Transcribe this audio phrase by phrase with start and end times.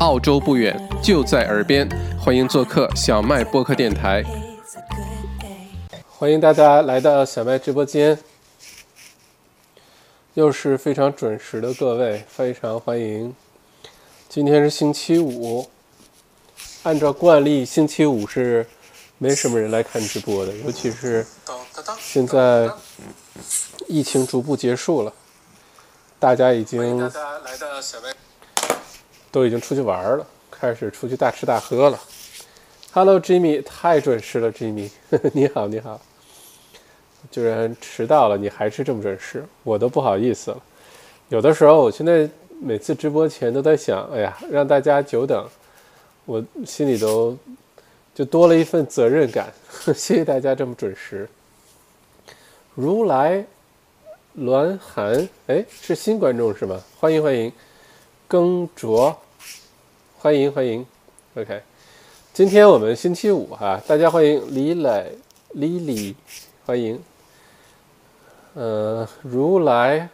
[0.00, 1.88] 澳洲不远，就在耳边，
[2.20, 4.22] 欢迎做客小麦播客电台。
[6.06, 8.16] 欢迎大家来到小麦直播间，
[10.34, 13.34] 又是非常准时的各位，非常欢迎。
[14.28, 15.68] 今天是星期五，
[16.84, 18.64] 按照惯例，星期五是
[19.18, 21.26] 没什么人来看直播的，尤其是
[21.98, 22.70] 现在
[23.88, 25.12] 疫情逐步结束了，
[26.20, 27.10] 大家已经
[29.30, 31.98] 都已经出去玩了，开始出去大吃大喝了。
[32.92, 34.90] Hello Jimmy，太准时了，Jimmy，
[35.32, 36.00] 你 好你好。
[37.30, 40.62] 居然迟到了，你还是这么准时，我都不好意思了。
[41.28, 42.28] 有的时候，我现在
[42.60, 45.46] 每次直播前都在想，哎呀，让大家久等，
[46.24, 47.36] 我心里都
[48.14, 49.52] 就多了一份责任感。
[49.94, 51.28] 谢谢大家这么准时。
[52.74, 53.44] 如来
[54.38, 56.80] 鸾寒，哎，是新观众是吗？
[56.98, 57.52] 欢迎欢迎，
[58.28, 59.16] 耕卓，
[60.18, 60.84] 欢迎欢迎。
[61.34, 61.62] OK，
[62.34, 65.16] 今天我们星期五哈，大家欢迎李磊、
[65.52, 66.14] 李李。
[66.66, 67.02] 欢迎，
[68.52, 70.10] 呃，如来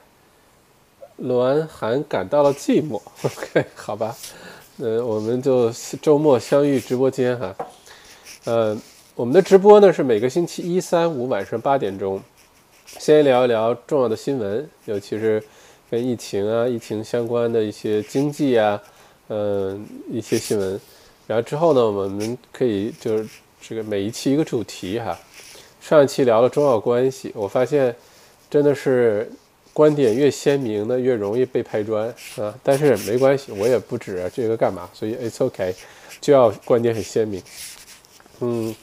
[1.16, 3.02] 栾寒感到了寂寞。
[3.26, 4.16] OK，好吧，
[4.78, 5.68] 呃，我们就
[6.00, 7.52] 周末相遇直播间哈。
[8.44, 8.78] 呃，
[9.16, 12.22] 我们的直播呢是每个星期一、三、五晚上八点钟，
[12.86, 15.42] 先聊一聊重要的新闻，尤其是
[15.94, 18.82] 跟疫情啊、疫情相关的一些经济啊，
[19.28, 20.80] 嗯，一些新闻。
[21.24, 23.28] 然后之后呢，我们可以就是
[23.60, 25.16] 这个每一期一个主题哈。
[25.80, 27.94] 上一期聊了中澳关系，我发现
[28.50, 29.30] 真的是
[29.72, 32.52] 观点越鲜明的越容易被拍砖啊！
[32.64, 35.72] 但是没关系，我也不指这个干嘛，所以 it's okay，
[36.20, 37.40] 就要观点很鲜明。
[38.40, 38.74] 嗯，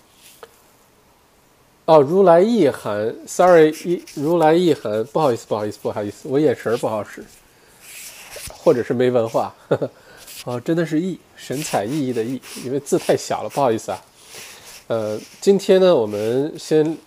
[1.92, 7.22] 哦，如来意涵，sorry，一如来意涵，不好意思，不好意思，不好意思，我眼神不好使，
[8.50, 9.54] 或者是没文化。
[10.46, 14.02] 哦，真的是意，神采奕奕的奕，因为字太小了，不好意思啊。
[14.88, 16.98] 呃，今天呢，我们先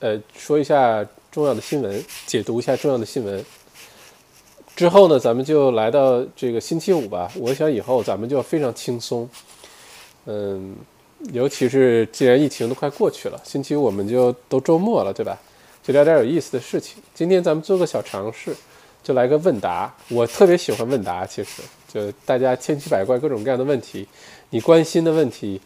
[0.00, 3.44] 呃说一下重要的新闻，解读一下重要的新闻。
[4.74, 7.30] 之后呢，咱们就来到这个星期五吧。
[7.36, 9.30] 我想以后咱们就非常轻松，
[10.26, 10.74] 嗯，
[11.32, 15.38] 尤其是既然疫情都快过去了，星期五我们就都周末了，对吧？
[15.82, 17.02] 就聊点有意思的事情。
[17.14, 18.54] 今天咱们做个小尝试，
[19.02, 19.94] 就来个问答。
[20.08, 24.06] 我特别喜欢问答，其实就大家千奇百怪、各种各样的问题，
[24.50, 25.60] 你关心的问题。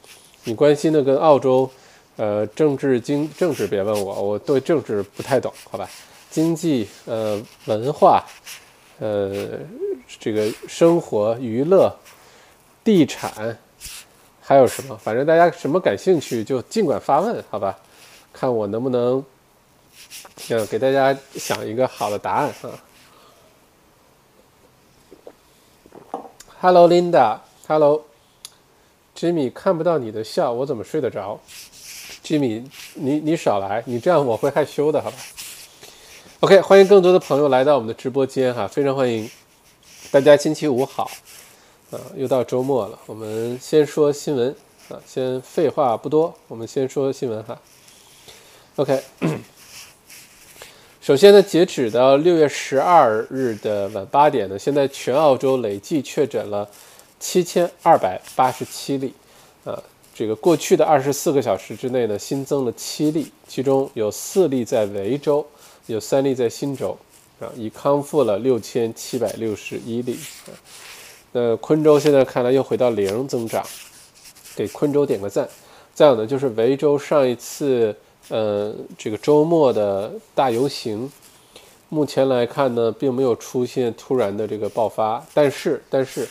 [0.44, 1.68] 你关心的跟澳洲，
[2.16, 5.86] 呃，政治经政治别问我，我对政治不太懂，好吧？
[6.30, 8.24] 经济，呃，文化，
[8.98, 9.58] 呃，
[10.18, 11.94] 这个生活娱乐，
[12.82, 13.58] 地产，
[14.48, 14.96] 还有什么？
[14.96, 17.78] 反正大家什么感兴趣就尽管发问，好吧？
[18.32, 19.22] 看我能不能，
[20.48, 22.72] 呃，给大家想一个好的答案啊。
[26.62, 28.02] Hello，Linda，Hello。
[29.14, 31.38] Jimmy 看不到你的笑，我怎么睡得着
[32.24, 35.16] ？Jimmy，你你少来，你这样我会害羞的，好吧
[36.40, 39.30] ？OK，欢迎更多的朋友来到我们的直播间哈，非常欢迎
[40.10, 40.34] 大家。
[40.38, 41.10] 星期五好，
[41.90, 44.54] 啊，又到周末了，我们先说新闻
[44.88, 47.58] 啊，先废话不多，我们先说新闻哈。
[48.76, 49.02] OK，
[51.00, 56.68] 首先呢，截止到六月十二日的晚八点呢，现在全澳洲累计确诊了。
[57.20, 59.12] 七千二百八十七例，
[59.64, 59.82] 啊，
[60.14, 65.44] 这个过去的二十四个小时之内呢，新增了七例，其中有四例在维州，
[65.86, 66.96] 有三例在新州，
[67.40, 70.16] 啊，已康复了六千七百六十一例。
[71.38, 73.64] 那昆州现在看来又回到零增长，
[74.56, 75.48] 给昆州点个赞。
[75.94, 77.94] 再有呢，就是维州上一次，
[78.28, 81.08] 呃，这个周末的大游行，
[81.88, 86.26] 目前来看呢，并没有出现突然的这个爆发，但是，但是。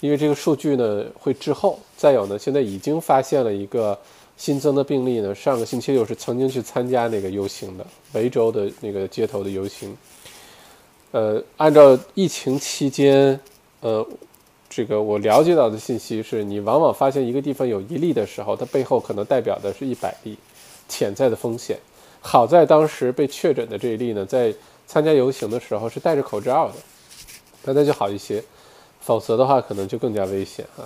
[0.00, 3.98] 因为这个数据呢会滞后，再有呢，现在已经发现了一个
[4.36, 5.34] 新增的病例呢。
[5.34, 9.96] 上个星期六是曾经去参加那个游行的维州的那个街头的游行。
[11.10, 13.40] 呃，按照疫情期间，
[13.80, 14.06] 呃，
[14.70, 20.36] 这个我了解到的信息是，你往往发现一个地方有一例的时候，它背后可能代表的是一百例
[20.88, 21.78] 潜在的风险。
[22.20, 24.52] 好在当时被确诊的这一例呢，在
[24.86, 26.74] 参加游行的时候是戴着口罩的，
[27.64, 28.42] 那那就好一些。
[29.00, 30.84] 否则的话，可能就更加危险啊。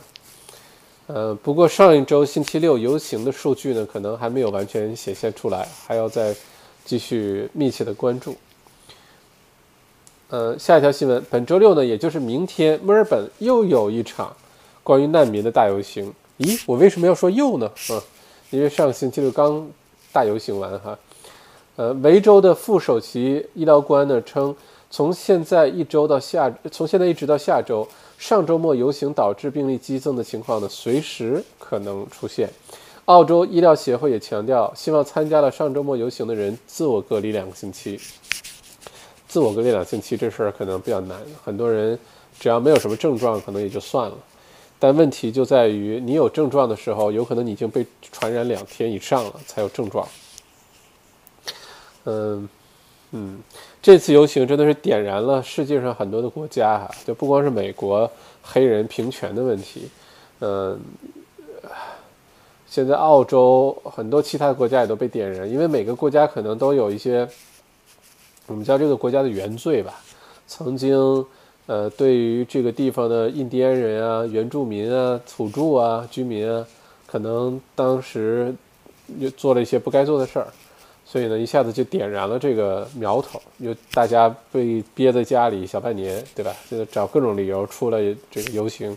[1.08, 6.32] 呃，不过上一周星期六游行的数据呢，可能还没有完全显现出来，还要再
[6.84, 8.36] 继续密切的关注。
[10.32, 14.34] 呃，下一条新闻，本周六呢，也就是明天，墨尔本又有一场
[14.82, 16.10] 关于难民的大游行。
[16.38, 17.66] 咦，我为什么要说又呢？
[17.90, 18.00] 啊，
[18.48, 19.68] 因为上个星期六刚
[20.10, 20.98] 大游行完哈。
[21.76, 24.56] 呃，维州的副首席医疗官呢称。
[24.90, 27.86] 从现在一周到下，从现在一直到下周，
[28.16, 32.48] 上周末游行导致病例激增的情况呢，随时可能出现。
[33.06, 37.98] 澳洲医疗协会也强调，希望参加了上周末游行的人自我隔离两个星期。
[39.32, 41.98] 自我隔离两星期这事儿可能比较难，很多人
[42.38, 44.14] 只要没有什么症状，可能也就算了。
[44.78, 50.06] 但问题就在于，你有症状的时候，有可能你已经被传染两天以上了才有症状。
[52.04, 52.46] 嗯
[53.12, 53.40] 嗯，
[53.80, 58.10] 这次游行真的是点燃了世界上很多的国家哈，就不光是美国
[58.42, 59.88] 黑人平权的问题，
[60.40, 60.78] 嗯，
[62.66, 67.26] 现在澳洲很多其他国家也都被点燃，因为每个国家可能都有一些。
[68.48, 69.94] 我们叫这个国家的原罪吧，
[70.48, 71.24] 曾经，
[71.66, 76.66] 呃，对于这个地方的印第安人啊、原住民啊、土著啊、居民啊，
[77.06, 78.52] 可能当时
[79.18, 80.48] 又做了一些不该做的事儿，
[81.06, 86.52] 所以呢，一下子就点燃了这个苗头，又大家被憋在家里小半年，对吧？
[86.68, 87.98] 就找各种理由出来
[88.28, 88.94] 这个游行。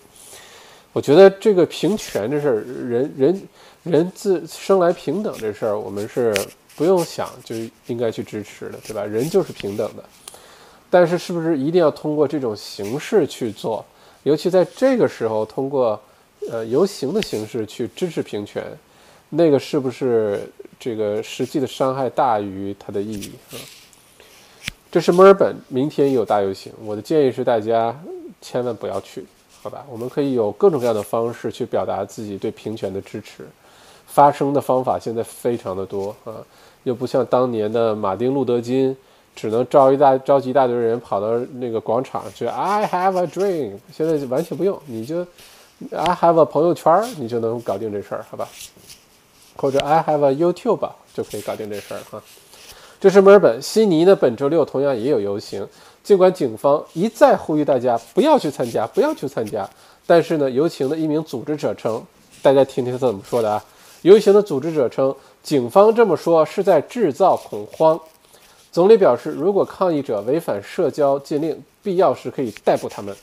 [0.92, 3.42] 我觉得这个平权这事儿，人人
[3.83, 6.36] 人自生来平等这事儿，我们是。
[6.75, 7.56] 不用想就
[7.88, 9.04] 应该去支持的，对吧？
[9.04, 10.04] 人就是平等的，
[10.89, 13.83] 但是是不是一定要通过这种形式去做？
[14.24, 16.00] 尤其在这个时候，通过
[16.50, 18.63] 呃游行的形式去支持平权，
[19.30, 20.50] 那个是不是
[20.80, 23.56] 这个实际的伤害大于它的意义啊？
[24.92, 27.95] 这是墨尔本明天有大游行，我的建议是大家
[28.42, 29.25] 千万不要去，
[29.62, 29.86] 好吧？
[29.89, 33.48] 我们可以有各种各样的方式去表达自己对平权的支持，
[34.07, 36.36] 发声的方法现在非常的多啊。
[36.86, 38.96] 又不像当年的马丁·路德·金，
[39.36, 42.46] 只能召一大召集一大堆人跑到那个广场去。
[42.46, 43.72] I have a dream。
[43.92, 45.22] 现在就完全不用，你就
[45.92, 48.48] I have a 朋友圈，你就能搞定这事儿，好吧？
[49.58, 52.22] 或者 I have a YouTube 就可以搞定这事儿哈。
[53.00, 54.16] 这是墨尔本，悉尼呢？
[54.16, 55.68] 本周六同样也有游行，
[56.04, 59.68] 尽管警方一再呼吁大家不要去参加，不要去参加，
[60.06, 62.04] 但是呢，游行的一名组织者称，
[62.44, 63.66] 大家听听他怎么说的啊？
[64.04, 65.16] 游行的组织者称。
[65.45, 68.00] 警方这么说是在制造恐慌。
[68.71, 73.15] 总理表示，如果抗议者违反社交禁令，必要时可以逮捕他们。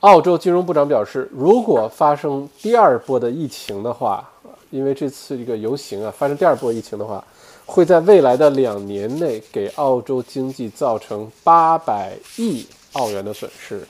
[0.00, 4.30] 澳洲金融部长表示，如果发生第二波的疫情的话，
[4.68, 7.24] 因为这次这个游行啊，发生第二波疫情的话，
[7.64, 13.88] 会在未来的两年内给澳洲经济造成八百亿澳元的损失。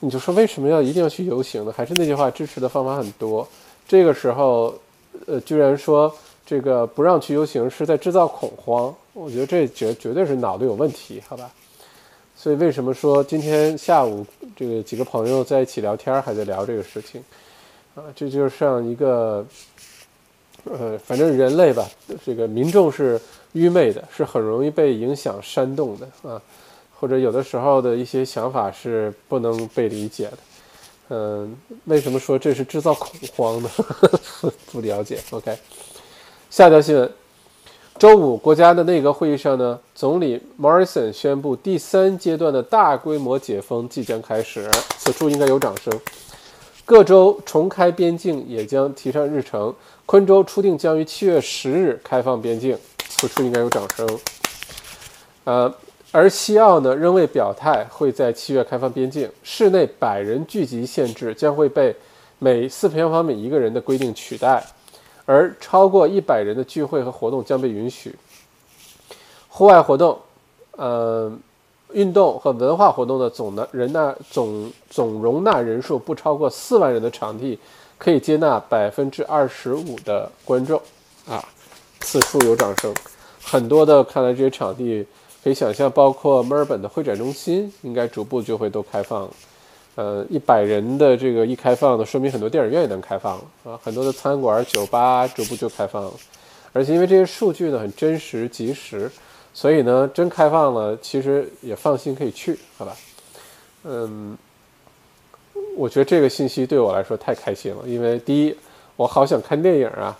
[0.00, 1.72] 你就说为什么要一定要去游行呢？
[1.76, 3.46] 还是那句话，支持的方法很多。
[3.86, 4.74] 这个时候。
[5.26, 6.12] 呃，居然说
[6.44, 11.50] 这个不让去游行是在制造恐慌，我觉得这绝绝对是脑子有问题，好吧？
[12.36, 14.26] 所以为什么说今天下午
[14.56, 17.22] 这个几个朋友在一起聊天还在聊这个事情
[17.94, 18.02] 啊？
[18.16, 19.46] 这就是像一个
[20.64, 21.88] 呃，反正人类吧，
[22.24, 23.20] 这个民众是
[23.52, 26.42] 愚昧的，是很容易被影响煽动的啊，
[26.98, 30.38] 或者有的时候的一些想法是不能被理解的。
[31.14, 31.54] 嗯，
[31.84, 33.68] 为什么说这是制造恐慌呢？
[34.72, 35.20] 不了解。
[35.30, 35.54] OK，
[36.48, 37.12] 下条新闻，
[37.98, 45.92] 周五国家的内阁会议上呢，总理 Morrison 宣布第三阶段的大规模解封即将开始，此处应该有掌声。
[46.86, 49.74] 各州重开边境也将提上日程，
[50.06, 54.18] 昆州初定将于七月十日开放边境，此处应该有掌声。
[55.44, 55.74] 呃。
[56.14, 59.28] 而西澳呢，仍未表态会在七月开放边境。
[59.42, 61.96] 室内百人聚集限制将会被
[62.38, 64.62] 每四平方米一个人的规定取代，
[65.24, 68.14] 而超过一百人的聚会和活动将被允许。
[69.48, 70.18] 户外活动、
[70.72, 71.32] 呃，
[71.92, 77.58] 运动和文化活动的总的人纳总总容纳人数不超过四万人的场地，
[77.96, 80.78] 可以接纳百分之二十五的观众。
[81.26, 81.42] 啊，
[82.00, 82.94] 此处有掌声。
[83.42, 85.06] 很多的看来这些场地。
[85.42, 89.28] 可以想象，包括墨尔本的会展中心，应该逐步就会都开放。
[89.94, 96.12] 呃，一百人的这个一开放呢，说明很多电影院也能开放了啊，很多的餐馆、酒吧逐步就开放了。
[96.72, 99.10] 而且因为这些数据呢很真实、及时，
[99.52, 102.96] 所以呢真开放了，其实也放心可以去，好吧？
[103.84, 104.38] 嗯，
[105.76, 108.56] 我觉得这个信息对我来说太开心了，因为第一，
[108.96, 110.16] 我好想看电影啊，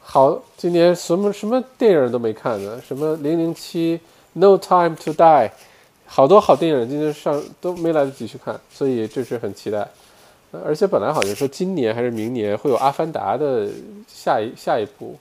[0.00, 4.00] 好，今年什么什么电影都没看呢，什么零零七。
[4.32, 5.50] No time to die，
[6.06, 9.88] 好多好电影今天上都没来得及去看，所以这是很期待。
[10.64, 13.68] 而且本来好像说今年还是明年会有《阿凡达》的
[14.08, 15.18] 下一下一部，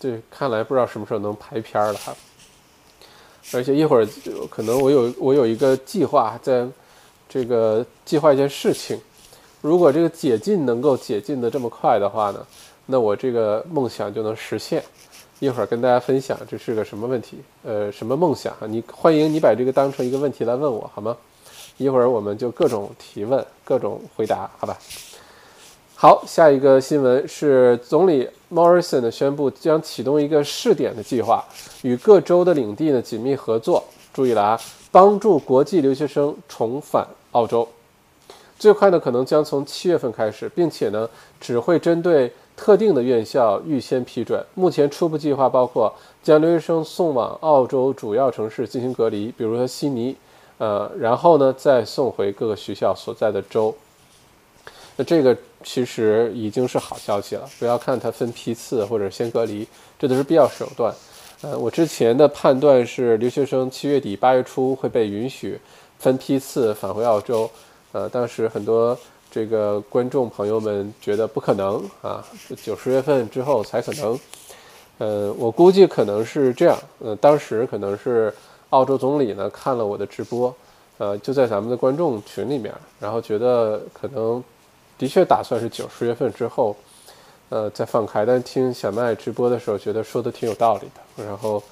[0.00, 2.14] 对，看来不知道什么时候能排片了哈。
[3.54, 4.06] 而且一会儿
[4.50, 6.66] 可能我有我有一个计划，在
[7.28, 9.00] 这个计划一件事情，
[9.62, 12.46] 如果这个解禁能够解禁的这么快的话呢，
[12.86, 14.82] 那我这个梦想就能实现。
[15.40, 18.66] 一会儿跟大家分享这是个什么问题，呃，什么梦想啊？
[18.66, 21.16] 你欢迎你把这个当成一个问题来问我好吗？
[21.76, 24.76] 一会儿我们就各种提问，各种回答，好吧？
[25.94, 31.44] 好，下一个新闻是总理 Morrison 呢宣布将启动一个试点的计划，
[31.82, 33.84] 与各州的领地呢紧密合作。
[34.12, 37.68] 注意了啊，帮助国际留学生重返澳洲。
[38.58, 41.08] 最快呢可能将从七月份开始，并且呢
[41.40, 44.44] 只会针对特定的院校预先批准。
[44.54, 50.16] 目前初步计划包括将留学生送往澳洲主要城市进行隔离，比如说悉尼，
[50.58, 53.72] 呃，然后呢再送回各个学校所在的州。
[54.96, 59.64] 那这个其实已经是好消息了，不要看它分批次或者先隔离，
[59.96, 60.92] 这都是必要手段。
[61.40, 65.56] 呃，我之前的判断是留学生七月底八月初会被允许
[66.00, 67.48] 分批次返回澳洲。
[67.92, 68.98] 呃，当时很多
[69.30, 72.24] 这个观众朋友们觉得不可能啊，
[72.62, 74.18] 九十月份之后才可能。
[74.98, 76.78] 呃，我估计可能是这样。
[76.98, 78.32] 呃，当时可能是
[78.70, 80.54] 澳洲总理呢看了我的直播，
[80.98, 84.42] 呃，就在咱们的观众群里面，然后觉得可能。
[84.98, 86.74] 的确打算是九十月份之后，
[87.50, 88.26] 呃，再放开。
[88.26, 91.62] 但听小麦直播的时候，觉得说的挺有道理的，然后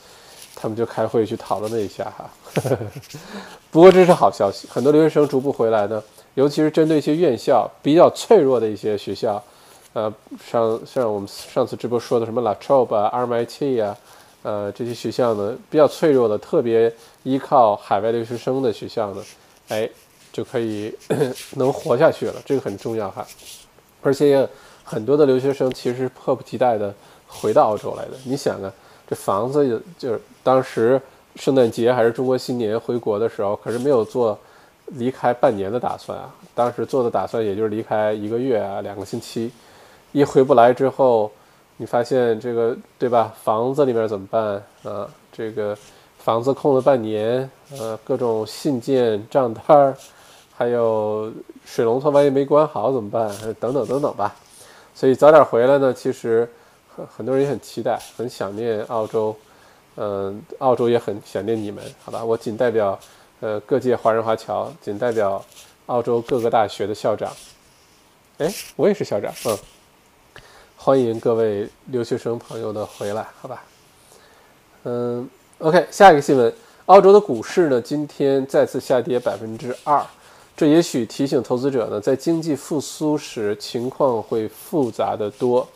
[0.55, 2.31] 他们就开会去讨论了一下哈。
[3.73, 6.01] 不过这是好消息，很多留学生逐步回来呢，
[6.37, 9.43] 尤其是针对一些院校比较脆弱的一些学校，
[9.93, 10.11] 呃，
[10.49, 13.97] 像像我们上次直播说的什么 La Trobe 啊、RMIT 啊，
[14.45, 19.23] 呃，这些学校呢比较脆弱的，特别依靠海外留学生的学校呢，
[19.69, 19.91] 哎。
[20.33, 20.95] 就可以
[21.57, 23.27] 能活下去了，这个很重要哈。
[24.03, 24.47] 而且
[24.85, 26.95] 很多的留学生其实迫不及待的
[27.27, 28.11] 回到澳洲来的。
[28.23, 28.71] 你想啊，
[29.09, 31.01] 这房子就是当时
[31.37, 34.39] 圣诞节还是中国新年回国的时候，可是没有做
[34.89, 36.35] 离开半年的打算啊。
[36.55, 39.51] 当时做的打算也就是离开一个月啊，两个星期。
[40.13, 41.31] 一回不来之后，
[41.77, 43.35] 你发现这个对吧？
[43.43, 45.09] 房子里面怎么办啊？
[45.31, 45.77] 这个
[46.19, 49.95] 房子空了半年，呃，各种信件、账单儿。
[50.59, 51.31] 还有
[51.67, 53.29] 水龙头万一没关好怎么办？
[53.61, 54.35] 等等等等吧。
[54.95, 56.49] 所以早点回来呢，其实
[56.97, 59.37] 很很多人也很期待，很想念澳洲。
[59.97, 62.25] 嗯，澳洲也很想念你们，好吧？
[62.25, 62.99] 我仅代表
[63.41, 65.45] 呃各界华人华侨，仅代表
[65.87, 67.33] 澳洲各个大学的校长。
[68.39, 69.59] 哎，我也是校长，嗯。
[70.79, 73.65] 欢迎各位留学生朋友的回来，好吧？
[74.85, 75.29] 嗯
[75.59, 76.53] ，OK，下一个新闻，
[76.85, 80.01] 澳洲的股市呢今天再次下跌百分之二。
[80.57, 85.67] 这也许提醒投资者呢，在经济复苏时情况会复杂的多。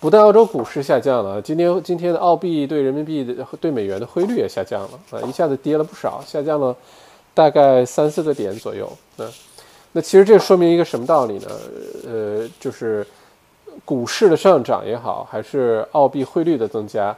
[0.00, 6.76] 不但澳洲股市下降了，今天今天的澳币对人民币的对美元的汇率也下降了啊，一下子跌了不少，下降了
[7.38, 8.90] 大概三四个点左右。
[9.18, 9.30] 嗯，
[9.92, 11.46] 那其实这说明一个什么道理呢？
[12.04, 13.06] 呃，就是
[13.84, 17.16] 股市的上涨也好，还是澳币汇率的增加，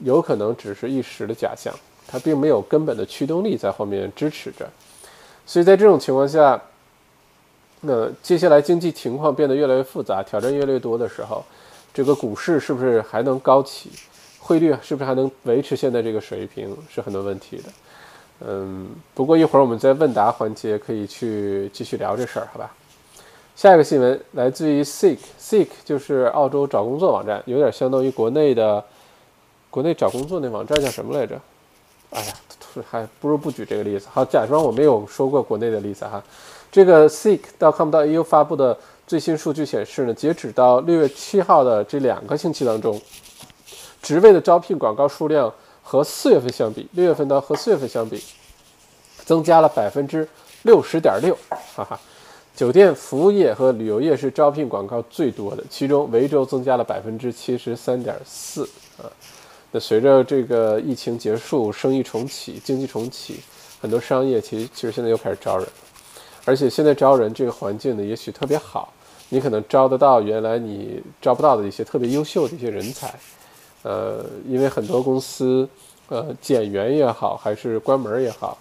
[0.00, 1.74] 有可能只是一时的假象，
[2.06, 4.68] 它并没有根本的驱动力在后面支持着。
[5.46, 6.60] 所以在这种情况下，
[7.80, 11.42] 那接下来经济情况变得越来越复杂，挑战越来越多的时候，
[11.94, 13.88] 这个股市是不是还能高起？
[14.40, 16.76] 汇率是不是还能维持现在这个水平？
[16.94, 17.64] 是很多问题的。
[18.40, 22.72] 嗯，不过一会儿我们在问答环节可以去继续聊这事儿，好吧？
[23.56, 28.84] 下一个新闻来自于 Seek，Seek 就是澳洲找工作网站，有点相当于国内的
[29.70, 31.40] 国内找工作那网站叫什么来着？
[32.10, 32.34] 哎呀。
[32.90, 34.08] 还不如不举这个例子。
[34.10, 36.20] 好，假装我没有说过国内的例子哈。
[36.72, 38.76] 这个 Seek.com.au 发布的
[39.06, 43.00] 最新数据显示呢，截止到六月七号的这两个星期当中，
[44.02, 48.20] 职位的招聘广告数量和四月份相比，六月份到和四月份相比，
[49.24, 50.26] 增加了百分之
[50.62, 51.36] 六十点六。
[51.76, 52.00] 哈哈，
[52.56, 58.64] 酒店服务业和旅游业是招聘广告最多的，其中维州增加了百分之七十三点四
[58.96, 59.06] 啊。
[59.70, 63.40] 那随着这个疫情结束，生意重启，经济重启，
[63.80, 65.68] 很多商业其实其实现在又开始招人，
[66.44, 68.92] 而且现在招人这个环境呢，也许特别好，
[69.28, 73.12] 你可能招得到原来你招不到的一些特别优秀的一些人才，
[73.84, 75.68] 呃，因为很多公司，
[76.08, 78.58] 呃，减员也好，还是关门也好，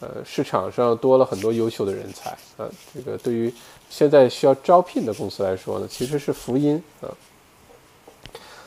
[0.00, 3.50] 呃，市场上多了很多优秀的人才，啊，这个对于
[3.88, 7.08] 现在需要招聘的公司来说呢，其实是福音啊。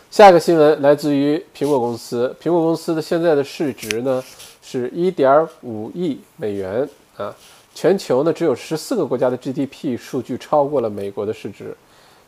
[0.09, 2.33] 下一个新闻来自于苹果公司。
[2.41, 4.23] 苹果公司的现在的市值呢
[4.63, 6.87] 是1.5亿美元
[7.17, 7.35] 啊，
[7.75, 11.75] 全球呢只有十四个国家的 GDP 数据超过了美国的市值，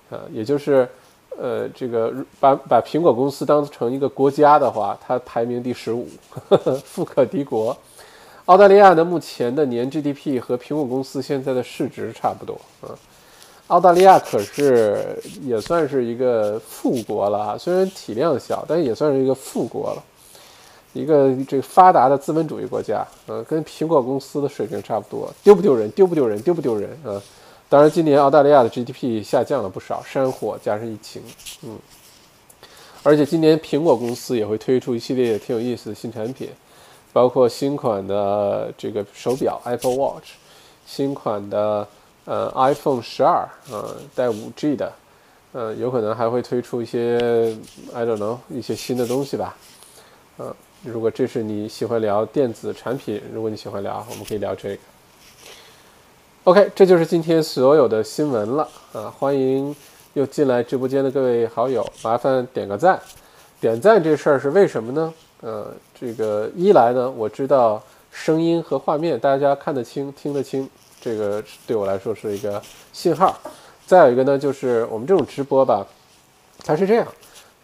[0.10, 0.88] 啊，也就是
[1.42, 6.08] 呃这个把把苹果公司当成一个国家的话，它排名第十五，
[6.84, 7.76] 富可敌国。
[8.46, 12.90] 澳大利亚呢目前的年 GDP 和苹果公司现在的市值差不多啊。
[13.68, 20.04] 澳大利亚可是也算是一个富国了啊，虽然体量小，但也算是一个富国了，
[20.94, 25.88] 一个这个发达的资本主义国家，嗯，跟苹果公司的水平差不多，丢不丢人？
[25.92, 26.42] 丢不丢人？
[26.42, 26.90] 丢不丢人？
[27.06, 27.22] 啊，
[27.70, 31.22] 当然，今年澳大利亚的 GDP 下降了不少，山火加上疫情，
[31.64, 31.78] 嗯，
[33.04, 36.50] 而且今年苹果公司也会推出一系列挺有意思的新产品，
[37.14, 40.32] 包括新款的这个手表 Apple Watch，
[40.86, 41.88] 新款的。
[42.26, 44.94] 呃，iPhone 十二，呃，带五 G 的，
[45.52, 47.18] 呃，有可能还会推出一些
[47.92, 49.58] ，I don't know，一些新的东西吧。
[50.38, 54.82] 呃，如果这是你喜欢聊电子产品，如果你喜欢聊，我们可以聊这个。
[56.46, 58.68] OK，这就是今天所有的新闻了。
[58.94, 59.76] 啊，欢迎
[60.14, 62.98] 又进来直播间的各位好友，麻烦点个赞。
[63.60, 65.14] 点赞这事儿是为什么呢？
[65.42, 65.68] 呃，
[66.00, 70.68] 这个一来呢，我知道声音和画面大家看得清、听得清。
[71.02, 72.60] 这个对我来说是一个
[72.94, 73.38] 信号，
[73.86, 75.86] 再有一个呢，就是我们这种直播吧，
[76.64, 77.08] 它是这样，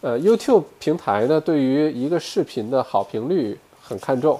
[0.02, 4.38] 呃，YouTube 平台呢对于一个视频的好评率很看重，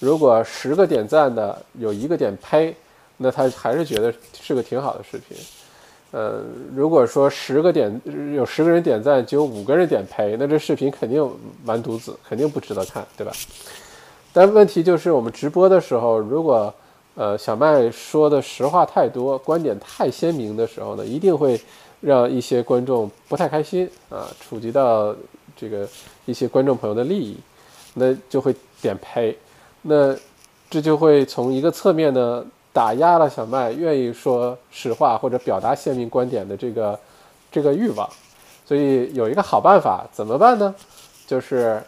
[0.00, 2.74] 如果十个点赞的有一个点呸，
[3.18, 5.36] 那他还是觉得是个挺好的视频，
[6.10, 6.42] 呃，
[6.74, 8.00] 如果说十个点
[8.34, 11.26] 有十个人点赞，只有五个人点呸，那这视频肯定
[11.64, 13.32] 完犊子，肯定不值得看，对吧？
[14.32, 16.72] 但问题就是我们直播的时候，如果
[17.14, 21.58] 呃，小麦说的实话太多，观点太鲜明的时候呢，一定会
[22.02, 25.16] 让一些观众不太开心啊，触及到
[25.56, 25.88] 这个
[26.26, 27.34] 一些观众朋友的利益，
[27.94, 29.34] 那就会点呸，
[29.80, 30.14] 那
[30.68, 32.44] 这就会从一个侧面呢
[32.76, 37.00] 打压了小麦愿意说实话或者表达鲜明观点的这个
[37.50, 38.06] 这个欲望，
[38.66, 40.74] 所以有一个好办法，怎么办呢？
[41.26, 41.82] 就是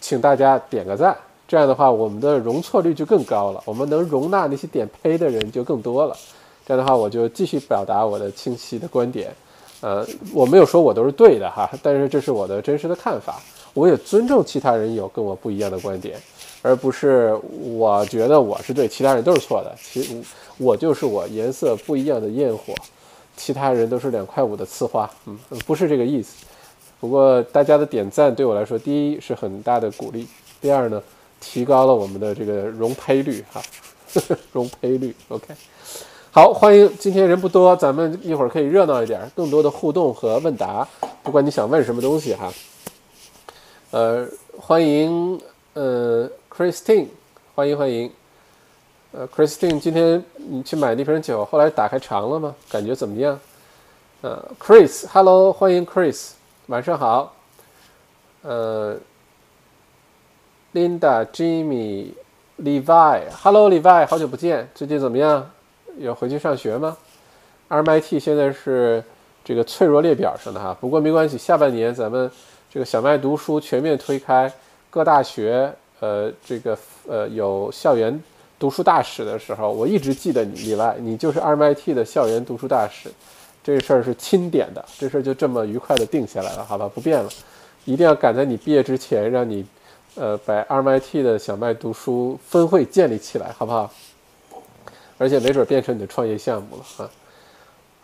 [0.00, 1.16] 请大家点个赞。
[1.48, 6.16] 这样的话，我们的容错率就更高了，我们能容纳那些点呸的人就更多了。
[6.64, 9.34] 这样的话，我就继续表达我的清晰的观点。
[9.80, 13.40] 呃，我没有说我都是对的哈，但是这是我的真实的看法。
[13.74, 16.20] 我也尊重其他人有跟我不一样的观点，
[16.64, 19.74] 而不是我觉得我是对，其他人都是错的。
[19.78, 20.24] 其
[20.56, 22.74] 我就是我，颜色不一样的焰火，
[23.36, 25.08] 其他人都是两块五的刺花。
[25.26, 26.46] 嗯，不是这个意思。
[26.98, 30.26] 不过大家的点赞对我来说，第一是很大的鼓励，
[30.60, 31.02] 第二呢。
[31.46, 33.60] 提高了我们的这个容胚率哈，
[34.50, 35.48] 容胚率 OK，
[36.30, 40.88] 好，欢迎今天人不多，咱们一会儿可以热闹一点，更多的互动和问答，
[41.22, 42.50] 不管你想问什么东西哈，
[43.90, 45.38] 呃，欢迎
[45.74, 47.08] 呃 Christine，
[47.56, 48.10] 欢迎欢迎，
[49.12, 52.54] 呃 Christine，今天你去买那瓶酒，后来打开尝了吗？
[52.70, 53.40] 感觉怎么样？
[54.20, 56.30] 呃，Chris，Hello，欢迎 Chris，
[56.66, 57.34] 晚上好，
[58.42, 58.96] 呃。
[60.74, 62.08] Linda、Jimmy、
[62.60, 65.48] Levi，Hello Levi，好久不见，最近怎么样？
[65.98, 66.96] 有回去上学吗
[67.68, 69.04] ？RMIT 现在是
[69.44, 72.28] 这个脆弱列表上的哈，不过没关系，下半年咱们
[72.68, 74.52] 这个小麦读书全面推开，
[74.90, 76.78] 各大学呃这个
[77.08, 78.22] 呃有校园
[78.58, 83.10] 读书大使的时候，我一直记得你，Levi，你就是 RMIT 的校园读书大使，
[83.62, 87.30] 这事儿是钦点的，这事儿就这么愉快的定下来了，好吧，不变了，
[87.84, 89.64] 一定要赶在你毕业之前让你。
[90.16, 93.92] 呃，把 RMIT 的小麦读书分会建立起来，好不好？
[95.18, 97.10] 而且没准变成你的创业项目了哈。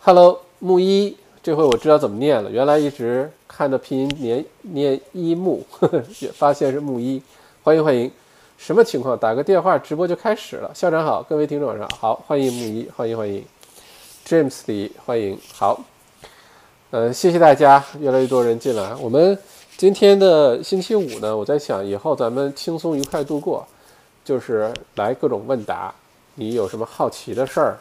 [0.01, 2.51] Hello，木一，这回我知道怎么念了。
[2.51, 5.65] 原来一直看的拼音念念一木，
[6.19, 7.23] 也发现是木一。
[7.63, 8.11] 欢迎欢迎，
[8.57, 9.19] 什么情况？
[9.19, 10.71] 打个电话，直播就开始了。
[10.75, 13.45] 校长好，各位听众晚上好，欢迎木一，欢迎欢迎。
[14.27, 15.79] James 李，欢迎好。
[16.91, 19.39] 嗯，谢谢大家，越来越多人进来，我们。
[19.77, 23.67] 今天的星期五呢，我在想以后咱们轻松愉快度过，
[24.25, 25.95] 就是来各种问答。
[26.37, 27.79] 你有什么好奇的事儿？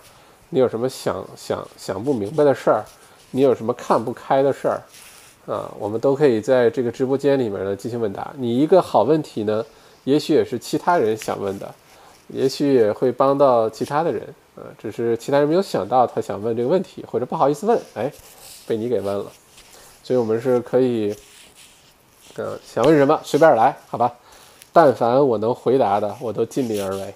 [0.50, 2.84] 你有什么想想想不明白的事儿？
[3.32, 4.82] 你有什么看不开的事儿？
[5.46, 8.34] 啊，我们都可以在这个直播间里面呢进行问答。
[8.38, 9.66] 你一个好问题呢，
[10.04, 11.74] 也许也是其他人想问的，
[12.28, 14.22] 也许也会帮到其他的人。
[14.56, 18.12] 啊，只是其他人没有想到他想问这个问题，或者不好意思问，哎，
[18.68, 19.26] 被你给问了。
[20.04, 21.16] 所以我们是可以。
[22.38, 24.14] 嗯，想问什么随便来，好吧？
[24.72, 27.14] 但凡我能回答的，我都尽力而为。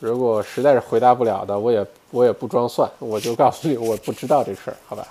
[0.00, 5.06] 如果实在是回答不了的，我也我也不装蒜，我就告诉你我不知道这事儿，好吧？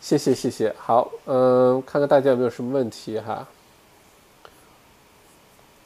[0.00, 3.46] 谢谢谢谢，好，嗯，看看大家有没有什么问题哈。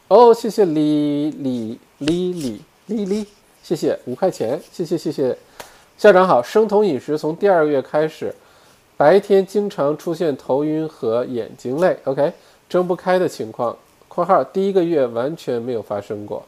[0.09, 3.27] 哦，谢谢李李李李李李，
[3.63, 5.37] 谢谢五块钱，谢谢谢谢。
[5.97, 8.35] 校长好，生酮饮食从第二个月开始。
[8.97, 12.33] 白天经常出现头晕和眼睛累，OK，
[12.69, 13.75] 睁不开的情况。
[14.09, 16.45] （括号第一个月完全没有发生过。）（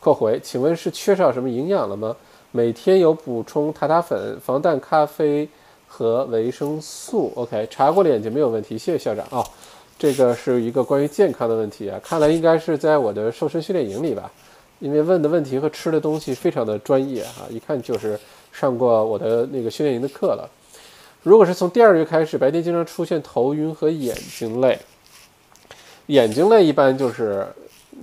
[0.00, 2.16] 括回）请问是缺少什么营养了吗？
[2.52, 5.46] 每天有补充塔塔粉、防弹咖啡
[5.92, 7.32] 和维生素。
[7.34, 9.44] OK，查过了眼睛没有问题，谢谢校长啊。
[9.98, 14.30] 这个是一个关于健康的问题啊，看来应该是在我的瘦身训练营里吧，
[14.78, 18.18] 因为问的问题和吃的东西非常的专业啊，一看就是
[18.50, 20.48] 上过我的那个训练营的课了。
[21.22, 24.78] 如果是从第二月开始，白天经常出现头晕和眼睛累，
[26.06, 27.46] 眼睛累一般就是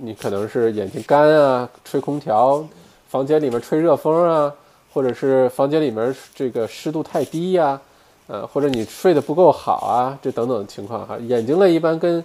[0.00, 2.64] 你可能是眼睛干啊，吹空调，
[3.08, 4.54] 房间里面吹热风啊，
[4.98, 7.80] 或者是房间里面这个湿度太低呀。
[8.26, 11.16] 呃，或者你睡得不够好啊，这等等情况哈。
[11.18, 12.22] 眼睛类一般跟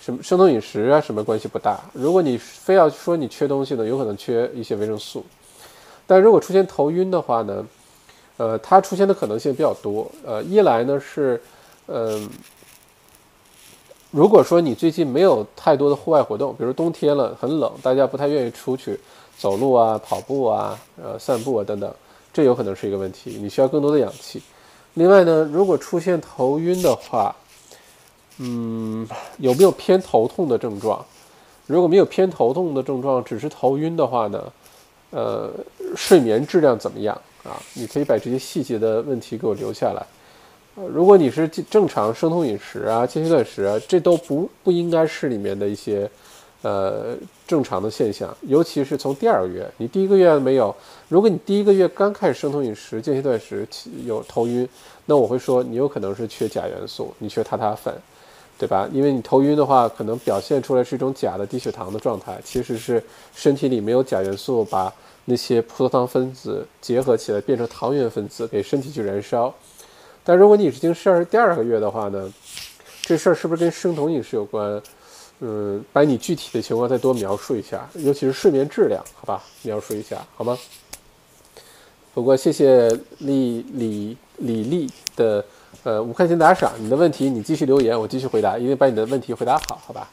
[0.00, 1.80] 什么生酮饮食啊什么关系不大。
[1.92, 5.24] 如果你非要说你缺东西呢，有可能缺一些维生素。
[6.04, 7.64] 但如果出现头晕的话呢，
[8.38, 10.10] 呃，它出现的可能性比较多。
[10.26, 11.40] 呃，一来呢是，
[11.86, 12.28] 嗯，
[14.10, 18.98] 如果说你最近没有太多的户外活动，比如冬天了很冷，大家不太愿意出去
[19.38, 21.90] 走路啊、跑步啊、呃、散步啊等等，
[22.36, 23.38] 这有可能是一个问题。
[23.40, 24.42] 你需要更多的氧气。
[24.92, 27.34] 另外呢，如果出现头晕的话，
[28.36, 31.02] 嗯，有没有偏头痛的症状？
[31.66, 34.52] 如果没有偏头痛的症状，只是头晕的话呢，
[35.12, 35.50] 呃，
[35.96, 37.56] 睡眠质量怎么样啊？
[37.72, 40.04] 你可以把这些细节的问题给我留下来。
[40.74, 46.10] 呃，如果你是正常生酮饮食啊、间歇断食啊，这都不不应该是里面的一些。
[46.66, 50.74] 呃，正常的现象，尤其是从第二个月，你第一个月没有。
[51.08, 53.64] 如果你第一个月刚开始生酮饮食、间歇断食
[54.04, 54.68] 有头晕，
[55.04, 57.94] 那我会说你有可能是缺钾元素，你缺塔塔粉，
[58.58, 58.88] 对吧？
[58.92, 63.00] 因为你头晕的话，可能表现出来是一种钾的低血糖的状态，其实是
[63.32, 64.92] 身体里没有钾元素把
[65.26, 69.54] 那些葡萄糖分子结合起来变成糖原分子给身体去燃烧。
[70.24, 72.32] 但如果你已经是第二个月的话呢，
[73.02, 74.82] 这事儿是不是跟生酮饮食有关？
[75.40, 79.44] 嗯，把你具体的情况再多描述一下，尤其是睡眠质量，好吧？
[79.62, 80.56] 描述一下好吗？
[82.14, 85.44] 不过谢谢李李李丽的
[85.82, 90.10] 呃五块钱打赏，你的问题你继续留言，我继续回答，一定把你的问题回答好，好吧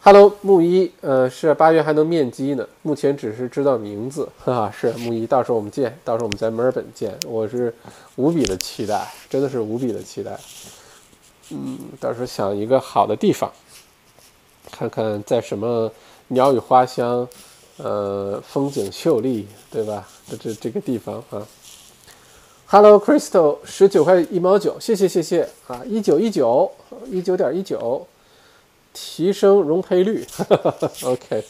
[0.00, 7.74] ？Hello，木一，呃，是八月还能面基呢，目前只是知道名字，哈哈，是木一，到时候我们见，到时候我们在墨尔本见，我是
[8.14, 10.40] 无比的期待，真的是无比的期待，
[11.50, 13.52] 嗯，到时候想一个好的地方。
[14.70, 15.90] 看看在什么
[16.28, 17.26] 鸟语花香，
[17.76, 20.06] 呃，风景秀丽，对吧？
[20.28, 21.46] 这这这个地方啊。
[22.66, 26.70] Hello Crystal，十九块一毛九，谢谢谢谢啊，一九一九
[27.06, 28.04] 一九点一九，
[28.92, 30.26] 提升容赔率
[31.04, 31.44] ，OK。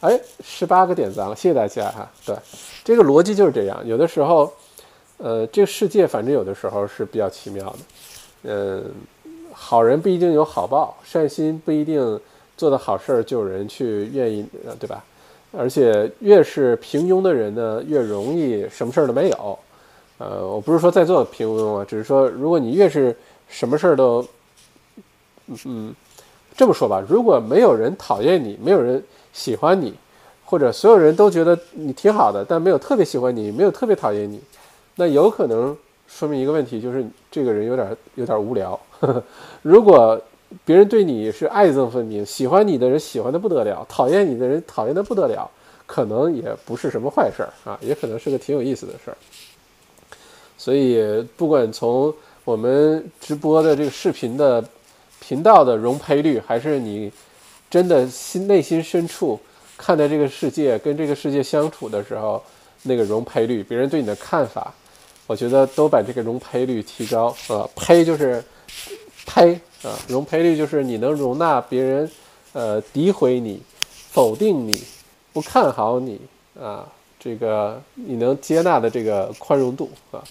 [0.00, 2.10] 哎，十八个点赞了，谢谢大家哈。
[2.24, 2.36] 对，
[2.84, 3.80] 这个逻辑就是这样。
[3.86, 4.52] 有的时候，
[5.16, 7.78] 呃，这个世界反正有的时候是比较奇妙的，
[8.42, 8.94] 嗯。
[9.68, 12.20] 好人不一定有好报，善心不一定
[12.56, 15.02] 做的好事儿就有人去愿意，呃，对吧？
[15.50, 19.58] 而且越是平庸的人呢，越容易什么事儿都没有。
[20.18, 23.16] 呃，我不是说在座平庸啊，只是说如果你越是
[23.48, 24.24] 什么事儿都，
[25.64, 25.92] 嗯，
[26.56, 29.02] 这么说吧，如果没有人讨厌你，没有人
[29.32, 29.92] 喜欢你，
[30.44, 34.40] 或者所有人都觉得你挺好的，但没有特别喜欢你，没有特别讨厌你，
[34.94, 35.76] 那有可能
[36.06, 38.78] 说明一个问题，就是这个人有点有点无聊。
[39.62, 40.20] 如果
[40.64, 45.50] 别人对你是爱憎分明，喜欢你的人喜欢的不得了，讨厌你的人讨厌的不得了，
[45.86, 49.16] 可能也不是什么坏事儿啊，也可能是个挺有意思的事儿。
[50.56, 54.64] 所以，不管从我们直播的这个视频的
[55.20, 57.12] 频道的容赔率，还是你
[57.68, 59.38] 真的心内心深处
[59.76, 62.40] 看待这个世界、跟这个世界相处的时候，
[62.84, 64.72] 那个容赔率，别人对你的看法，
[65.26, 68.42] 我觉得都把这个容赔率提高啊，呸就是。
[69.26, 72.10] 呸啊，容赔率就是你能容纳别人，
[72.52, 73.62] 呃，诋毁你、
[74.10, 74.82] 否定你、
[75.32, 76.20] 不看好你
[76.58, 80.24] 啊，这个你能接纳的这个宽容度啊。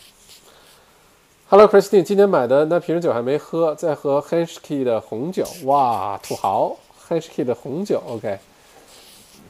[1.47, 5.45] Hello，Christine，今天买的那瓶酒还没喝，在喝 Henschke 的红酒。
[5.65, 6.75] 哇，土豪
[7.07, 8.01] ，Henschke 的红酒。
[8.07, 8.39] OK，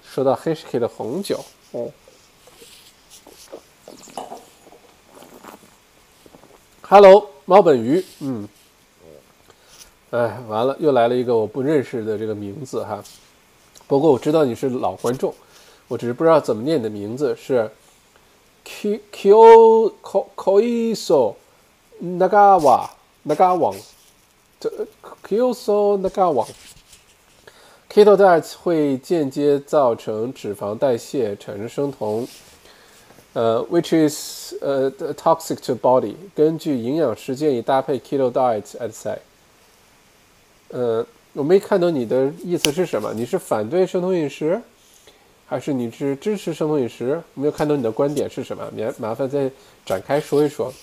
[0.03, 1.89] 说到 Henschke 的红酒，哦
[6.81, 8.47] ，Hello，猫本鱼，嗯。
[10.11, 13.03] 哎，完了，又来了一个我不认识的这个名字哈。
[13.87, 15.33] 不过我知道你是老观众，
[15.87, 17.69] 我只是不知道怎么念你的名字是
[18.63, 21.35] Q Q Ko Koiso
[22.01, 22.89] Nagawa
[23.27, 23.75] Nagawa，
[24.59, 24.71] 这
[25.23, 26.47] Koiso Nagawa。
[27.89, 32.27] Keto diet 会间接造成脂肪代谢产生生酮，
[33.33, 36.15] 呃，which is 呃 toxic to body。
[36.35, 39.19] 根据营养师建议搭配 Keto diet at say。
[40.69, 43.13] 呃，我没看懂你的意思是什么？
[43.13, 44.61] 你是反对生酮饮食？
[45.47, 47.21] 还是你是支持生酮饮食？
[47.33, 48.67] 没有看懂你的观点是什么？
[48.73, 49.49] 免麻烦再
[49.85, 50.73] 展开说一说。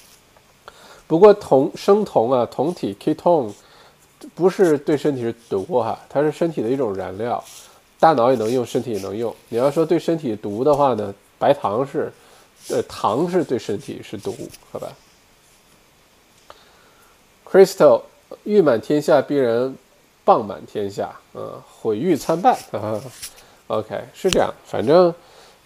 [1.08, 3.52] 不过酮生酮啊，酮体 ketone
[4.34, 7.42] 不是对身体是毒哈，它是身体的一种燃料，
[7.98, 9.34] 大脑也能用，身体也能用。
[9.48, 12.10] 你要说对身体毒的话呢，白糖是，
[12.70, 14.34] 呃，糖是对身体是毒，
[14.70, 14.88] 好吧
[17.44, 18.00] ？Crystal，
[18.44, 19.74] 欲满天下必然
[20.24, 23.00] 谤满天下，嗯，毁誉参半啊。
[23.68, 25.14] OK，是这样，反正，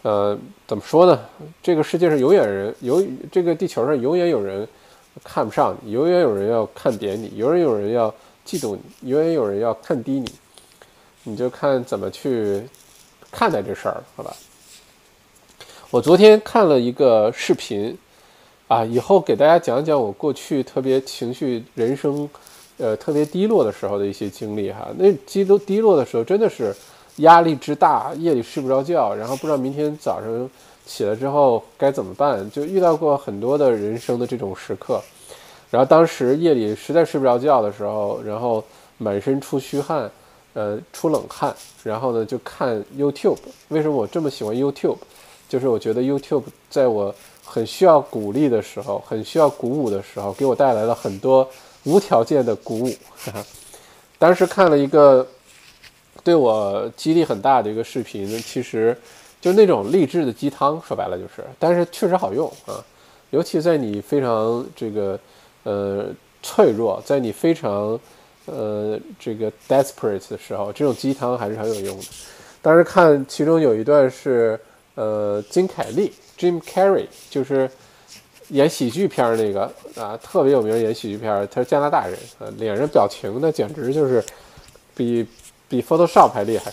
[0.02, 1.20] 呃，怎么说呢？
[1.62, 4.66] 这个世界上永远人有这个地球上永远有人。
[5.24, 8.14] 看不上你，永远有人要看扁你，永远有人要
[8.46, 10.31] 嫉妒你，永远有人要看低你，
[11.22, 12.62] 你就看怎么去
[13.31, 14.37] 看待这事儿，好吧？
[15.90, 17.96] 我昨天看了一个视频，
[18.68, 22.29] 啊，以后给大家讲讲我过去特别情绪、人生，
[22.78, 24.88] 呃，特别低落的时候的一些经历哈。
[24.96, 26.74] 那低都低落的时候，真的是
[27.16, 30.50] 压力之大，夜里睡不着觉，然后不知道明天早上。
[30.88, 32.48] 起来之后该怎么办？
[32.48, 35.02] 就遇到过很多的人生的这种时刻，
[35.68, 38.62] 然后当时夜里实在睡不着觉的时候，然后
[38.96, 40.08] 满身出虚汗，
[40.54, 43.38] 呃，出冷汗，然后呢就看 YouTube。
[43.66, 44.98] 为什么我这么喜欢 YouTube？
[45.48, 47.12] 就是我觉得 YouTube 在我
[47.44, 51.48] 很需要鼓励的时候，很需要鼓舞的时候，给我带来了很多
[51.87, 52.92] 无条件的鼓舞。
[54.20, 55.27] 当时看了一个
[56.22, 58.94] 对我激励很大的一个视频，其实。
[59.38, 62.83] 就那种励志的鸡汤，说白了就是，但是确实好用啊，
[63.31, 65.16] 尤其在你非常这个
[65.62, 66.07] 呃
[66.42, 68.01] 脆弱，在你非常
[68.46, 72.05] 呃这个 desperate 的时候，这种鸡汤还是很有用的。
[72.61, 74.59] 当时看其中有一段是
[74.96, 77.70] 呃金凯利 Jim Carrey，就是
[78.48, 79.62] 演喜剧片那个
[79.96, 84.24] 啊，特别有名演喜剧片，他是加拿大人啊，脸上表情那简直就是
[84.94, 85.26] 比
[85.68, 86.72] 比 Photoshop 还厉害。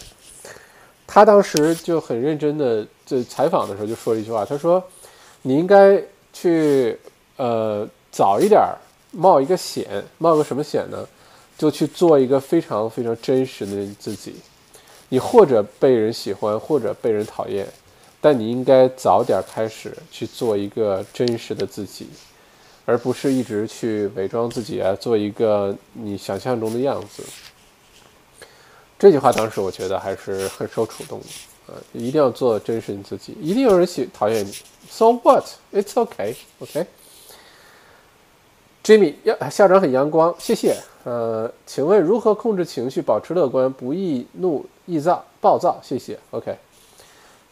[1.07, 4.83] 他当时就很认真的在采访的时候就说了一句话，他说
[5.43, 6.97] ：“你应该去
[7.37, 8.61] 呃早一点
[9.11, 11.07] 冒一个险，冒个什么险呢？
[11.55, 14.35] 就去做一个非常非常真实的自己。
[15.09, 17.67] 你或者被人喜欢，或者被人讨厌，
[18.23, 22.07] 但你应该早点开始去做一个真实的自己，
[22.85, 27.21] 而不是一直去伪装自己啊，做一个你想象中的样子。”
[28.97, 31.25] 这句话当时我觉得还是很受触动的，
[31.67, 34.53] 呃，一定要做真实你自己，一定有人喜讨厌你
[34.89, 35.43] ，So what?
[35.73, 36.85] It's okay, OK.
[38.85, 39.15] Jimmy，
[39.51, 40.77] 校长很阳光，谢谢。
[41.03, 45.81] 呃，请问如何控制情绪，保持乐观，不易怒、易躁、暴躁？
[45.83, 46.57] 谢谢，OK。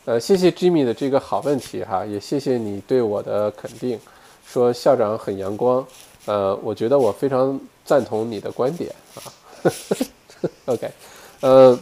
[0.06, 4.00] 呃，谢谢 Jimmy 的这个好问题哈，也谢谢你对我的肯定，
[4.48, 5.86] 说校长很阳光。
[6.26, 9.22] 呃，我觉得我非常赞同你的观点啊，
[10.66, 10.90] OK。
[11.42, 11.80] 呃，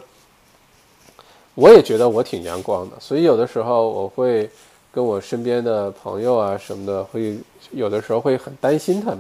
[1.56, 4.50] 我也觉得我挺阳光的，所以有的时候我会
[4.92, 7.38] 跟我身边的朋友啊什么的，会
[7.72, 9.20] 有的时候会很担心他们。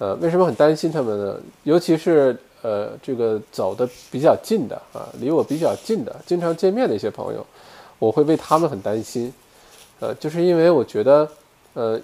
[0.00, 1.40] 呃，为什么很担心他们呢？
[1.62, 7.46] 尤其是呃这个走的比较近的啊，离我比较近的，经常见面的一些朋友，
[8.00, 9.32] 我会为他们很担心。
[10.00, 11.30] 呃，就是因为我觉得，
[11.74, 12.00] 呃，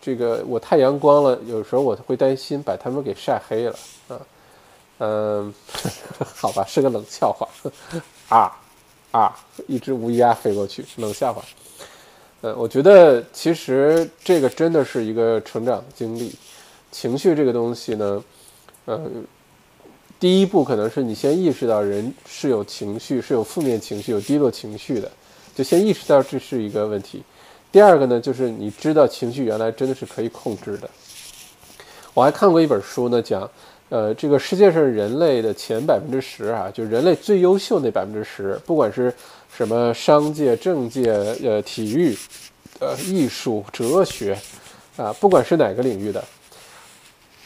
[0.00, 3.76] 这个我太阳光了，有时候我会担心把他们给晒黑了
[4.08, 4.20] 啊。
[5.00, 5.52] 嗯，
[6.36, 7.46] 好吧，是个冷笑话。
[8.34, 8.56] 啊
[9.10, 11.42] 啊，一只乌鸦飞过去，冷笑话。
[12.40, 16.34] 呃，我觉得其实这个真的是一个成长经历。
[16.92, 18.24] 情绪这个东西呢，
[18.86, 19.24] 嗯，
[20.20, 25.10] 第一步可能是你先意识到人是有情绪，是有负面情绪、有低落情绪的，
[25.54, 27.22] 就先意识到这是一个问题。
[27.70, 30.88] 第二个呢，就是你知道情绪原来真的是可以控制的。
[32.14, 33.48] 我还看过一本书呢，讲。
[33.88, 39.12] 呃，这个世界上人类的前百分之十啊，就人类最优秀那百分之十，不管是
[39.54, 41.12] 什么商界、政界、
[41.42, 42.16] 呃体育、
[42.78, 44.34] 呃艺术、哲学，
[44.96, 46.24] 啊，不管是哪个领域的，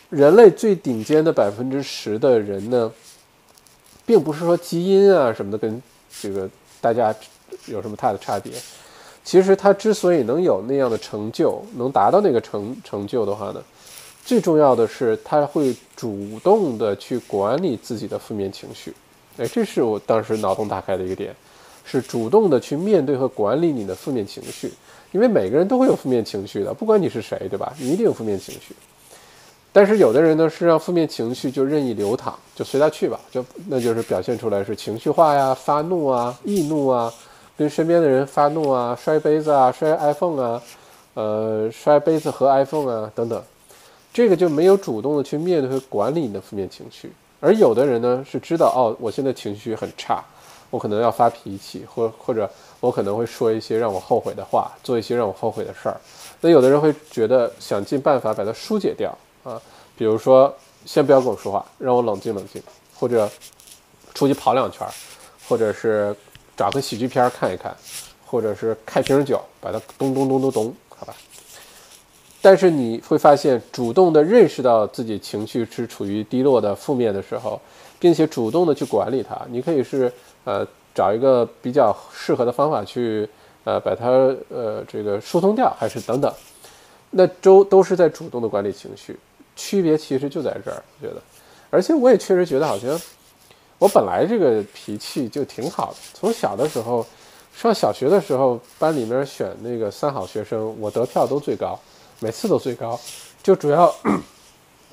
[0.08, 2.92] 人类最顶尖的百分之十的人呢，
[4.06, 5.82] 并不是说基因啊什么的跟
[6.20, 6.48] 这个
[6.80, 7.14] 大家
[7.66, 8.52] 有什么大的差别。
[9.24, 13.62] 其实他之所以能有那样的成就，能达到那个成成就的话呢？
[14.24, 18.92] 最重要的是，他会主动的去管理自己的负面情绪，
[19.38, 21.34] 哎，这是我当时脑洞大开的一个点，
[21.84, 24.72] 是主动的去面对和管理你的负面情绪，
[25.12, 27.72] 因为每个人都会有负面情绪的，不管你是谁，对吧？
[27.78, 28.74] 你一定有负面情绪，
[29.76, 37.12] 但是有的人呢是让负面情绪就任意流淌，就随他去吧，就那就是表现出来是情绪化呀、发怒啊、易怒啊，
[37.58, 40.62] 跟身边的人发怒啊、摔杯子啊、摔 iPhone 啊，
[41.12, 43.42] 呃，摔杯子和 iPhone 啊等等。
[44.14, 50.24] 这个就没有主动的去面对和管理你的负面情绪，而有的人呢是知道哦，我现在情绪很差，
[50.70, 52.48] 我我可能要发脾气，或或者
[52.80, 55.96] 我可能会说一些让我后悔的话，做一些让我后悔的事儿。
[56.40, 59.10] 那有的人会觉得想尽办法把它疏解掉
[59.46, 59.62] 啊，
[59.96, 60.52] 比如说
[60.84, 62.60] 先不要跟我说话，让我冷静冷静，
[62.98, 63.30] 或者
[64.12, 64.84] 出去跑两圈，
[65.48, 66.14] 或者是
[66.56, 67.74] 找个喜剧片看一看，
[68.26, 71.14] 或者是开瓶酒把它咚咚咚咚咚，好吧。
[72.42, 77.60] 但是你会发现，主动的认识到自己情绪是处于低落的负面的时候，
[78.00, 80.12] 并且主动的去管理它，你可以是
[80.44, 83.28] 呃找一个比较适合的方法去。
[83.68, 84.06] 呃，把它
[84.48, 86.32] 呃这个疏通掉，还是等等，
[87.10, 89.18] 那都都是在主动的管理情绪，
[89.56, 91.20] 区别其实就在这儿，我觉得，
[91.70, 93.00] 而且我也确实觉得好像
[93.78, 97.04] 我本来这个脾气就挺好的，从小的时候
[97.54, 101.78] 上小学的时候，班里面选那个三好学生，我得票都最高，
[102.20, 103.00] 每次都最高，
[103.42, 103.92] 就主要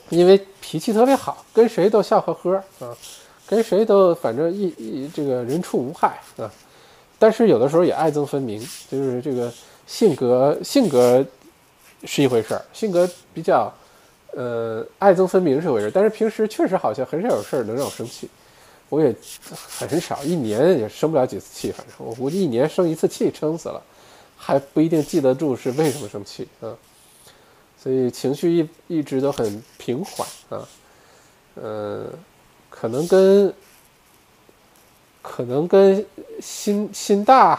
[0.09, 2.95] 因为脾气特别好，跟谁都笑呵呵啊，
[3.45, 6.49] 跟谁都反正一一这个人畜无害啊。
[7.19, 9.51] 但是有的时候也爱憎分明，就是这个
[9.87, 11.25] 性格性格
[12.03, 13.73] 是一回事儿，性格比较
[14.35, 15.91] 呃爱憎分明是回事。
[15.93, 18.29] 但是平时确实好像很少有事儿能让我生气，
[18.89, 19.15] 我也
[19.79, 23.81] 很少，一年也生不了几次气，反正我估计一年生一次气撑死了，
[24.37, 26.75] 还不一定记得住是为什么生气啊。
[27.81, 30.67] 所以情绪一一直都很平缓啊，
[31.55, 32.05] 呃，
[32.69, 33.53] 可能跟。
[35.25, 36.05] 可能跟
[36.41, 37.55] 心心大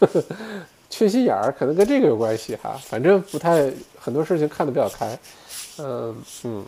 [0.00, 0.24] 呵呵，
[0.90, 2.76] 缺心眼儿，可能跟这个有关系哈。
[2.82, 5.16] 反正不太很多事情看得比较开，
[5.78, 6.64] 嗯嗯。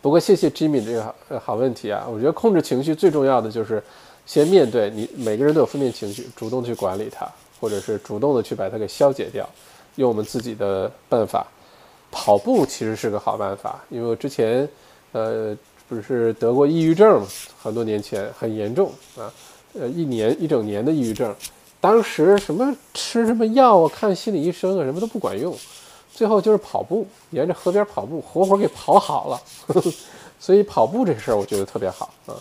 [0.00, 2.06] 不过谢谢 Jimmy 这个好好问题啊。
[2.08, 3.82] 我觉得控制情绪最重要的就是
[4.26, 7.28] 先面对你，每个人都有负面情绪，主动去管理它，
[7.60, 9.48] 或者是主动的去把它给消解掉，
[9.96, 11.46] 用我们自己的办法。
[12.10, 14.68] 跑步其实是个好办法，因为我之前
[15.12, 15.56] 呃。
[15.88, 17.26] 不是得过抑郁症吗？
[17.62, 19.32] 很多年前很严重啊，
[19.72, 21.34] 呃，一年一整年的抑郁症，
[21.80, 25.56] 当时什么吃什么药啊，看心理医生啊，什么都不管用，
[26.18, 29.40] 最后就是跑步，沿着河边跑步，活活给跑好了。
[30.40, 32.34] 所以跑步这事儿，我觉得特别好啊。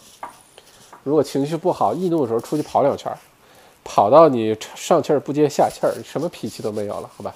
[1.03, 3.15] 如果情绪不好、易怒的时候，出去跑两圈，
[3.83, 7.35] 跑到你上气儿不接下气儿，什么脾气都没有了，好吧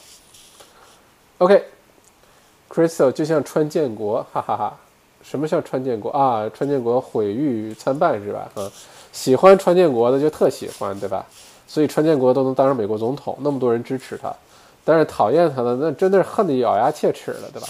[1.38, 4.76] ？OK，Crystal 就像川建国，哈哈哈。
[5.22, 6.50] 什么叫川建国啊？
[6.50, 8.50] 川建国毁誉参半是吧？
[8.56, 8.72] 啊，
[9.12, 11.24] 喜欢川建国的就特喜欢，对吧？
[11.68, 14.36] 所以川建国都能当上美国总统，那么多人支持他，
[14.84, 17.68] 但是讨厌他的那真的是恨得咬牙切齿了，对吧？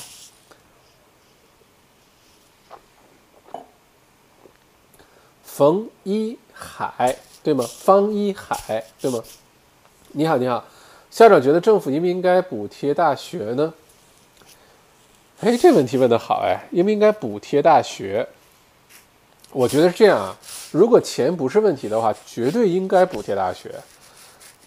[5.43, 7.65] 冯一海对吗？
[7.67, 9.21] 方一海对吗？
[10.13, 10.63] 你好，你好，
[11.10, 13.74] 校长觉得政府应不应该补贴大学呢？
[15.41, 18.28] 哎，这问题问得好哎，应不应该补贴大学？
[19.52, 20.38] 我觉得是这样啊，
[20.71, 23.76] 如果钱不是问题的话，绝对应该补贴大学。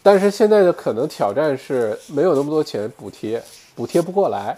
[0.05, 3.43] 但是现在的可能挑战是没有那么多钱补贴，
[3.75, 4.55] 补贴不过来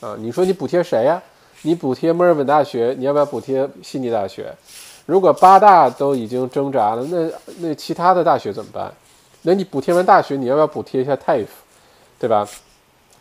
[0.00, 0.14] 啊。
[0.18, 1.22] 你说你补贴谁呀？
[1.62, 4.54] 你补贴墨尔本大学，你要不要补贴悉尼大学？
[5.06, 8.92] 如果八大都已经挣扎了，那那其他的大学怎么办？
[9.40, 11.46] 那你补贴完大学，你要不要补贴一下 TAFE，
[12.18, 12.46] 对吧？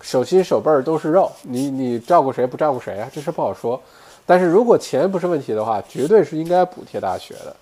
[0.01, 3.09] 手心手背儿都是肉，你你照顾谁不照顾谁啊？
[3.13, 3.81] 这事不好说。
[4.25, 7.55] 但是如果钱不是问题的话，绝对是应该补贴大学的，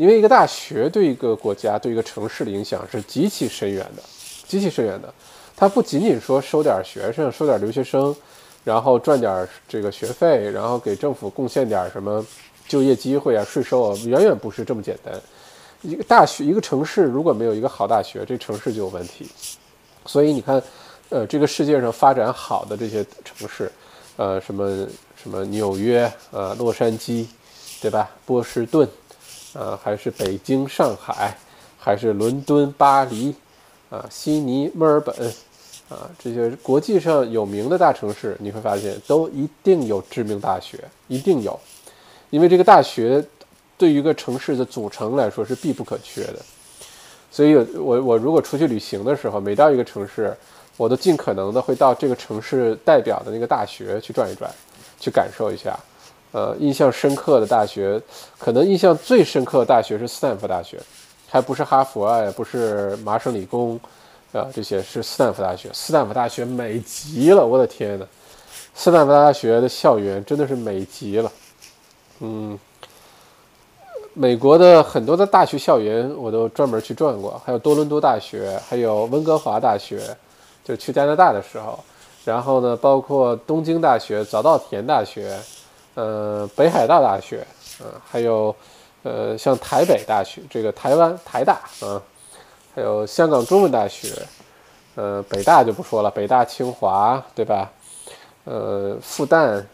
[0.00, 4.02] 因为一个大学对一个国家、对一个城市的影响是极其深远的，
[4.48, 5.12] 极其深远的。
[5.54, 8.16] 它不仅仅说收点学生、收点留学生，
[8.64, 12.24] 然后赚点这个学费，然后给政府贡献点什么
[12.66, 15.14] 就业机会啊、税收啊，远远不是这么简单。
[15.82, 19.28] 一个大学、一个城市如果没有一个好大学，这城市就有问题。
[20.06, 20.62] 所以你看。
[21.12, 23.68] 呃，这个世界上发展好的这些城市，
[24.16, 24.86] 呃，什么
[25.20, 27.26] 什么纽约呃，洛杉矶，
[27.82, 28.08] 对吧？
[28.24, 28.88] 波士顿，
[29.54, 31.36] 啊，还是北京、上海，
[31.78, 33.34] 还是伦敦、巴黎，
[33.90, 35.14] 啊，悉尼、墨尔本，
[35.88, 41.58] 啊，这些国际上有名的大城市，你会发现都一定有知名大学，一定有，
[42.30, 43.24] 因为这个大学
[43.76, 46.36] 对于一个城市的组成来说是必不可缺的。
[47.30, 50.36] 所以，我我如果出去旅行的时候，每到一个城市。
[50.76, 54.50] 我都尽可能的会到这个城市代表的那个大学去转一转，
[54.98, 55.78] 去感受一下。
[56.32, 58.00] 呃，印象深刻的大学，
[58.38, 60.78] 可能印象最深刻的大学是斯坦福大学，
[61.28, 63.78] 还不是哈佛啊，也不是麻省理工，
[64.32, 65.68] 啊，这些是斯坦福大学。
[65.72, 68.06] 斯坦福大学美极了，我的天呐，
[68.74, 71.32] 斯坦福大学的校园真的是美极了。
[72.20, 72.58] 嗯，
[74.14, 80.16] 美国的很多的大学校园我都专门去转过，还有多伦多大学，还有温哥华大学。
[80.62, 81.76] 就去加拿大的时候，
[82.24, 85.36] 然后呢，包括东京大学、早稻田大学，
[85.94, 87.44] 呃，北海道大学，
[87.80, 88.54] 嗯，还有
[89.02, 92.00] 呃，像台北大学，这个台湾台大啊，
[92.74, 94.14] 还有香港中文大学，
[94.94, 97.70] 呃，北大就不说了，北大、清华，对吧？
[98.44, 99.64] 呃，复旦，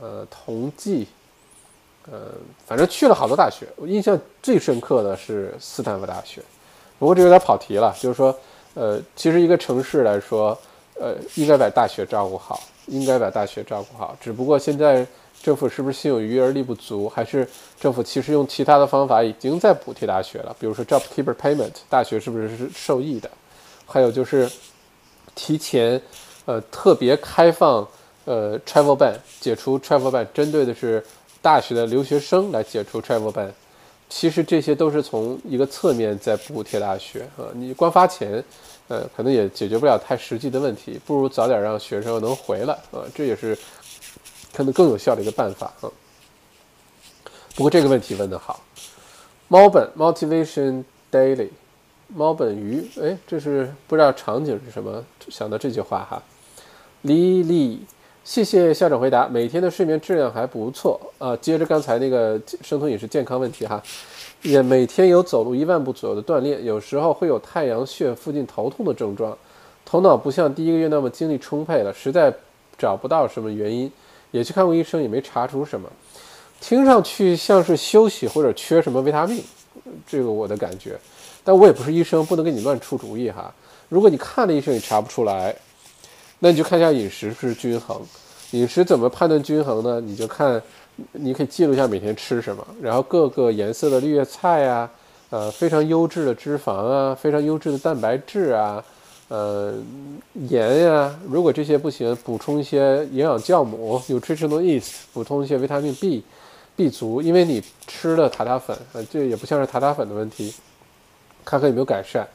[0.00, 1.06] 呃，同济，
[2.10, 2.32] 呃，
[2.66, 3.66] 反正去了好多大学。
[3.76, 6.42] 我印象最深刻的是斯坦福大学，
[6.98, 8.36] 不过这有点跑题了，就是说，
[8.74, 10.58] 呃，其实一个城市来说，
[10.98, 15.06] 呃，应该把大学照顾好，应该把大学照顾好，只不过现在。
[15.40, 17.48] 政府是不是心有余而力不足，还是
[17.80, 20.54] 政府其实用其他的方法已经在补贴大学了？
[20.58, 23.30] 比如说 JobKeeper Payment，大学是不是是受益的？
[23.86, 24.50] 还有就是
[25.34, 26.00] 提前
[26.44, 27.86] 呃特别开放
[28.24, 31.02] 呃 Travel Ban，解除 Travel Ban，针对的是
[31.40, 33.48] 大学的留学生来解除 Travel Ban。
[34.10, 38.42] 其实这些都是从一个侧面在补贴大学啊，你光发钱，
[38.88, 43.56] 呃，可能也解决不了太实际的问题，不如早点让学生能回来啊，这也是。
[44.52, 45.90] 可能更有效的一个办法啊。
[47.54, 48.60] 不过这个问题问得好，
[49.48, 51.48] 猫本 Motivation Daily，
[52.08, 56.22] 猫本鱼，哎，这是不知道场景是什么，想到这句话哈。
[57.02, 57.84] 李李，
[58.24, 61.36] 谢谢校长回答，每天的睡眠质量还不错啊。
[61.36, 63.82] 接着刚才那个生酮饮食健康问题哈，
[64.42, 69.36] 也每天有走路一万步左右的锻炼，有时候会有太阳穴附近头痛的症状，
[69.84, 72.32] 头脑不像第一个月那么精力充沛了，实在
[72.76, 73.90] 找不到什么原因。
[74.30, 75.88] 也去看过医生，也没查出什么，
[76.60, 79.42] 听上去像是休息或者缺什么维他命，
[80.06, 80.98] 这个我的感觉，
[81.42, 83.52] 但我也不是医生，不能给你乱出主意哈。
[83.88, 85.54] 如果你看了医生也查不出来，
[86.40, 88.00] 那你就看一下饮食是不是均衡。
[88.52, 90.00] 饮食怎么判断均衡呢？
[90.00, 90.60] 你就看，
[91.12, 94.90] 你可以记录一下每天吃什么，然后各个颜色的绿叶菜啊，
[95.30, 98.84] 呃，非常优质的脂肪啊，非常优质的蛋白质啊。
[99.28, 99.74] 呃，
[100.48, 110.54] 盐呀，如果这些不行，补充一些营养酵母，nutritional yeast，补充一些维他命 B，B 族，因为你吃了塔塔粉，呃，这也不像是塔塔粉的问题，
[111.44, 112.26] 看看有没有改善。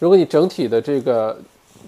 [0.00, 1.38] 如果你整体的这个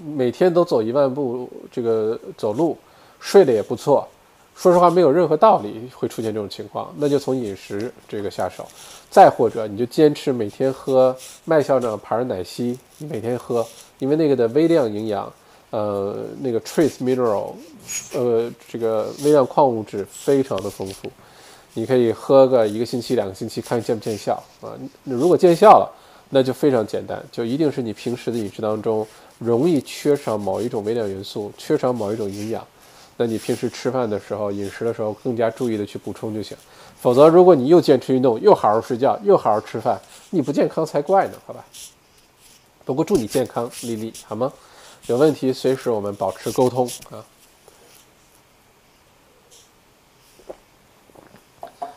[0.04, 2.78] 每天都走一万步，这个走路，
[3.18, 4.06] 睡得也不错。
[4.54, 8.68] 说实话，没有任何道理会出现这种情况，那就从饮食这个下手，
[9.10, 13.66] 再或者你就坚持每天喝麦校长牌奶昔，你每天喝，
[14.02, 15.32] 因为那个的微量营养，
[15.70, 17.52] 呃，那个 trace mineral，
[18.12, 21.08] 呃，这个微量矿物质非常的丰富，
[21.74, 24.74] 你可以喝个一个星期、两个星期，看见不见效啊？
[25.04, 25.88] 如果见效了，
[26.30, 29.06] 那就非常简单，就一定是你平时的饮食当中
[29.38, 32.66] 容易缺少某一种微量元素，缺少某一种营养。
[33.16, 36.56] 那你平时吃饭的时候、饮食的时候更加注意的去补充就行，
[36.98, 39.96] 否则如果你又坚持运动，又好好睡觉，又好好吃饭，
[40.30, 41.64] 你不健康才怪呢，好吧？
[42.84, 44.52] 不过祝你健康，丽丽，好吗？
[45.06, 47.24] 有问题随时我们保持沟通啊。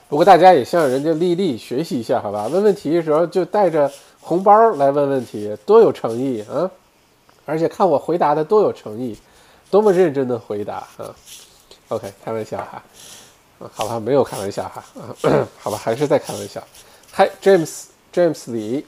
[0.07, 2.47] 不过大家也向人家丽丽学习一下，好吧？
[2.47, 6.69] 问问题的时候就带着红包来问问题，多有诚意啊！
[7.45, 9.17] 而且看我回答的多有诚意。
[9.71, 11.13] 多么认真的回答啊
[11.89, 12.83] ！OK，开玩笑哈，
[13.73, 14.83] 好吧，没有开玩笑哈，
[15.59, 16.63] 好吧，还是在开玩笑。
[17.11, 18.85] 嗨，James，James 李，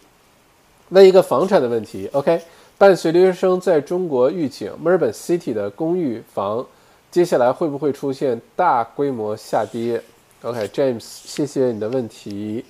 [0.89, 2.09] 问一个房产的问题。
[2.13, 2.41] OK，
[2.77, 6.65] 伴随留学生在中国预警，墨尔本 City 的公寓房
[7.11, 10.01] 接下来会不会出现大规模下跌
[10.43, 12.63] ？OK，James，谢谢你的问题。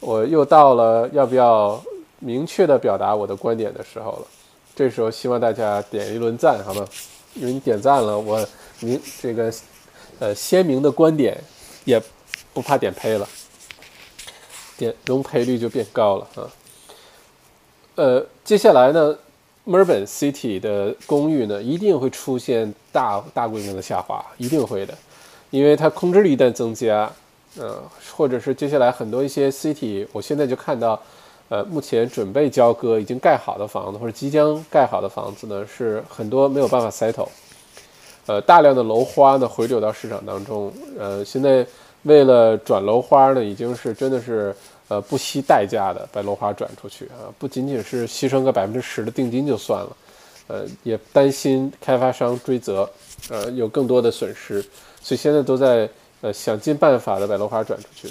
[0.00, 1.82] 我又到了要不要
[2.18, 4.26] 明确的表达我的观点的时候了。
[4.74, 6.86] 这时候希望大家点一轮赞，好吗？
[7.34, 8.46] 因为你点赞了，我
[8.80, 9.52] 明这个
[10.18, 11.38] 呃鲜明的观点
[11.84, 12.02] 也
[12.52, 13.26] 不怕点呸了，
[14.76, 16.44] 点容赔率就变高了啊。
[17.96, 19.16] 呃，接下来呢，
[19.64, 24.94] 墨尔本 City 的公寓呢一定会出现大大规模的下滑，一定会的，
[25.50, 27.10] 因为它空置率一旦增加，
[27.58, 27.82] 呃，
[28.14, 31.00] 或者是接下来很多一些 City，我现在就看到。
[31.48, 37.28] 呃，目前准备交割、已经盖好的房子或者即将盖好的房子呢，是很多没有办法 settle。
[38.26, 40.72] 呃，大量的楼花呢回流到市场当中。
[40.98, 41.64] 呃，现在
[42.02, 44.52] 为了转楼花呢，已经是真的是
[44.88, 49.96] 呃不惜代价的把楼花转出去啊，不仅仅是牺牲个百分之十的定金就算了，
[50.48, 52.88] 呃，也担心开发商追责，
[53.28, 54.62] 呃，有更多的损失，
[55.02, 55.88] 所以现在都在
[56.20, 58.08] 呃想尽办法的把楼花转出去。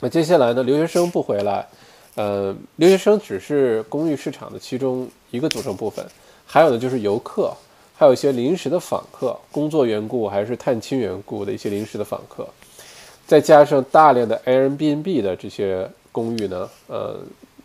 [0.00, 1.66] 那接下来呢，留学生不回来。
[2.14, 6.04] 呃，留学生只是公寓市场的其中一个组成部分，
[6.44, 7.50] 还有呢就是游客，
[7.94, 12.46] 还有一些临时的访客，工作缘故还是探亲缘故的一些临时的访客，
[13.32, 17.16] 再加上大量的 Airbnb 的这些公寓呢，呃，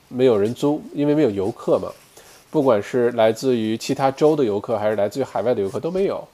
[0.07, 1.91] 没有人租，因为没有游客嘛，
[2.49, 6.25] 不管是来自于其他州的游客，还是来自于海外的游客都没有，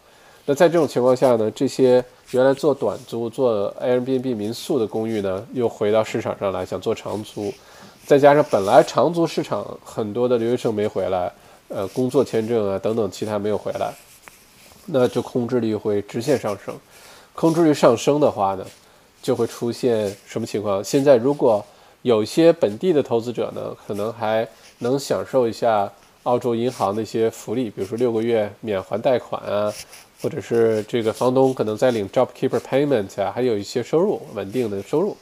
[0.45, 7.51] 那在这种情况下呢，这些原来做短租、做 Airbnb 民宿的公寓呢，又回到市场上来想做长租，
[8.05, 11.31] 再加上本来长租市场很多的留学生没回来，
[11.69, 13.91] 呃，工作签证啊等等其他没有回来，
[14.85, 16.75] 那就空置率会直线上升。
[17.33, 18.63] 空置率上升的话呢，
[19.23, 20.83] 就会出现什么情况？
[20.83, 21.65] 现在如果
[22.03, 24.47] 有些本地的投资者呢，可能还
[24.79, 25.91] 能享受一下
[26.23, 29.73] 澳洲银行的一些福利，比如说六个月免还贷款啊。
[30.21, 35.17] 或者是这个房东可能在领 JobKeeper Payment 啊，还有一些收入稳定的收入。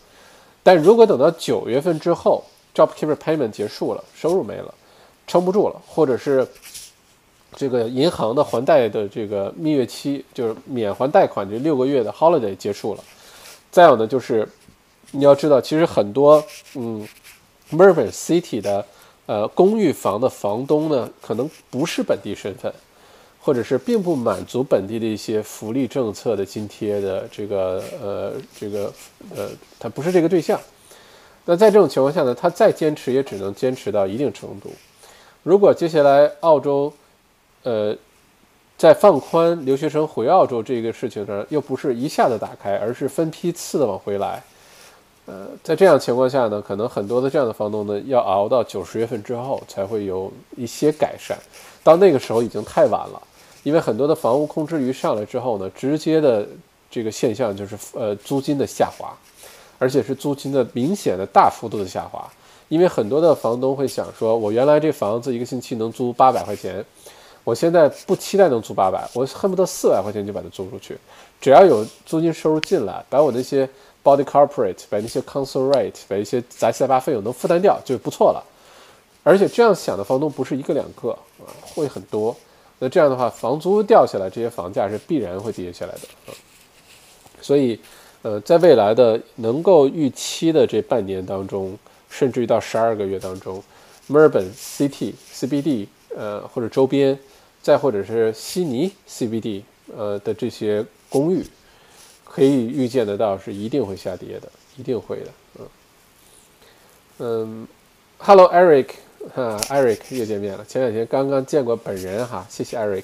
[0.61, 2.43] 但如果等到九月份之后
[2.75, 4.71] ，JobKeeper Payment 结束了，收入没了，
[5.25, 6.47] 撑不住了，或者是
[7.55, 13.03] 这个银行的还贷的这个蜜月期，就是免还贷款这六个月的 Holiday 结束了。
[13.71, 14.47] 再有呢，就是
[15.11, 16.43] 你要知道，其实很多
[16.75, 17.07] 嗯
[17.71, 18.85] ，Melbourne City 的
[19.25, 22.73] 呃公寓房的房东呢，可能不是本地身份。
[23.43, 28.93] 或者是并不满足本地的一些福利政策的津贴的这个呃这个
[29.35, 29.49] 呃，
[29.79, 30.61] 他不是这个对象。
[31.45, 34.71] 那在这种情况下呢，他再坚持也只能坚持到一定程度。
[35.41, 36.93] 如果接下来澳洲
[37.63, 37.97] 呃
[38.81, 44.41] 在放宽留学生回澳洲这个事情上，又不是一下子打开，而是分批次的往回来，
[45.27, 51.37] 呃，在这样情况下呢，可能很多的这样的房东呢，要熬到九十月份之后才会有一些改善。
[51.83, 53.21] 到那个时候已经太晚了。
[53.61, 56.47] 因为很多的房屋空置率上来之后呢，直接的
[56.89, 59.15] 这个现象就是呃租金的下滑，
[59.77, 62.27] 而且是租金的明显的大幅度的下滑。
[62.69, 66.83] 因为很多的房东会想说，我原来这房子一个星期能租八百块钱，
[67.43, 70.97] 我现在不期待能租八百，我恨不得四百块钱就把它租出去，
[71.39, 73.67] 只要有租金收入进来，把我那些
[74.03, 78.43] body corporate，把那些 council rate，把一些杂七杂八费用能负担掉就不错了。
[79.23, 82.35] 而且这样想的房东不是一个两个啊，会很多。
[82.79, 86.33] 那这样的话，房租掉下来，这些房价是必然会跌下来的啊。
[87.39, 87.79] 所以，
[88.23, 91.77] 呃，在未来的能够预期的这半年当中，
[92.09, 93.63] 甚至于到十二个月当中，
[94.07, 95.85] 墨尔本，CT，CBD
[96.15, 97.17] 呃或者周边，
[97.61, 99.63] 再或者是悉尼 CBD
[99.95, 101.45] 呃的这些公寓，
[102.25, 105.27] 可以预见得到是一定会下跌的，一定会的。
[105.59, 105.65] 嗯
[107.19, 107.67] 嗯
[108.17, 108.87] ，Hello Eric。
[109.35, 110.65] 哈，Eric 又见面了。
[110.65, 113.03] 前两天刚刚见过本人哈，谢谢 Eric。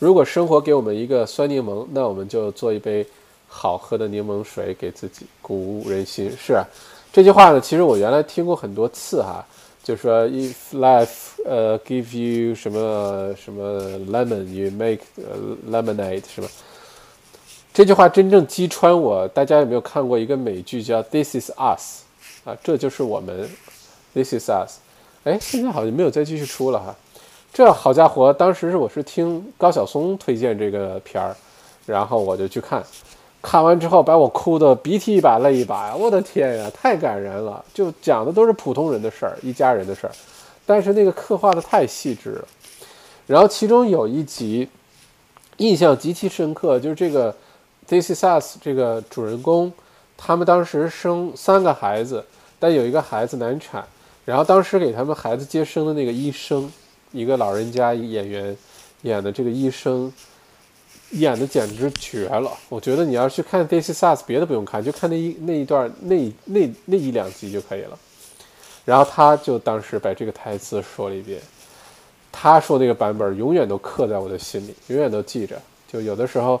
[0.00, 3.06] 如果生活给我们一个酸柠檬，那我们就做一杯
[3.46, 6.28] 好喝的柠檬水给自己，鼓舞人心。
[6.36, 6.66] 是啊，
[7.12, 9.46] 这句话呢，其实我原来听过很多次哈，
[9.84, 13.80] 就说 If life 呃 give you 什么什么
[14.10, 15.00] lemon，you make
[15.70, 16.48] lemonade 是吧？
[17.72, 19.28] 这句话真正击穿我。
[19.28, 22.02] 大家有没有看过一个美剧叫 This is Us
[22.44, 22.56] 啊？
[22.62, 23.48] 这就是我们
[24.14, 24.78] ，This is Us。
[25.24, 26.94] 哎，现在好像没有再继续出了哈。
[27.52, 31.34] 这好家伙，当时是我是听高晓松推荐这个片儿，
[31.86, 32.82] 然后我就去看，
[33.40, 35.94] 看完之后把我哭的鼻涕一把泪一把呀！
[35.94, 37.64] 我的天呀，太感人了！
[37.72, 40.12] 就讲的都是普通人的事儿，一家人的事儿，
[40.66, 42.48] 但是那个刻画的太细致了。
[43.26, 44.68] 然后其中有一集
[45.56, 47.34] 印象极其深刻，就是这个
[47.86, 49.72] This is Us 这个主人公，
[50.16, 52.24] 他们当时生三个孩子，
[52.58, 53.84] 但有一个孩子难产。
[54.24, 56.72] 然后当时给他们孩子接生的那个医生，
[57.12, 58.56] 一个老人家一个演员
[59.02, 60.10] 演的这个医生，
[61.10, 62.50] 演的简直绝了。
[62.70, 67.98] 我觉得你要去看《This Is Us》，别的不用看，就看那一那一段那那那一两集就可以了。
[68.84, 71.40] 然后他就当时把这个台词说了一遍，
[72.30, 75.60] 他说那个版本永远都刻在我的心里，永远都记着。
[75.90, 76.60] 就有的时候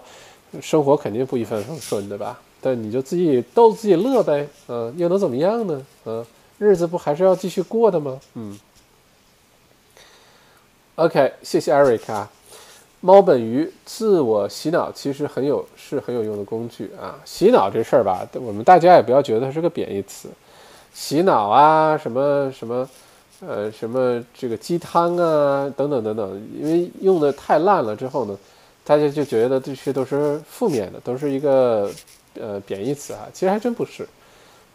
[0.60, 2.40] 生活肯定不一帆风顺，对吧？
[2.60, 5.84] 但你就自己逗自己乐呗，嗯，又能怎么样呢？
[6.06, 6.24] 嗯。
[6.56, 8.20] 日子不还是要继续过的吗？
[8.34, 8.56] 嗯。
[10.94, 12.30] OK，谢谢 Eric 啊。
[13.00, 17.18] 猫本鱼自我洗脑其实很有是很有用的工具啊。
[17.24, 20.28] 洗脑这事儿吧，我们大家也不要觉得它是个贬义词。
[20.94, 22.88] 洗脑啊，什么什么，
[23.46, 28.38] 呃，什么这个鸡汤啊，等等等等，因为用的太烂了之后呢，
[28.84, 31.90] 大家就觉得这些都是负面的，都是一个
[32.40, 33.26] 呃贬义词啊。
[33.32, 34.08] 其实还真不是。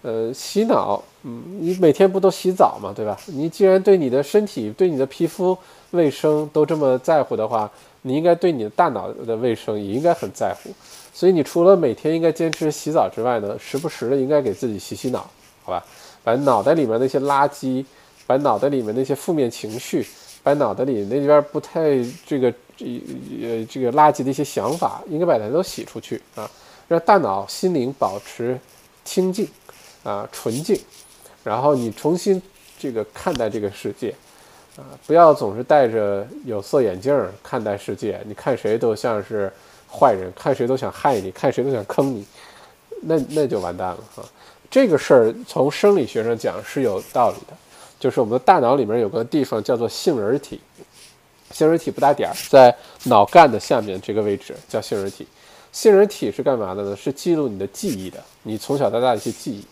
[0.01, 3.17] 呃，洗脑，嗯，你每天不都洗澡嘛，对吧？
[3.25, 5.57] 你既然对你的身体、对你的皮肤
[5.91, 7.69] 卫生都这么在乎的话，
[8.03, 10.69] 你应该对你的大脑的卫生也应该很在乎。
[11.13, 15.29] 所以，你除了每天应该坚持洗澡之外呢，时不时的应该给自己洗洗脑，
[15.65, 15.85] 好吧？
[16.23, 17.85] 把脑袋里面那些垃圾，
[18.25, 20.05] 把脑袋里面那些负面情绪，
[20.43, 23.01] 把脑袋里那边不太这个这
[23.41, 26.49] 呃这个垃圾的一些想法，应该把它都洗出去啊，
[26.87, 28.59] 让大脑、心灵保持
[29.03, 29.47] 清净。
[30.01, 30.79] 啊，纯净，
[31.43, 32.41] 然后你重新
[32.79, 34.15] 这个看待这个世界，
[34.77, 37.13] 啊，不要总是戴着有色眼镜
[37.43, 38.19] 看待世界。
[38.25, 39.51] 你看谁都像是
[39.91, 42.25] 坏人，看谁都想害你，看谁都想坑你，
[43.01, 44.23] 那那就完蛋了啊！
[44.69, 47.57] 这个事儿从生理学上讲是有道理的，
[47.99, 50.59] 就是我们的大脑里面有个地方叫做杏仁体，
[51.51, 55.27] 杏仁体不大点儿，在脑干的下面这个位置叫杏仁体。
[55.71, 56.95] 杏仁体是干嘛的呢？
[56.95, 59.63] 是记录你的记忆的，你从小到大的一些记忆。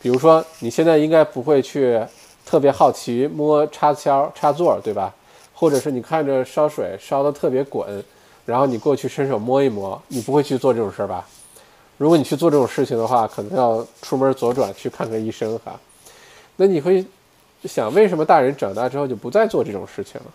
[0.00, 2.00] 比如说，你现在应该不会去
[2.44, 5.14] 特别好奇摸插销、插座，对吧？
[5.54, 8.04] 或者是你看着烧水烧得特别滚，
[8.44, 11.26] 然后你过去伸手摸一摸，你不会去做这种事儿吧？
[11.98, 15.78] 如果你去做这种事情的话，可能要出门左转去看看医生哈。
[16.56, 17.04] 那你会
[17.64, 20.26] 想，为什么大人长大之后就不再做这种事情了？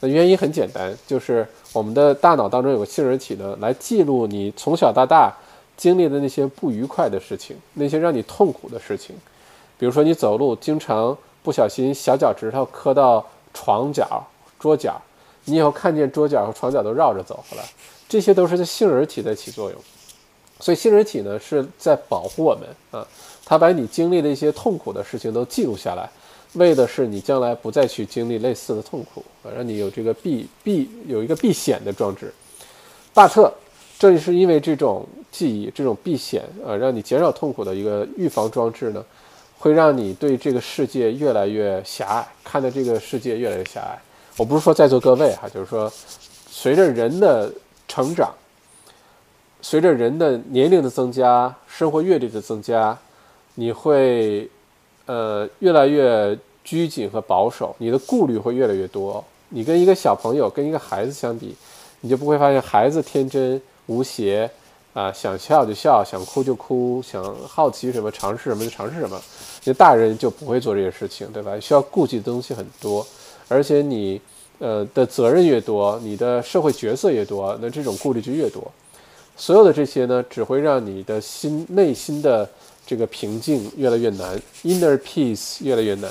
[0.00, 5.32] 那原因很简单，就是我们的大脑当中有个杏仁体呢，来记录你从小到大
[5.76, 9.16] 经历的那些不愉快的事情，那些让你痛苦的事情。
[9.78, 14.22] 比如说你走路经常不小心小脚趾头磕到床角、
[14.58, 15.00] 桌角，
[15.44, 17.62] 你以后看见桌角和床角都绕着走了，
[18.08, 19.80] 这些都是在杏仁体在起作用。
[20.58, 23.06] 所以杏仁体呢是在保护我们啊，
[23.44, 26.08] 它把你经历的一些痛苦的事情都记录下来，
[26.54, 32.32] 为的是你将来不再去经历类似的痛苦啊，让你有这个避避有一个避险的装置。
[33.12, 33.52] 巴特，
[33.98, 39.04] 正是因为这种记忆、这种避险啊，让你减少痛苦的一个预防装置呢，
[39.58, 43.98] 会让你对这个世界越来越狭隘，看的这个世界越来越狭隘。
[44.38, 45.92] 我不是说在座各位哈，就是说
[46.50, 47.52] 随着人的
[47.86, 48.34] 成长。
[49.68, 52.96] 随着人的年龄的增加，生活阅历的增加，
[53.56, 54.48] 你会，
[55.06, 59.24] 呃，越来越拘谨和保守，你的顾虑会越来越多。
[59.48, 61.52] 你跟一个小朋友、跟一个孩子相比，
[62.02, 64.48] 你就不会发现孩子天真无邪，
[64.94, 69.20] 啊，想笑就笑，想哭就哭，想好奇什么、尝试什么就尝试什么。
[69.64, 71.58] 你大人就不会做这些事情，对吧？
[71.58, 73.04] 需要顾忌的东西很多，
[73.48, 74.20] 而且你，
[74.60, 78.62] 呃，的责任越多，你的社会角色越多，那这种顾虑就越多。
[79.36, 82.48] 所有的这些呢，只会让你的心内心的
[82.86, 86.10] 这个平静越来越难，inner peace 越来越难，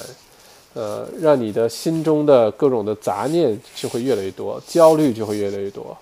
[0.73, 5.97] 呃，让你的心中的各种的杂念就会越来越多，焦虑就会越来越多。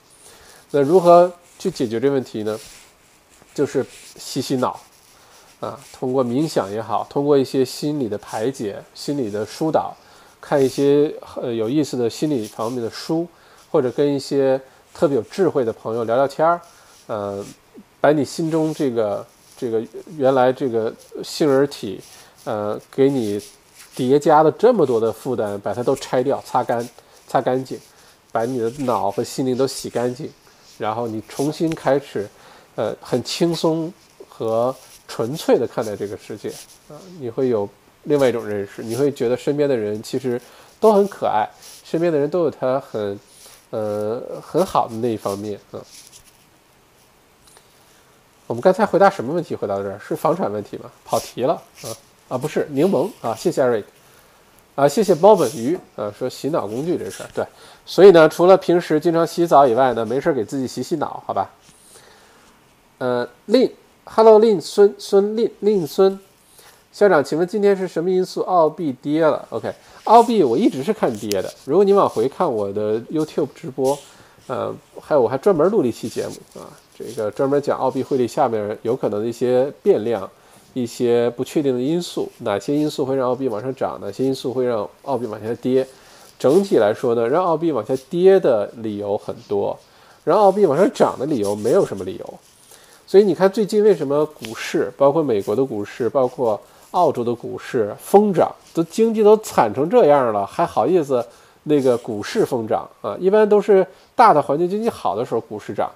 [0.71, 2.59] 那如何去解决这问题呢？
[3.53, 3.85] 就是
[4.17, 4.79] 洗洗脑，
[5.59, 9.95] 啊，通过冥想也好，通过一些心理的排解、心理的疏导，
[10.41, 13.27] 看一些呃有意思的心理方面的书，
[13.71, 14.59] 或者跟一些
[14.91, 16.59] 特别有智慧的朋友聊聊天儿。
[17.07, 17.43] 呃，
[17.99, 19.25] 把你心中这个
[19.57, 19.83] 这个
[20.17, 20.93] 原来这个
[21.23, 22.01] 杏仁体，
[22.45, 23.41] 呃，给你
[23.95, 26.87] 叠加了这么多的负担，把它都拆掉，擦干，
[27.27, 27.77] 擦干净，
[28.31, 30.29] 把你的脑和心灵都洗干净，
[30.77, 32.27] 然后你重新开始，
[32.75, 33.91] 呃，很轻松
[34.27, 34.73] 和
[35.07, 36.49] 纯粹的看待这个世界，
[36.89, 37.69] 啊，你会有
[38.03, 40.41] 另外一种认识，你会觉得身边的人其实
[40.79, 41.47] 都很可爱，
[41.83, 43.19] 身边的人都有他很，
[43.71, 45.79] 呃，很好的那一方面，啊。
[48.45, 49.55] 我们刚才回答什么问题？
[49.55, 50.91] 回答到这是房产问题吗？
[51.05, 51.87] 跑题了啊
[52.29, 52.37] 啊！
[52.37, 53.83] 不是柠檬啊，谢谢 Eric
[54.75, 57.45] 啊，谢谢猫本鱼啊，说洗脑工具这事儿对，
[57.85, 61.49] 所以呢，除了平时经常洗澡以外呢，没事给自己洗洗脑，好吧？
[62.97, 63.71] 呃，令
[64.05, 66.19] Hello 令孙孙令令孙
[66.91, 69.73] 校长，请问今天是什么因素澳币跌了？OK，
[70.03, 71.51] 澳币我一直是看跌的。
[71.65, 73.97] 如果你往回看我的 YouTube 直播，
[74.47, 76.67] 呃，还有我还专门录了一期节目啊。
[77.05, 80.29] 这个专门讲澳币汇率下面有可能的一些变量，
[80.73, 85.85] 一些不确定的因素，哪些因素会让澳币往上涨，哪些因素会让澳币往下跌？
[86.39, 89.77] 整体来说呢，让澳币往下跌的理由很多，
[90.23, 92.33] 让澳币往上涨的理由没有什么理由。
[93.05, 96.59] 所以你看最近为什么股市，包括美国的股市，包括
[96.91, 101.23] 澳洲的股市疯涨，都经济都惨成这样了，还好意思
[101.63, 103.15] 那个股市疯涨啊？
[103.19, 103.85] 一般都是
[104.15, 105.89] 大的环境经济好的时候股市涨。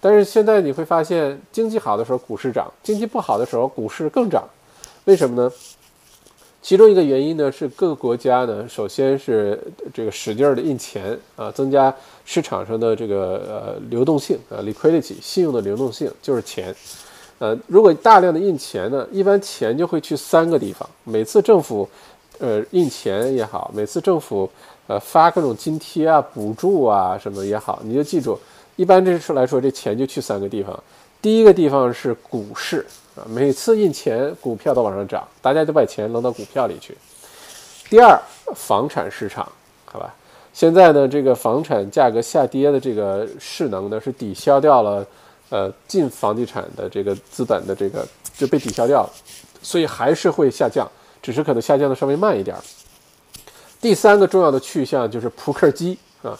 [0.00, 4.44] 但是现在你会发现，经济好的时候股市涨，经济不好的时候股市更涨，
[5.04, 5.50] 为什么呢？
[6.60, 9.58] 其中一个原因呢是各个国家呢，首先是
[9.94, 11.94] 这个使劲儿的印钱啊，增加
[12.24, 16.74] 市场上的这个呃流动性啊，liquidity 信用的流动性就是钱。
[17.38, 20.86] 呃，如果大量的印钱呢，一般钱就会去三个地方。
[21.04, 21.88] 每次政府
[22.38, 24.50] 呃印钱也好，每次政府
[24.88, 28.38] 呃发各种津贴啊、补助啊什么也好，你就记住。
[28.78, 30.84] 一般这是来说，这钱就去三个地方。
[31.20, 36.96] 第一个地方是股市啊，每次印钱，股票都往上涨，大家就把钱扔到股票里去。
[37.90, 38.16] 第二，
[38.54, 39.50] 房产市场，
[39.84, 40.14] 好吧，
[40.54, 45.04] 现在呢，这个房产价格下跌的这个势能呢，是抵消掉了，
[45.48, 48.06] 呃，进房地产的这个资本的这个
[48.36, 49.10] 就被抵消掉了，
[49.60, 50.88] 所以还是会下降，
[51.20, 52.56] 只是可能下降的稍微慢一点。
[53.80, 56.38] 第三个重要的去向就是扑克机啊。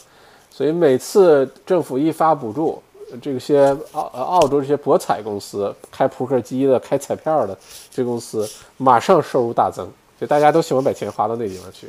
[0.58, 2.82] 所以每次政府一发补助，
[3.22, 7.56] 这些澳澳洲这些博彩公司开扑克机的、开彩票的
[7.92, 8.44] 这公司，
[8.76, 9.88] 马上收入大增，
[10.20, 11.88] 就大家都喜欢把钱花到那地方去。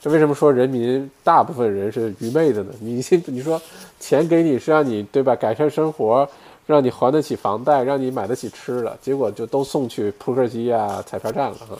[0.00, 2.72] 这为什么说人民大部分人是愚昧的呢？
[2.80, 3.60] 你你说
[4.00, 6.26] 钱给你是让你对吧改善生活，
[6.64, 11.78] 让你还得起房贷，让你买得起吃的，结果就都送去扑克机啊、彩票站了哈。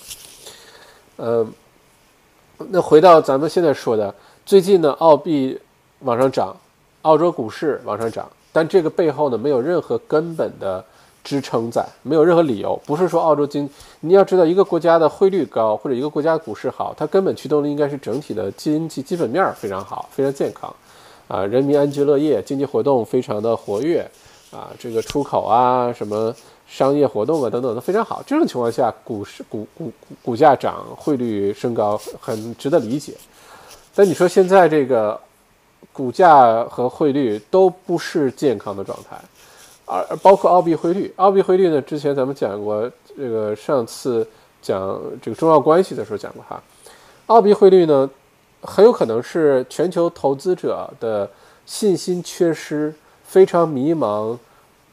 [1.16, 1.50] 嗯，
[2.58, 4.14] 那回到咱们现在说的，
[4.44, 5.58] 最近呢，澳币
[6.06, 6.56] 往上涨，
[7.02, 10.82] 澳洲股市往上涨，但这个背后呢，没有任何根本的。
[11.26, 20.72] 支撑在没有任何理由，不是说澳洲经，你要知道一个国家的汇率高或者一个国家股市好，它根本驱动力应该是整体的经济基本面非常好，非常健康，
[21.26, 24.08] 啊，人民安居乐业，经济活动非常的活跃，
[24.52, 26.32] 啊，这个出口啊，什么
[26.68, 28.22] 商业活动啊等等都非常好。
[28.24, 29.92] 这种情况下，股市股股
[30.22, 33.14] 股价涨，汇率升高，很值得理解。
[33.96, 35.20] 但你说现在这个
[35.96, 39.16] 股价和汇率都不是健康的状态。
[39.86, 41.80] 而包括澳币汇率，澳币汇率呢？
[41.80, 44.26] 之前咱们讲过，这个上次
[44.60, 46.62] 讲这个中澳关系的时候讲过哈。
[47.26, 48.10] 澳币汇率呢，
[48.60, 51.30] 很有可能是全球投资者的
[51.64, 52.92] 信心缺失、
[53.24, 54.36] 非常迷茫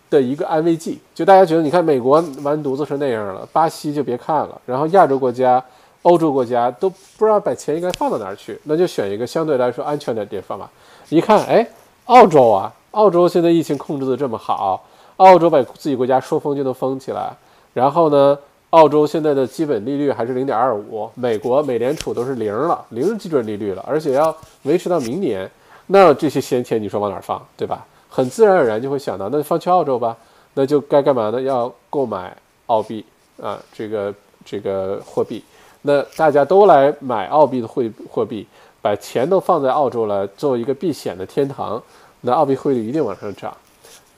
[0.10, 1.00] 的一个安慰剂。
[1.14, 5.64] 就大家觉得，你看美国完犊子是那样了，巴西就别看了，然后亚洲国家、
[6.04, 6.88] 欧洲国家都
[7.18, 10.70] 不知道把钱应该放到哪儿去，那就选一个相对来说安全的地方吧。
[11.14, 11.68] 一看，哎，
[12.06, 12.74] 澳洲啊。
[12.92, 14.84] 澳洲现在疫情控制的这么好，
[15.18, 17.32] 澳洲把自己国家说封就能封起来。
[17.74, 18.38] 然后呢，
[18.70, 25.50] 澳洲现在的基本利率还是零点二五，美国美联储都是零了，零基准利率了，而且要维持到明年。
[25.88, 27.84] 那这些闲钱你说往哪放，对吧？
[28.10, 30.16] 很自然而然就会想到，那就放去澳洲吧。
[30.54, 31.42] 那就该干嘛呢？
[31.42, 32.36] 要购买
[32.68, 33.04] 澳币
[33.42, 34.14] 啊，这个
[34.46, 35.44] 这个货币。
[35.82, 38.48] 那大家都来买澳币的汇货币，
[38.84, 41.82] 把钱都放在澳洲来做一个避险的天堂。
[42.20, 43.56] 那澳币汇率一定往上涨，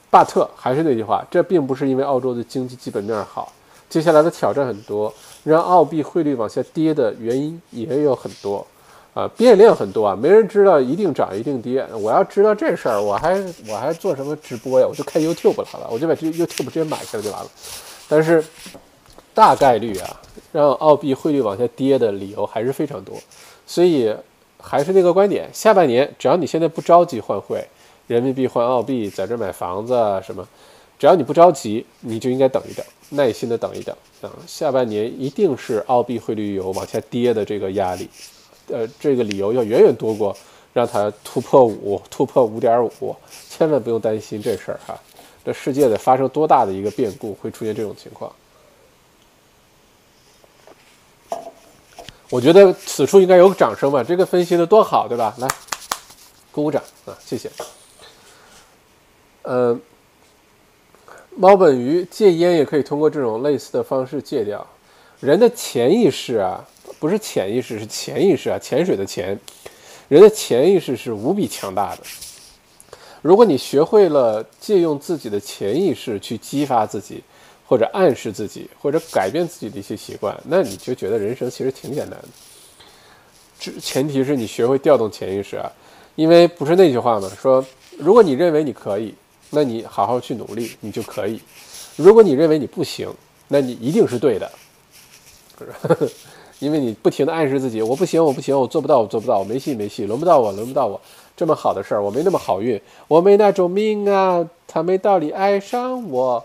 [0.09, 3.51] 巴特还是那句话，这并不是因为澳洲的经济基本面好，
[3.89, 5.13] 接下来的挑战很多，
[5.43, 8.66] 让澳币汇率往下跌的原因也有很多，
[9.13, 11.86] 啊，变量很多啊，没人知道一定涨一定跌。
[11.93, 14.88] 我要知道这事儿，我还我还做什么直播呀？
[14.88, 17.49] 我就开 YouTube 好了，我就把这 YouTube 直接买下来就完了。
[18.07, 18.43] 但是
[19.34, 23.16] 大概率啊，让澳币汇率往下跌的理由还是非常多，
[23.66, 24.16] 所以
[24.59, 27.65] 还是那个观点，下半年只要你现在不着急换汇。
[28.07, 30.47] 人民币换澳币，在这买房子啊什么，
[30.99, 34.29] 只要你不着急，你就应该等一等，耐心的等一等啊。
[34.45, 38.07] 下半年一定是澳币汇率有往下跌的这个压力，
[38.67, 40.37] 呃，这个理由要远远多过
[40.71, 43.15] 让它突破五，突破五点五，
[43.49, 44.95] 千万不用担心这事儿哈。
[45.43, 48.31] 这世界得发生多大的一个变故，会出现这种情况？
[52.30, 55.34] 我觉得此处应该有掌声吧，这个分析的多好，对吧？
[55.38, 55.47] 来，
[56.51, 57.49] 鼓鼓掌啊，谢谢。
[59.43, 59.80] 呃，
[61.36, 64.65] 猫本鱼戒烟也可以通过这种类似的方式戒掉。
[65.19, 66.65] 人的潜意识啊，
[66.99, 69.39] 不是潜意识，是潜意识啊，潜水的潜。
[70.07, 72.01] 人的潜意识是无比强大的。
[73.21, 77.23] 如果你学会了借用自己的潜意识去激发自己，
[77.68, 82.28] 或者暗示自己，或者改变自己的一些习惯，那你就觉得人生其实挺简单的。
[83.59, 85.72] 这前提是你学会调动潜意识啊，
[86.16, 87.30] 因为不是那句话吗？
[87.41, 87.66] 说
[87.97, 89.13] 如果你认为你可以。
[89.51, 91.39] 那你好好去努力，你就可以。
[91.95, 93.07] 如果你认为你不行，
[93.47, 94.51] 那你一定是对的，
[96.59, 100.99] 因为你不停的暗示自己，我不行，我不行，我做不到，我做不到，我没戏，没戏，轮不到我，轮不到我。
[101.38, 106.43] 这么好的事儿，我没那么好运，我没那种命啊，他没道理爱上我。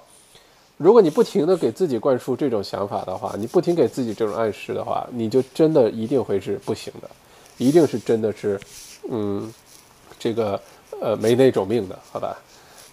[0.83, 7.11] 如果你不停的给自己灌输这种想法的话，你不停给自己这种暗示的话，你就真的一定会是不行的，
[7.59, 8.59] 一定是真的是，
[9.11, 9.53] 嗯，
[10.19, 10.59] 这个
[10.99, 12.35] 呃没那种命的，好吧？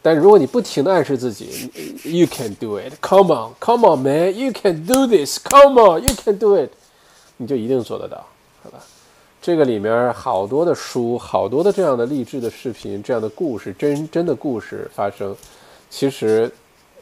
[0.02, 1.72] 但如果你不停的暗示自己
[2.04, 6.72] ，You can do it，Come on，Come on man，You can do this，Come on，You can do it，
[7.38, 8.18] 你就一定做得到，
[8.64, 8.80] 好吧？
[9.42, 15.34] 这个里面好多的书，好多的这样的励志的视频，这样的故事，真真的故事发生。
[15.90, 16.52] 其实，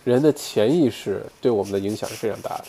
[0.06, 2.66] 人的潜意识对我们的影响是非常大的。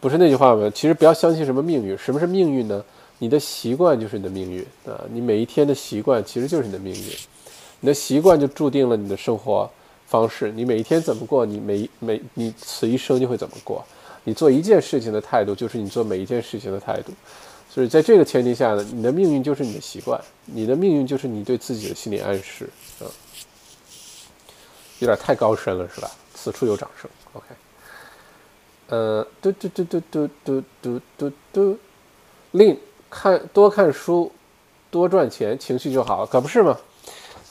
[0.00, 0.72] 不是那句话吗？
[0.74, 1.96] 其实不要相信什么命运。
[1.98, 2.82] 什么是命运呢？
[3.18, 5.00] 你的习惯就是你的命运啊！
[5.12, 7.06] 你每一天的习惯其实就是你的命运。
[7.78, 9.70] 你的习惯就注定了你的生活
[10.08, 13.84] 方式，你每一天怎么过，你每每你此一生就会怎么过。
[14.24, 17.12] 你做一件事情的态度，就是你做每一件事情的态度。
[17.70, 22.68] 所以在这个前提下呢，你的命运就是你的习惯，你的命运就是你对自己的心理暗示。
[22.98, 23.06] 啊，
[24.98, 26.10] 有点太高深了，是吧？
[26.42, 27.08] 此处有掌声。
[27.34, 27.46] OK。
[28.88, 31.78] 呃，嘟嘟嘟嘟嘟嘟嘟嘟嘟，
[32.50, 32.76] 另
[33.08, 34.30] 看多看书，
[34.90, 36.76] 多赚钱，情绪就好，可不是吗？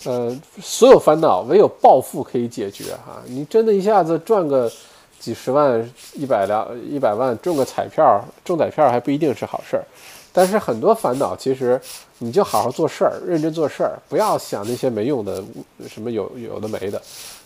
[0.06, 3.22] 呃，所有烦恼唯有暴富可以解决哈。
[3.26, 4.72] 你真的一下子赚个
[5.20, 9.86] 几十万、一百两、一百万，中个彩票，中彩票还不一定是好事儿。
[10.34, 11.80] 但是很多烦恼，其实
[12.20, 15.44] 你就好好做事儿，认真做事儿，不要想那些没用的，
[15.88, 17.02] 什么有有的没的，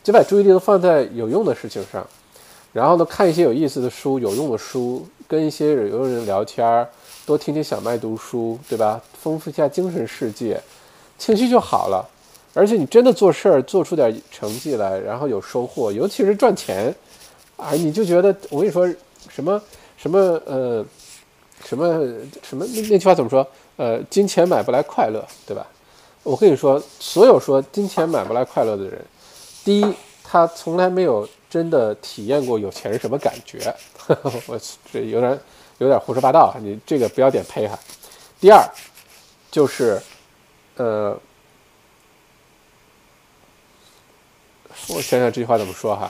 [0.05, 2.05] 就把注意力都放在有用的事情上。
[2.71, 6.87] 然后呢，看一些有意思的书、有用的书，跟一些有用的人聊天儿，
[7.25, 9.01] 多听听小麦读书，对吧？
[9.19, 10.61] 丰富一下精神世界，
[11.17, 12.07] 情绪就好了。
[12.53, 16.93] 而且你真的做事儿做出点成绩来，然后有收获，尤其是赚钱，
[17.57, 18.87] 啊，你就觉得我跟你说
[19.27, 19.59] 什么
[19.97, 20.85] 什么呃。
[21.63, 21.87] 什么
[22.43, 23.47] 什么那那句话怎么说？
[23.77, 25.65] 呃，金钱买不来快乐，对吧？
[26.21, 29.03] 我跟你说，所有说金钱买不来快乐的人，
[29.65, 29.93] 第一，
[30.23, 33.75] 他从来没有真的体验过有钱是什么感觉。
[34.47, 34.57] 我
[34.93, 35.37] 这有点
[35.79, 36.55] 有点胡说八道啊！
[36.61, 37.77] 你这个不要点配哈。
[38.39, 38.63] 第二，
[39.51, 40.01] 就是
[40.77, 41.19] 呃，
[44.87, 46.09] 我想想这句话怎么说哈。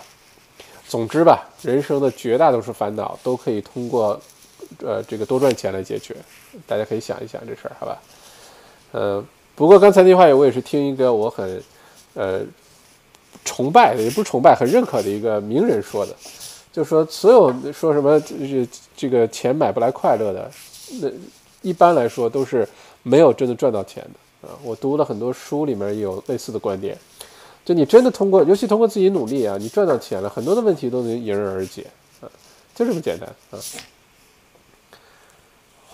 [0.88, 4.22] 总之吧，人生的绝大多数烦恼都可以通过。
[4.80, 6.16] 呃，这个多赚钱来解决，
[6.66, 8.02] 大家可以想一想这事儿，好吧？
[8.94, 11.64] 呃，不过刚才那句话我也是听一个我很
[12.16, 12.42] 呃
[13.44, 16.16] 崇拜的，也不是崇拜，很认可的一个名人说的，
[16.72, 20.52] 就说所有说什么这这个钱买不来快乐的，
[21.02, 21.10] 那
[21.62, 22.68] 一般来说都是
[23.04, 24.54] 没有真的赚到钱的啊。
[24.64, 26.98] 我读了很多书，里面有类似的观点，
[27.64, 31.86] 就你真的通过，尤其通过自己努力啊，你赚到钱了，很多的问题都能迎刃而解
[32.22, 32.30] 啊，
[32.76, 33.60] 就这么简单啊。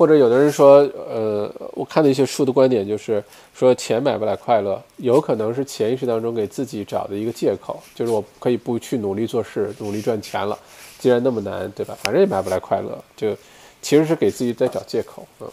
[0.02, 0.78] 或者有的人说，
[1.08, 3.24] 呃，我看的一些书的观点就是
[3.54, 10.58] 说，钱买不来快乐，有可能是潜意识当中给自己找的一个借口，就是我可以不去努力做事，努力赚钱了，
[10.98, 11.96] 既然那么难，对吧？
[12.02, 13.38] 反正也买不来快乐，就
[13.80, 15.24] 其实是给自己在找借口。
[15.40, 15.48] 嗯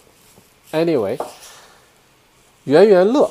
[0.72, 1.18] ，anyway，
[2.64, 3.30] 圆圆乐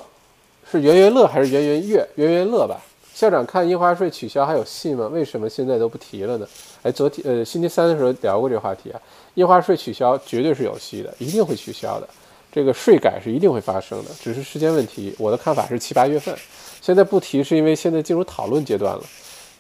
[0.72, 2.08] 是圆圆乐还是圆圆月？
[2.14, 2.80] 圆圆乐吧。
[3.18, 5.08] 校长看印花税取消还有戏吗？
[5.08, 6.48] 为什么现在都不提了呢？
[6.84, 9.02] 哎，昨天呃星期三的时候聊过这个话题啊。
[9.34, 12.08] 印花税取消绝对是有戏的，一定会取消的。
[12.52, 15.16] 这个税改是一定会发生的，只是时间问题。
[15.18, 16.38] 我的看法是七八月份。
[16.80, 19.04] 现在不提是因为现在进入讨论阶段了。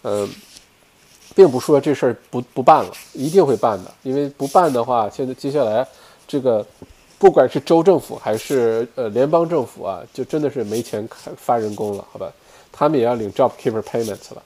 [0.03, 0.30] 嗯，
[1.34, 3.91] 并不说这事儿不不办了，一定会办的。
[4.03, 5.84] 因为不办的话，现在接下来
[6.28, 6.64] 这个
[7.18, 12.32] 不管是州政府还是呃联邦政府啊，就真的是没钱开发人工了，好吧？
[12.78, 14.43] 他们也要领 job keeper payments 了。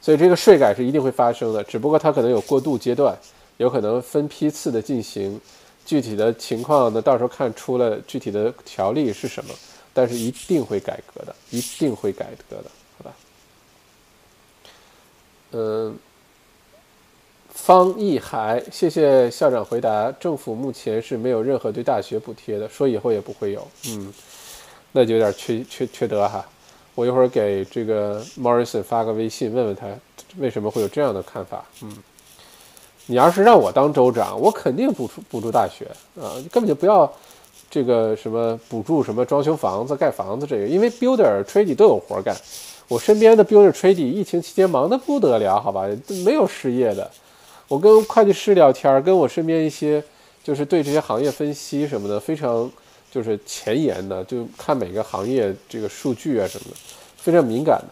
[0.00, 3.18] 所以这个税改是一定会发生的，只不过它可能有过渡阶段。
[3.58, 5.40] 有可能分批次的进行，
[5.84, 9.52] 具体的情况呢，到时候看出了具体的条例是什么，
[9.92, 13.16] 但是一定会改革的，一定会改革的，好吧？
[15.50, 15.98] 嗯，
[17.48, 24.14] 方毅海，谢谢校长回答，政府目前是没有任何对大学补贴的，说以后也不会有，嗯，
[24.92, 26.48] 那就有点缺缺缺德哈，
[26.98, 29.86] 我一会儿给这个 Morrison 发个微信，问问他
[30.38, 31.96] 为什么会有这样的看法，嗯。
[33.06, 35.86] 你要是让我当州长，我肯定补助补助大学
[36.20, 37.08] 啊，你根本就不要
[37.70, 42.36] 这个什么补助什么装修房子、盖房子这个，因为 builder、trade 都有活干。
[42.88, 45.86] 我身边的 builder、trade 疫情期间忙得不得了，好吧，
[46.24, 47.08] 没有失业的。
[47.68, 50.02] 我跟会计师聊天，跟我身边一些
[50.42, 52.68] 就是对这些行业分析什么的非常
[53.10, 56.76] 就是前沿的，就看每个行业这个数据啊什么的，
[57.16, 57.86] 非常敏感的，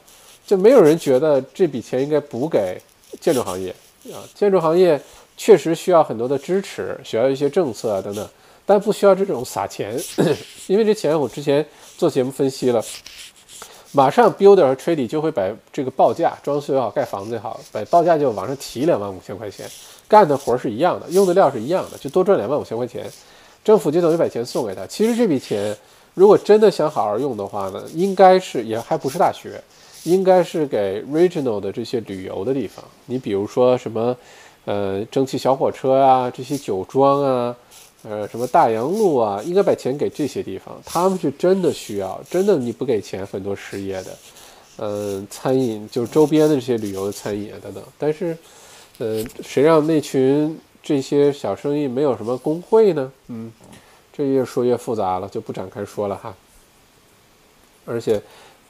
[0.46, 2.80] 就没有人觉得这笔钱应该补给
[3.20, 3.74] 建筑行业。
[4.12, 5.00] 啊，建筑行业
[5.36, 8.28] 确实需要很多的支持，需要一些政策啊等等，
[8.64, 10.00] 但不需要这种撒钱，
[10.68, 11.66] 因为这钱我之前
[11.98, 12.80] 做节目分析了，
[13.90, 15.42] 马上 builder 和 trade 就会把
[15.72, 19.68] 这个报价，装修也好，盖房子也好，把报价就往上提两万五千块钱，
[20.06, 23.10] 干的活是一样的，用的料是一样的，就多赚两万五千块钱，
[23.66, 24.86] 政府就等于把钱送给他。
[24.86, 25.76] 其实这笔钱
[26.14, 29.60] 如果真的想好好用的话呢，应该是也还不是大学。
[30.04, 34.16] 应该是给 regional 的这些旅游的地方，你比如说什么，
[34.64, 37.56] 呃，蒸汽小火车啊，这些酒庄啊，
[38.08, 44.16] 呃，什么大洋路啊，应该把钱给这些地方，他们是真的需要，真的你不给钱，很多失业的，
[44.78, 48.38] 嗯，餐饮就是周边的这些旅游的餐饮啊等等，但是，
[48.98, 50.56] 呃，谁让那群
[50.87, 53.12] 这些小生意没有什么工会呢？
[53.26, 53.53] 嗯，
[54.12, 56.32] 这越说越复杂了，就不展开说了哈，
[57.84, 58.22] 而且。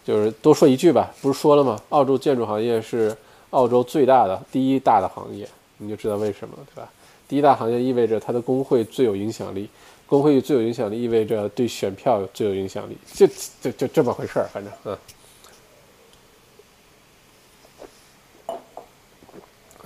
[0.07, 1.77] 就是多说一句吧，不是说了吗？
[1.89, 3.13] 澳洲建筑行业是
[3.51, 5.49] 澳洲最大的第一大的行业，
[5.79, 6.89] 你就知道为什么了，对吧？
[7.27, 9.69] 第一大行业意味着它的工会最有影响力，
[10.07, 13.27] 工会最有影响力意味着对选票最有影响力，就
[13.61, 14.97] 就就这么回事儿，反正嗯。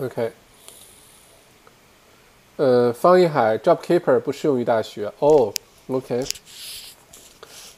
[0.03, 0.31] OK，
[2.61, 5.51] 呃，方一海，Job Keeper 不适用于大学哦
[5.89, 6.23] ，OK。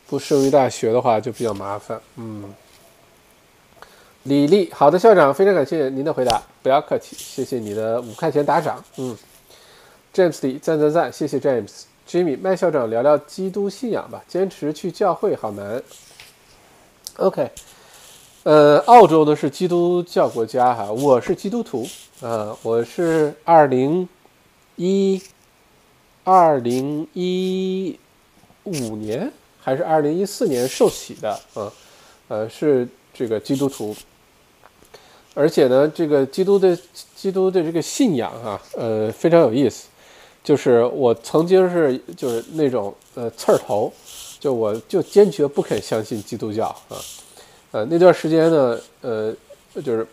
[0.08, 2.00] 不适用于大学的话就比较麻烦。
[2.16, 2.52] 嗯，
[4.24, 8.84] 李丽，好的，校长，非常感谢您的回答，不要客气，谢谢你的五块钱打赏。
[8.96, 9.16] 嗯
[10.12, 11.82] ，James 李赞赞赞，谢谢 James。
[12.08, 15.80] Jimmy 麦校长聊聊基督信仰吧，坚持去教会好难。
[17.18, 17.48] OK，
[18.42, 21.88] 呃，澳洲呢是基督教国家哈，我是基督徒
[22.20, 24.08] 啊，我是二零
[24.76, 25.22] 一
[26.24, 27.98] 二零一
[28.64, 31.72] 五年还是二零一四年受洗的啊，
[32.28, 33.94] 呃，是这个基督徒，
[35.34, 36.78] 而且呢，这个基督的
[37.14, 39.88] 基督的这个信仰啊，呃，非常有意思。
[40.44, 43.92] 就是我曾经是就是那种呃刺儿头，
[44.40, 46.98] 就我就坚决不肯相信基督教啊，
[47.70, 49.32] 呃那段时间呢，呃
[49.84, 50.04] 就是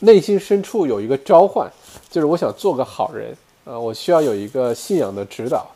[0.00, 1.70] 内心深处有一个召唤，
[2.10, 3.32] 就是我想做个好人
[3.64, 5.66] 啊，我需要有一个信仰的指导，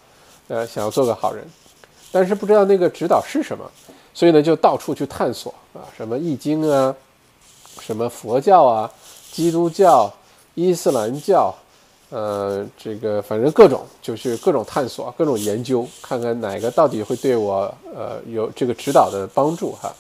[0.49, 1.45] 呃想要做个好人，
[2.11, 3.65] 但是不知道那个指导是什么，
[4.13, 6.95] 所以呢就到处去探索啊，什么易经啊，
[7.81, 8.91] 什么佛教啊，
[9.33, 10.13] 基督教、
[10.55, 11.55] 伊斯兰教。
[12.09, 17.63] 呃，这个反正各种就是各种探索，各种研究，看看哪个到底会对我
[17.93, 19.93] 呃有这个指导的帮助哈。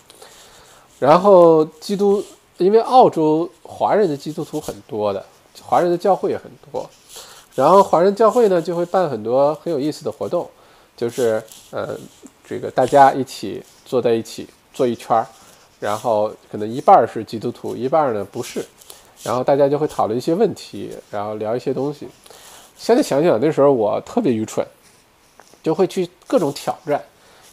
[1.01, 2.23] 然后基督，
[2.59, 5.27] 因为澳洲华人的基督徒很多的，
[5.61, 6.89] 华人的教会也很多，
[7.57, 10.49] 然后华人教会呢就会办很多很有意思的活动，
[10.97, 11.43] 就是
[11.73, 11.99] 呃
[12.49, 15.27] 这个大家一起坐在一起坐一圈儿，
[15.81, 18.65] 然后可能一半是基督徒，一半呢不是。
[19.23, 22.07] 然后大家就会讨论一些问题，然后聊一些东西。
[22.77, 24.65] 现在想想，那时候我特别愚蠢，
[25.63, 27.03] 就会去各种挑战，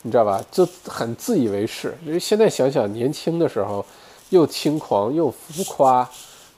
[0.01, 0.43] 你知道吧？
[0.51, 1.97] 就很自以为是。
[2.06, 3.84] 因为现在想想，年轻的时候
[4.30, 6.08] 又轻狂又浮夸，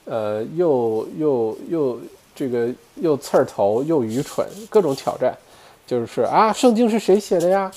[0.04, 2.00] 呃，又又又
[2.36, 5.36] 这个又刺儿头又愚蠢，各种挑战。
[5.86, 7.68] 就是啊，圣经是谁写的呀？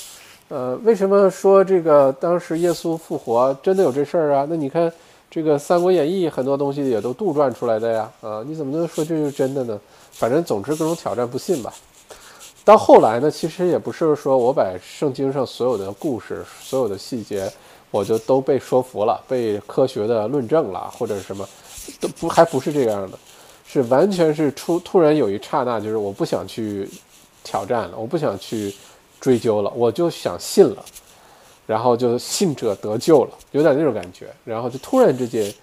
[0.49, 4.45] 呃，为什么说这个当时耶稣复活真的有这事儿啊？
[4.47, 4.91] 那你看。
[5.31, 9.79] 这个《三国演义》很多东西也都杜撰出来的呀，啊，你怎么能说这是真的呢？
[10.11, 11.71] 反正总之各种挑战不信吧。
[12.65, 17.47] 到后来呢，其实也不是说我把圣经上所有的故事、所有的细节，
[17.91, 21.47] 我就都被说服了，被科学的论证了，或者什么，
[22.01, 23.19] 都不还不是这样的，
[23.71, 26.89] 是完全是出突然有一刹那，就是我不想去
[27.43, 28.73] 挑战了，我不想去
[29.21, 30.83] 追究了，我就想信了。
[31.67, 34.25] 然后就信者得救了，有点那种感觉。
[34.43, 35.53] 然后就突然之间，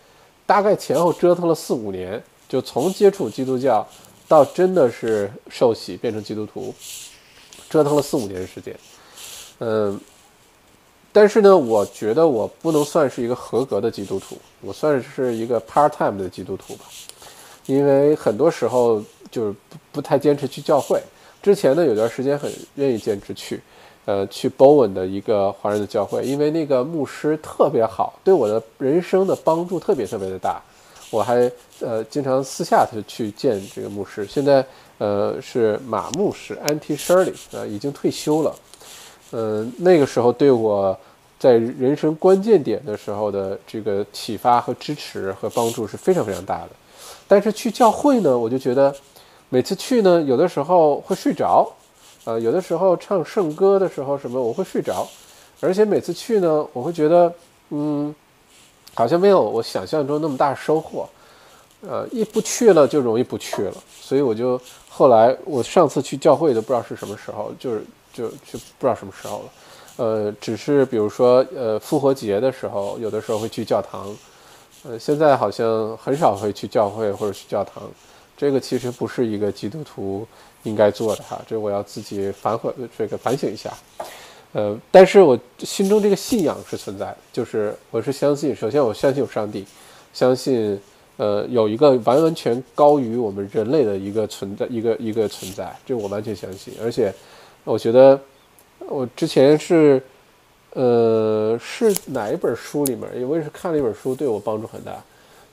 [0.46, 3.84] 大概前后折腾了四五年，就从接触基督教
[4.28, 6.72] 到真的是受洗变成基督徒，
[7.68, 8.72] 折腾了四五年时间。
[9.58, 10.00] 嗯，
[11.12, 16.84] 但是呢，我觉得我不能算是一个合格的基督徒，我算是一个 part time 的基督徒吧。
[17.66, 21.02] 因为很多时候就是不不太坚持去教会。
[21.42, 23.60] 之前呢，有段时间很愿意坚持去。
[24.04, 30.62] 呃，去 Bowen 的一个华人的教会，因为那个牧师特别好，对我的人生的帮助特别特别的大。
[31.10, 31.50] 我还
[31.80, 34.24] 呃经常私下的去见这个牧师。
[34.24, 34.64] 现在
[34.98, 38.54] 呃是马牧师 Anti Shirley 啊，已经退休了。
[39.32, 40.96] 嗯，那个时候对我
[41.36, 46.70] 在人生关键点的时候的这个启发和支持和帮助是非常非常大的。
[47.28, 48.94] 但是去教会呢，我就觉得
[49.48, 51.70] 每次去呢，有的时候会睡着。
[52.24, 55.06] 呃，有的时候唱圣歌的时候，什么我会睡着，
[55.60, 57.32] 而且每次去呢，我会觉得，
[57.70, 58.12] 嗯，
[58.94, 61.08] 好像没有我想象中那么大收获。
[61.88, 69.44] 呃，一不去了就容易不去了，所以我就后来我上次去教会都不知道是什么时候，就是就就不知道什么时候了。
[69.98, 74.12] 呃，只是比如说呃复活节的时候，有的时候会去教堂。
[74.88, 77.82] 呃，现在好像很少会去教会或者去教堂。
[78.36, 80.26] 这个其实不是一个基督徒。
[80.62, 83.72] 应该做的哈，这我要自己反悔，这个反省一下。
[84.52, 89.64] 呃，但是我心中这个信仰是存在的，就是我是相信，首先我相信有上帝，
[90.12, 90.76] 相信
[91.18, 96.74] 呃有一个完完全高于我们人类的一个存在，一个一个存在，这我完全相信。
[96.82, 97.14] 而且
[97.62, 98.20] 我觉得
[98.88, 100.02] 我之前是
[100.74, 104.92] 呃是哪一本书里面，我也是看了一本书，对我帮助很大。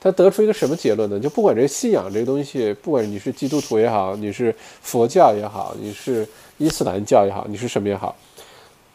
[0.00, 1.18] 他得出一个什么结论呢？
[1.18, 8.14] 就不管这个信仰这个东西，不管你是基督徒也好，你是佛教也好，你是伊斯兰教也好，你是什么也好，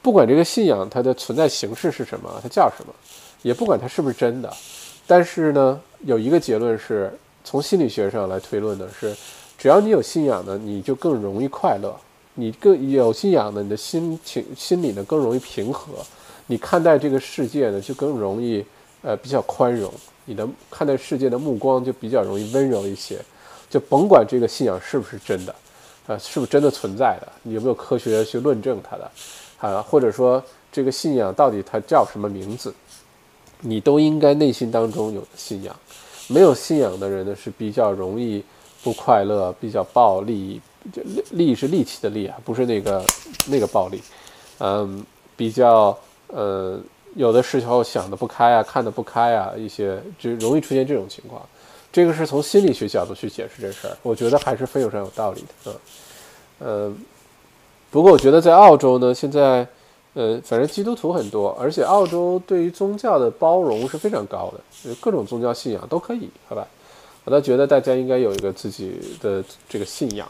[0.04, 2.94] 不管这个信仰它的存在形式是什么，它叫什么，
[3.42, 4.54] 也不管它是不是真的，
[5.08, 7.12] 但是呢，有一个结论是
[7.44, 9.16] 从心理学上来推论的是，
[9.58, 11.96] 只要你有信仰呢，你就更容易快乐，
[12.40, 15.94] 你更有信仰呢，你的心情心理呢更容易平和，
[16.48, 18.64] 你看待这个世界呢就更容易
[19.02, 19.92] 呃比较宽容。
[20.26, 23.20] 你的看待世界的目光就比较容易温柔一些，
[23.70, 25.54] 就甭管这个信仰是不是真的，
[26.08, 29.12] 啊，是不是真的存在的，你有没有科学去论证它的，
[29.58, 32.72] 啊，或者说这个信仰到底它叫什么名字，
[33.62, 35.76] 你都应该内心当中有信仰。
[36.28, 38.44] 没有信仰的人呢，是比较容易
[38.84, 40.62] 不快乐，比较暴力，
[40.94, 43.06] 力力是力气的力啊，不是那个
[43.48, 44.02] 那个暴力，
[44.60, 45.06] 嗯，
[45.36, 46.80] 比较呃，
[47.16, 51.42] 有的时候想的不开啊，看的不开啊，一些就容易出现这种情况。
[51.92, 55.76] 这个是从心理学角度去解释这事儿，我觉得还是非常有道理的，嗯，
[56.60, 56.94] 呃，
[57.90, 59.68] 不过我觉得在澳洲呢，现在。
[60.16, 66.68] 呃，反正基督徒很多，而且澳洲对于宗教的包容是非常高的，各种宗教信仰都可以，好吧？
[67.26, 70.28] 我倒觉得大家应该有一个自己的这个信仰，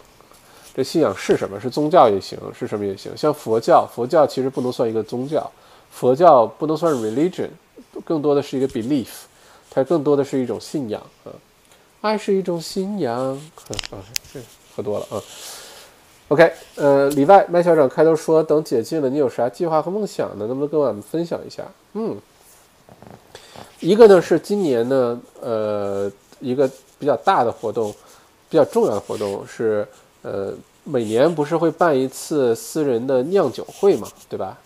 [0.76, 1.59] 这信仰是什么？
[1.59, 3.15] 是宗教也行，是什么也行。
[3.17, 5.51] 像佛教，佛教其实不能算一个宗教，
[5.91, 7.49] 佛教不能算 religion，
[8.05, 9.07] 更多的是一个 belief，
[9.70, 11.34] 它更多的是一种信仰啊。
[12.01, 13.13] 爱是一种信仰，
[13.91, 13.99] 啊，
[14.32, 14.39] 这
[14.76, 15.22] 喝多了啊。
[16.30, 20.45] OK，呃，里外麦校长开头说，等解禁了，你有啥计划和梦想呢？
[20.45, 21.63] 能不能跟我们分享一下？
[21.93, 22.15] 嗯，
[23.80, 26.09] 一个呢是今年呢，呃，
[26.39, 27.91] 一个比较大的活动，
[28.47, 29.86] 比较重要的活动是，
[30.22, 30.53] 呃，
[30.84, 34.57] 每年不是会办一次私人的酿酒会嘛，对吧？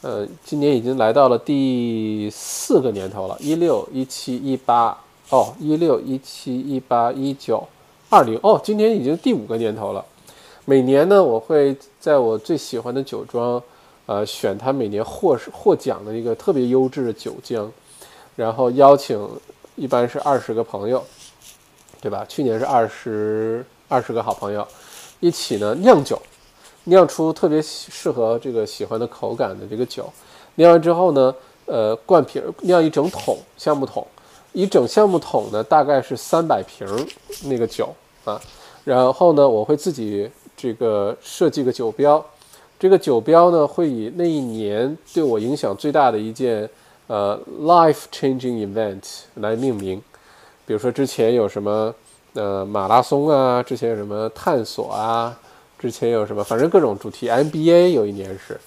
[0.00, 4.98] 呃，今年已经来到了第四个年头了，一六、一七、一八，
[5.30, 7.66] 哦，一六、一七、一八、一九、
[8.08, 10.04] 二零，哦，今年已经第五个年头了。
[10.64, 13.62] 每年呢，我会在我最喜欢的酒庄，
[14.06, 17.68] 呃，选他每年获获奖的一个特别优质的酒浆，
[18.34, 19.28] 然后邀请
[19.76, 21.04] 一般是二十个朋友，
[22.00, 22.24] 对吧？
[22.28, 24.66] 去年是二十二十个好朋友，
[25.22, 26.20] 一起呢酿酒，
[26.84, 30.12] 酿出特别适合这个喜欢的口感的这个酒。
[30.56, 34.06] 酿完之后呢，呃，灌瓶酿一整桶橡木桶，
[34.52, 36.86] 一整橡木桶呢大概是三百瓶
[37.44, 37.88] 那个酒
[38.26, 38.38] 啊，
[38.84, 40.30] 然后呢，我会自己。
[40.54, 42.24] 这个设计个酒标，
[42.78, 46.68] 这个酒标呢会以那一年对我影响最大的一件
[47.08, 49.02] 呃 life changing event
[49.36, 50.00] 来命名，
[50.64, 51.92] 比如说之前有什么
[52.34, 55.38] 呃马拉松啊，之前有什么探索啊，
[55.78, 58.58] 之前有什么反正各种主题 NBA 有一年是，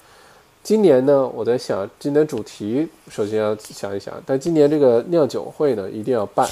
[0.61, 6.47] 今年呢我在想今年主题首先要想一想，但今年这个酿酒会呢一定要办，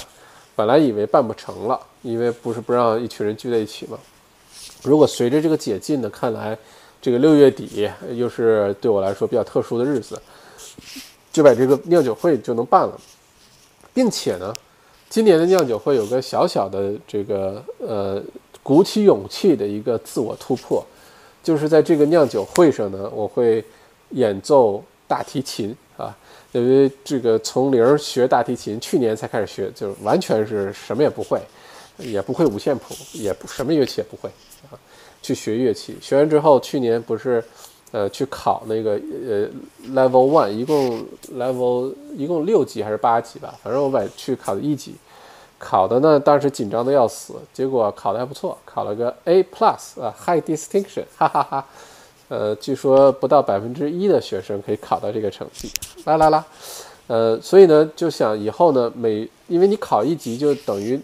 [0.56, 3.98] 本来以为办不成了，因为不是不让一群人聚在一起吗？
[4.82, 6.56] 如果随着这个解禁呢，看来
[7.00, 10.20] 这个六月底又是对我来说比较特殊的日子，
[11.32, 13.00] 就把这个酿酒会就能办了，
[13.92, 14.54] 并且呢，
[15.14, 18.20] 今年的酿酒会有个小小的这个呃
[18.64, 20.84] 鼓起勇气的一个自我突破，
[21.40, 23.64] 就是在这个酿酒会上呢，我会
[24.10, 26.12] 演奏大提琴啊，
[26.50, 31.40] 因为这个从零学大提琴，去年才开始学，就完全是什么也不会，
[31.98, 34.28] 也不会五线谱，也不什么乐器也不会
[34.68, 34.74] 啊。
[35.22, 37.40] 去学乐器，学完之后，去年不是，
[37.94, 39.46] 呃，去考那个呃
[39.94, 41.06] level one，一共
[41.38, 43.54] level 一共六级还是八级吧？
[43.62, 44.96] 反正我把去考的一级，
[45.60, 51.64] 考的呢当时紧张的要死，结果考的还不错，考了个 A plus 啊，high distinction，哈哈哈。
[52.26, 55.70] 呃，据说不到百分之一的学生可以考到这个成绩，
[56.04, 56.44] 啦啦啦。
[57.06, 61.00] 呃，所以呢，就想以后呢，每因为你考一级就等于，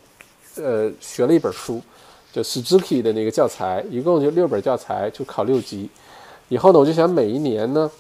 [0.56, 1.80] 呃，学了一本书。
[2.32, 5.88] 就 Suzuki 的那个教材，一共就六本教材，就考六级。
[6.50, 7.90] 以后呢，我就想每一年呢，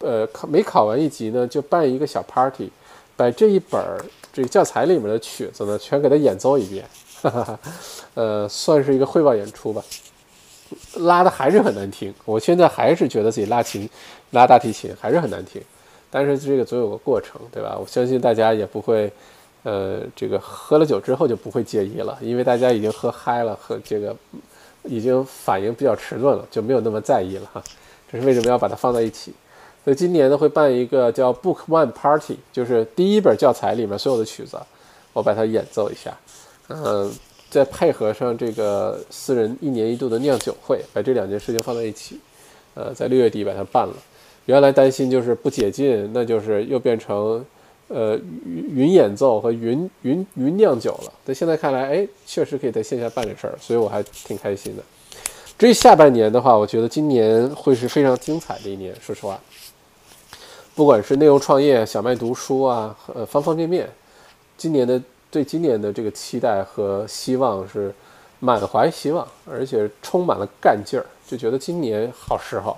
[0.00, 2.68] 呃，考每考完一级呢，就办一个小 party，
[3.16, 6.84] 把这一本儿这个教材里面的曲子呢，全给它演奏一遍，
[7.22, 7.58] 哈哈哈，
[8.14, 9.84] 呃，算是一个汇报演出吧。
[10.94, 13.88] 拉的还是很难听，我现在还是觉得自己拉琴、
[14.30, 15.62] 拉大提琴还是很难听。
[16.10, 17.78] 但是这个总有个过程，对吧？
[17.80, 19.12] 我相信大家也不会。
[19.64, 24.12] 呃，这个喝了酒之后就不会介意了，因为大家已经喝嗨了，喝这个
[24.82, 27.62] 已经反应比较迟钝了，就没有那么在意了哈。
[28.12, 29.32] 这是为什么要把它放在一起？
[29.82, 34.58] 所以今年呢会办一个叫 Book One Party，就是第一本教材里面所有的曲子，
[35.12, 36.16] 我把它演奏一下。
[36.68, 37.12] 嗯，
[37.50, 42.20] 再配合上这个私人一年一度的酿酒会，把这两件事情放在一起。
[42.74, 43.94] 呃，在六月底把它办了。
[44.46, 47.44] 原来担心就是不解禁，那就是又变成。
[47.88, 48.16] 呃，
[48.46, 54.82] 云云演奏和云云云酿酒了，但现在看来，哎，确实可以在线下办这事儿，所以我还挺开心的。
[55.58, 58.92] 至于下半年的话，我觉得今年会是非常精彩的一年。
[59.00, 59.38] 说实话，
[60.74, 63.88] 不管是内容创业、小麦读书啊，呃，方方面面，
[64.56, 65.00] 今年的
[65.30, 67.94] 对今年的这个期待和希望是
[68.40, 72.76] 满怀希望，而且充满了干劲儿，就觉得今年好时候，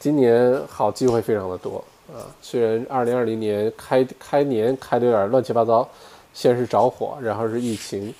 [0.00, 1.84] 今年好机会非常的多。
[2.08, 5.88] 啊，虽然二零二零年开开年开的有点乱七八糟，
[6.34, 8.12] 先是着火，然后是疫情，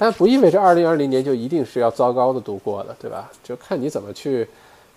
[0.00, 3.28] 但不意味着二零二零年就一定是要糟糕的度过的，对吧？
[3.42, 4.48] 就看你怎么去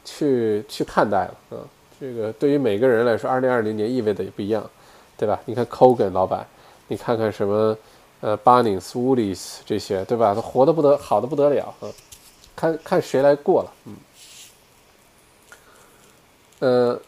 [0.06, 1.34] 去去看待了。
[1.50, 1.58] 嗯，
[2.00, 4.64] 这个对于每个人来说，二零二零年意味的也不一样，
[5.18, 5.40] 对吧？
[5.46, 6.46] 你看 Kogan 老板，
[6.88, 7.76] 你看看什么
[8.20, 10.36] 呃 Bunnings、Woolies 这些，对吧？
[10.36, 11.90] 他活得不得好的不得了啊！
[12.56, 13.96] 看看谁来过了，嗯，
[16.60, 17.02] 呃，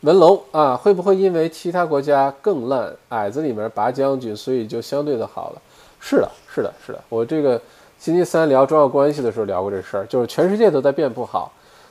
[0.00, 5.62] 文龙啊，会不会因为其他国家更烂，矮子里面拔将军，所以就相对的好了？
[6.04, 7.00] 是的，是的，是的。
[7.08, 7.58] 我这个
[7.96, 11.50] 星期三聊中澳关系的时候聊过这事儿，就是全世界都在变不好。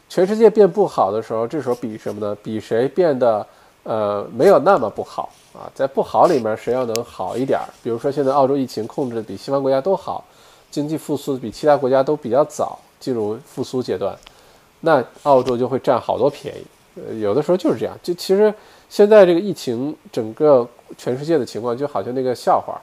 [0.10, 2.38] 全世界变不好的时候，这时候比什么呢？
[2.44, 3.48] 比谁变得
[3.84, 5.72] 呃没有那么不好啊？
[5.74, 7.58] 在不好里面，谁要能好一点？
[7.82, 10.22] 比如说现在澳洲疫情控制的比西方国家都好，
[10.70, 14.14] 经济复苏比其他国家都比较早进入复苏阶段，
[14.82, 16.64] 那澳洲就会占好多便宜。
[16.96, 17.98] 呃，有的时候就是这样。
[18.04, 18.54] 就其实
[18.90, 20.68] 现在这个疫情整个
[20.98, 22.80] 全世界的情况，就好像那个笑话，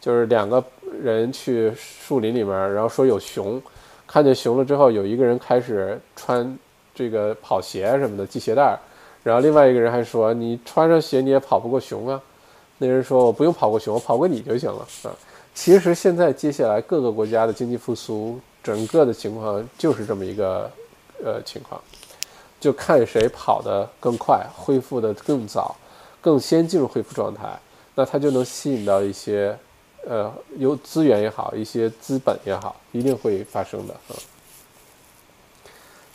[0.00, 0.62] 就是两个
[1.02, 3.60] 人去树林里面，然后说有熊，
[4.06, 6.58] 看见熊了之后，有一个人开始穿。
[6.94, 8.76] 这个跑鞋什么的系鞋带儿，
[9.22, 12.20] 然后另外一个人还说：“你穿上鞋你也跑不过熊啊。”
[12.78, 15.14] 那人说：“我不用跑过熊，我跑过你就行了。”啊，
[15.54, 20.68] 其实现在接下来各个国家的经济复苏，整个的情况就是这么一个
[21.24, 21.80] 呃情况，
[22.58, 25.76] 就看谁跑得更快，恢复得更早，
[26.20, 27.56] 更先进入恢复状态，
[27.94, 29.56] 那他就能吸引到一些
[30.08, 34.16] 呃有资源也好，一些资本也好，一定会发生的啊。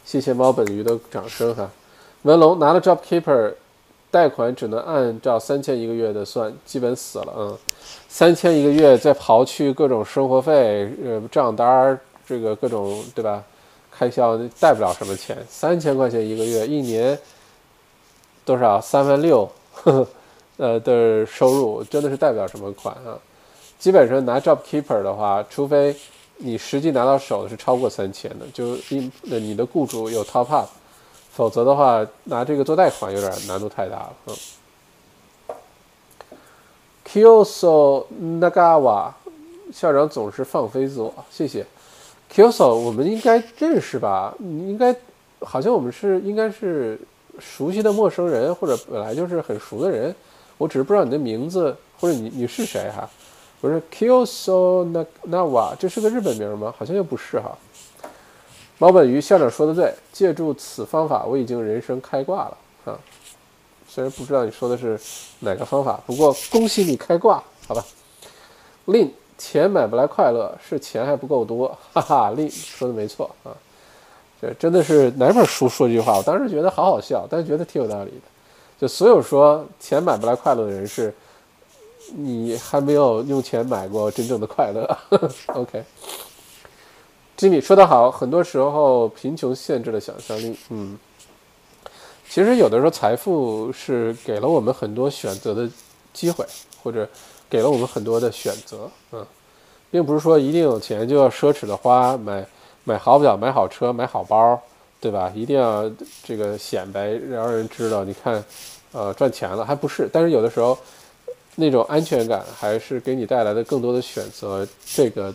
[0.04, 1.70] 谢谢猫本鱼的掌声哈，
[2.24, 3.54] 文龙拿了 JobKeeper，
[4.12, 7.58] 贷款只能按照三千一个月的算，基本死了嗯，
[8.10, 13.44] 三千一个月再刨去各种生活费、呃账单儿，这个各种对吧？
[13.96, 17.18] 开销贷不了什么钱，三千块钱一个月，一年
[18.44, 19.48] 多少三万六，
[20.58, 23.18] 呃的收入真的是贷不了什么款啊。
[23.84, 25.94] 基本上拿 JobKeeper 的话，除非。
[26.38, 30.68] 你实际拿到手的是超过三千的，就是你的雇主有 top up，
[31.32, 34.14] 否则的话拿这个做贷款有点难度太大了。
[34.26, 34.36] 嗯。
[37.08, 38.06] Kyoso
[38.42, 39.12] Nagawa
[39.72, 41.66] 校长总是放飞自我，谢谢。
[42.34, 44.34] Kyoso 我们应该认识吧？
[44.40, 44.94] 你应该
[45.40, 47.00] 好像我们是应该是
[47.40, 50.14] 熟悉的陌生人，或者本来就是很熟的人，
[50.58, 53.08] 我只是不知道你的名字或者你你是谁哈。
[53.64, 56.76] 不是 Kyoso Nawa，这是个日本名吗？
[56.78, 57.58] 好像又不是哈。
[58.78, 63.00] 毛本鱼校长说的对，借助此方法，我已经人生开挂了啊。
[63.88, 65.00] 虽然不知道你说的是
[65.40, 67.86] 哪个方法，不过恭喜你开挂，好吧。
[68.88, 72.34] Lin，钱买不来快乐，是钱还不够多，哈哈。
[72.36, 73.56] Lin 说的没错啊，
[74.42, 76.18] 这真的是哪本书说句话？
[76.18, 78.28] 我当时觉得好好笑，但是觉得挺有道理的。
[78.78, 81.16] 就所有说钱买不来快乐的人是。
[82.16, 84.98] 你还没有用钱买过真正的快乐，
[85.56, 90.56] OK？Jimmy 说得好，很多时候贫穷限制了想象力。
[90.70, 91.00] 嗯，
[92.30, 95.68] 其实有的时候财富是给了我们很多选择的
[96.14, 96.46] 机会，
[96.84, 97.10] 或者
[97.50, 98.90] 给了我们很多的选择。
[99.12, 99.26] 嗯，
[99.90, 102.46] 并不是说一定有钱就要奢侈的花，买
[102.84, 104.62] 买好表、买好车、买好包，
[105.02, 105.32] 对吧？
[105.34, 105.90] 一定要
[106.24, 108.44] 这个显摆让人知道，你看，
[108.92, 110.08] 呃，赚钱了，还不是？
[110.14, 110.78] 但是有的时候。
[111.56, 115.34] 那种安全感还是给你带来的更多的选择，这个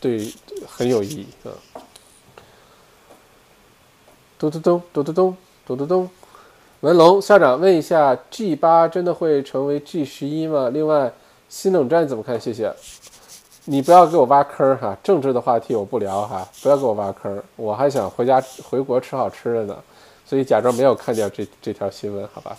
[0.00, 0.32] 对
[0.66, 1.52] 很有意义啊。
[4.38, 5.36] 咚咚咚咚咚咚
[5.66, 6.10] 咚咚咚，
[6.80, 10.70] 文龙校长问一下，G 八真的会成为 G 十一吗？
[10.72, 11.12] 另外，
[11.48, 12.40] 新冷战怎么看？
[12.40, 12.72] 谢谢。
[13.64, 19.76] 你不要给我挖坑哈，政治的话题我不聊哈，不要给我挖坑，我还想回家回国吃好吃的呢，
[20.24, 22.56] 所以假装没有看见这这条新闻，好吧？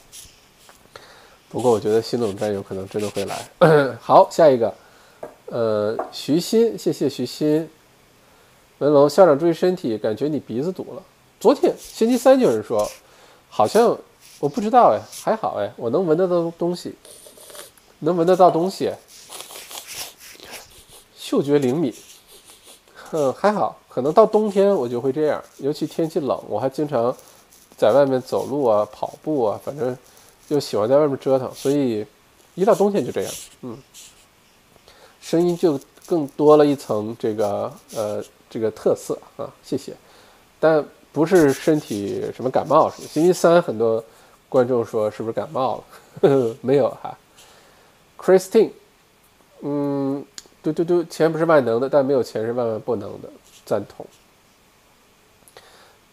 [1.49, 3.49] 不过我觉得新冷战有可能真的会来。
[3.99, 4.71] 好，下一个，
[5.47, 7.67] 呃，徐鑫，谢谢徐鑫。
[8.77, 11.01] 文龙校长注意身体，感觉你鼻子堵了。
[11.39, 12.87] 昨天星期三就有人说，
[13.49, 13.97] 好像
[14.39, 16.93] 我不知道哎，还好哎，我能闻得到东西，
[17.97, 18.93] 能闻得到东西，
[21.17, 21.91] 嗅觉灵敏。
[23.11, 27.13] 嗯，还好，可能到冬天我就会这样，尤其天气冷，我还经常
[27.75, 29.97] 在外面走路啊、跑步啊，反正。
[30.49, 32.03] 就喜欢在外面折腾，所以
[32.55, 33.31] 一到冬天就这样，
[33.61, 33.77] 嗯，
[35.21, 39.93] 声音就更多了一层这个呃这个特色啊，谢谢。
[40.59, 43.07] 但不是身体什么感冒什么。
[43.07, 44.03] 星期三很多
[44.49, 45.83] 观众说是不是感冒了？
[46.21, 47.15] 呵 呵没有哈。
[48.17, 48.71] Christine，
[49.61, 50.25] 嗯，
[50.63, 53.29] 嘟嘟嘟，钱不是万能的，但没有钱是万万不能的，
[53.65, 54.03] 赞同。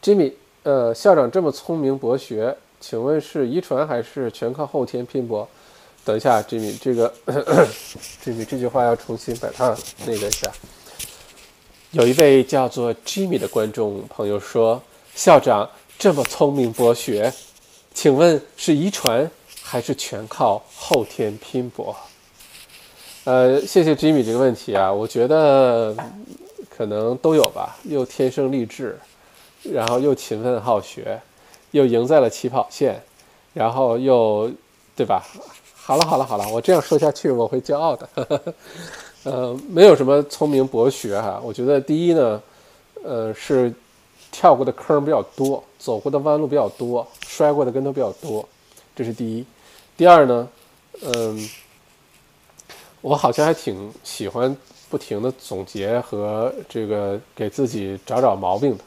[0.03, 2.55] Jimmy，呃，校长这么聪明博学。
[2.81, 5.48] 请问是遗传还是全靠后天拼搏？
[6.05, 7.12] 等一下，Jimmy，这个
[8.24, 9.77] Jimmy 这句话要重新把它
[10.07, 10.51] 那个一下。
[11.90, 14.81] 有一位叫做 Jimmy 的观众朋友说
[15.16, 17.32] ：“校长，这么聪明博学，
[17.93, 19.28] 请问是遗传
[19.62, 21.97] 还是全靠后天拼搏？
[23.24, 25.97] 呃，谢谢 Jimmy 这个问题啊，我觉得
[26.69, 28.97] 可能都有吧，又天生丽质，
[29.62, 31.20] 然后又勤奋好学，
[31.77, 33.01] 又赢在了起跑线，
[33.55, 34.51] 然后又，
[34.97, 35.24] 对吧？
[35.74, 38.09] 好了好了好了，我这样说下去我会骄傲的。
[39.24, 42.43] 呃，没有什么聪明博学哈，我觉得第一呢，
[43.05, 43.73] 呃是。
[44.32, 48.47] 跳过的坑比较多，走过的弯路比较多，摔过的跟头比较多，
[48.94, 49.47] 这是第一。
[49.97, 50.47] 第二呢，
[51.01, 51.48] 嗯，
[53.01, 54.55] 我好像还挺喜欢
[54.90, 58.85] 不停的总结和这个给自己找找毛病的。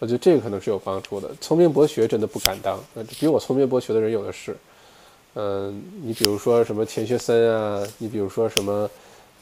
[0.00, 1.30] 我觉得这个可能是有帮助的。
[1.40, 2.80] 聪明博学真的不敢当，
[3.20, 4.56] 比我聪明博学的人有的是。
[5.34, 8.90] 嗯，你比如说什么钱学森啊，你比如说什么，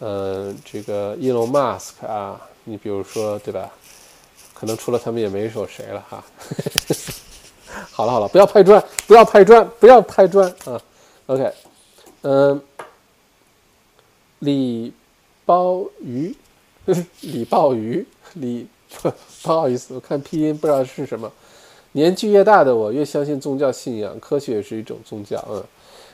[0.00, 3.70] 呃，这个伊隆马斯克啊，你比如说对吧？
[4.52, 6.24] 可能除了他们也没有谁了哈。
[7.92, 10.80] 好了好了，不要拍砖，不要拍砖，不要拍砖啊。
[11.26, 11.52] OK，
[12.22, 12.60] 嗯，
[14.40, 14.92] 李
[15.46, 16.34] 鲍鱼，
[17.22, 18.04] 李鲍鱼，
[18.34, 18.66] 李
[19.42, 21.30] 不好意思，我看拼音不知道是什么。
[21.92, 25.42] 年纪越大的我越相信宗教信仰，科学也是一种宗教。
[25.50, 25.62] 嗯，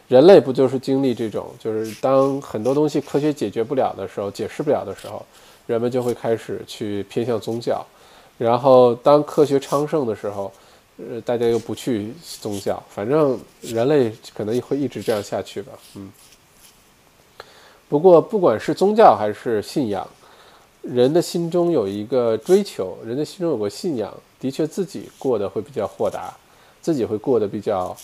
[0.09, 5.25] 人类不就是经历这种，就是当很多东西科学解决不了的时候，解释不了的时候，
[5.67, 7.85] 人们就会开始去偏向宗教。
[8.39, 10.53] 然后，当科学昌盛的时候，
[10.99, 15.73] 呃，大家又不去宗教，反正人类可能会一直这样下去吧。
[15.95, 16.11] 嗯。
[17.89, 20.07] 不过，不管是宗教还是信仰，
[20.85, 26.35] 人的心中有一个追求，人的心中有个信仰，的确自己过得会比较豁达，
[26.83, 27.97] 自己会过得比较，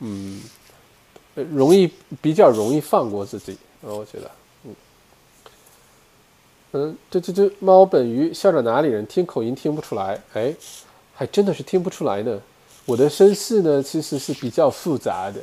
[0.00, 0.42] 嗯，
[1.34, 1.90] 容易
[2.20, 3.52] 比较容易放过自己。
[3.82, 4.30] 啊，我觉得。
[6.72, 9.06] 嗯，这这这猫本鱼校长哪里人？
[9.06, 10.52] 听口音听不出来，哎，
[11.14, 12.42] 还真的是听不出来呢。
[12.84, 15.40] 我的身世呢，其实是比较复杂的，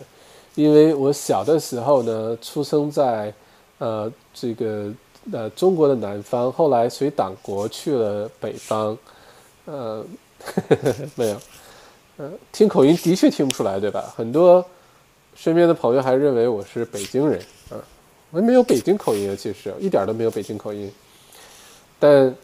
[0.56, 3.34] 因为我小的时候呢，出生在
[3.80, 4.92] 呃这个
[5.32, 8.98] 呃中国的南方，后来随党国去了北方，
[9.66, 10.06] 呃，
[10.44, 11.38] 呵 呵没有，
[12.18, 14.14] 呃，听口音的确听不出来，对吧？
[14.16, 14.64] 很多
[15.36, 17.40] 身边的朋友还认为我是北京人
[17.70, 17.80] 啊，
[18.32, 20.91] 我没有北京口音，其实一点都没有北京口音。
[22.00, 22.36] 但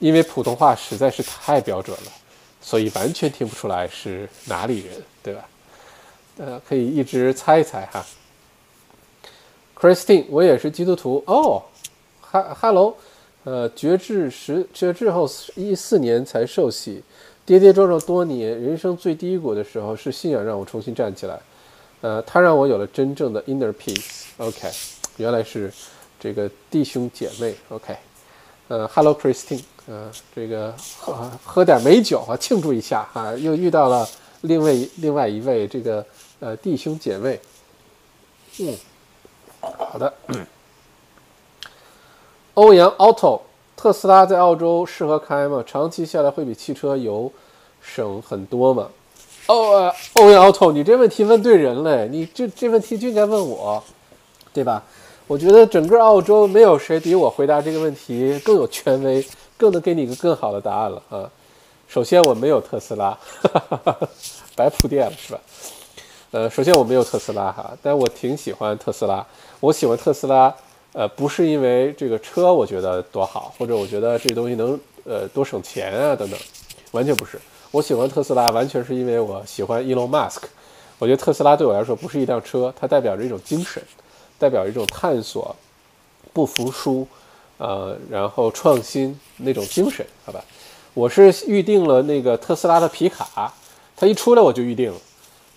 [0.00, 2.12] 因为普通话实在是太标准了，
[2.60, 5.48] 所以完全听不出来是哪里人，对吧？
[6.38, 8.04] 呃，可以一直猜一猜哈。
[9.78, 11.62] Christine，我也是基督徒哦。
[12.30, 12.94] 哈喽
[13.44, 17.02] 呃，绝志十绝志后一四年才受洗，
[17.46, 21.40] 跌跌撞撞多年，人生最低谷的时候是信仰让我重新站起来，
[22.02, 24.24] 呃，他让我有了真正的 inner peace。
[24.36, 24.70] OK，
[25.16, 25.72] 原来是
[26.20, 27.54] 这个弟兄姐妹。
[27.70, 27.96] OK。
[28.68, 34.08] 呃，Hello Christine，呃，这个喝喝点美酒啊，庆祝一下啊，又遇到了
[34.42, 36.06] 另外另外一位这个
[36.38, 37.40] 呃弟兄姐妹。
[38.60, 38.76] 嗯，
[39.60, 40.14] 好的。
[42.54, 43.40] 欧阳 Auto，
[43.76, 45.62] 特斯拉在澳洲适合开吗？
[45.66, 47.30] 长期下来会比汽车油
[47.80, 48.88] 省很多吗？
[49.46, 53.82] 哦，欧阳 Auto，你这问题问对人了，你这这问题就应该问我，
[54.52, 54.82] 对吧？
[55.26, 59.24] 我觉得整个澳洲没有谁比我回答这个问题更有权威，
[59.56, 61.30] 更能给你一个更好的答案了啊！
[61.86, 63.16] 首先我没有特斯拉，
[64.56, 65.40] 白铺垫了是吧？
[66.32, 69.24] 呃，首先我没有特斯拉哈，但我挺喜欢特斯拉。
[69.60, 70.52] 我喜欢特斯拉，
[70.92, 76.38] 呃，不是因为这个车我觉得多好，或者我觉得这东西能呃多省钱啊等等，
[76.92, 77.40] 完全不是。
[77.70, 80.42] 我喜欢特斯拉完全是因为我喜欢 Elon Musk。
[80.98, 83.82] 我觉得特斯拉对我来说不是一辆车，它代表着一种精神。
[84.38, 85.54] 代表一种探索、
[86.32, 87.06] 不服输，
[87.58, 90.42] 呃，然后创新那种精神，好吧？
[90.94, 93.52] 我是预定了那个特斯拉的皮卡，
[93.94, 94.98] 它一出来我就预定了。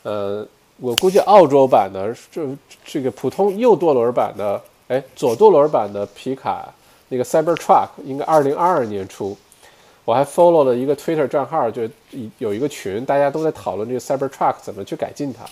[0.04, 0.46] 呃，
[0.82, 2.46] 我估计澳洲版的这
[2.84, 6.74] 这个普通右舵轮版的，哎，左舵轮版的皮卡
[7.10, 9.38] 那个 Cyber Truck 应该二零二二年出。
[10.06, 11.88] 我还 follow 了一个 Twitter 账号，就
[12.38, 15.46] 有一个群，大家都在讨论这个 Cyber Truck 怎么去改进它。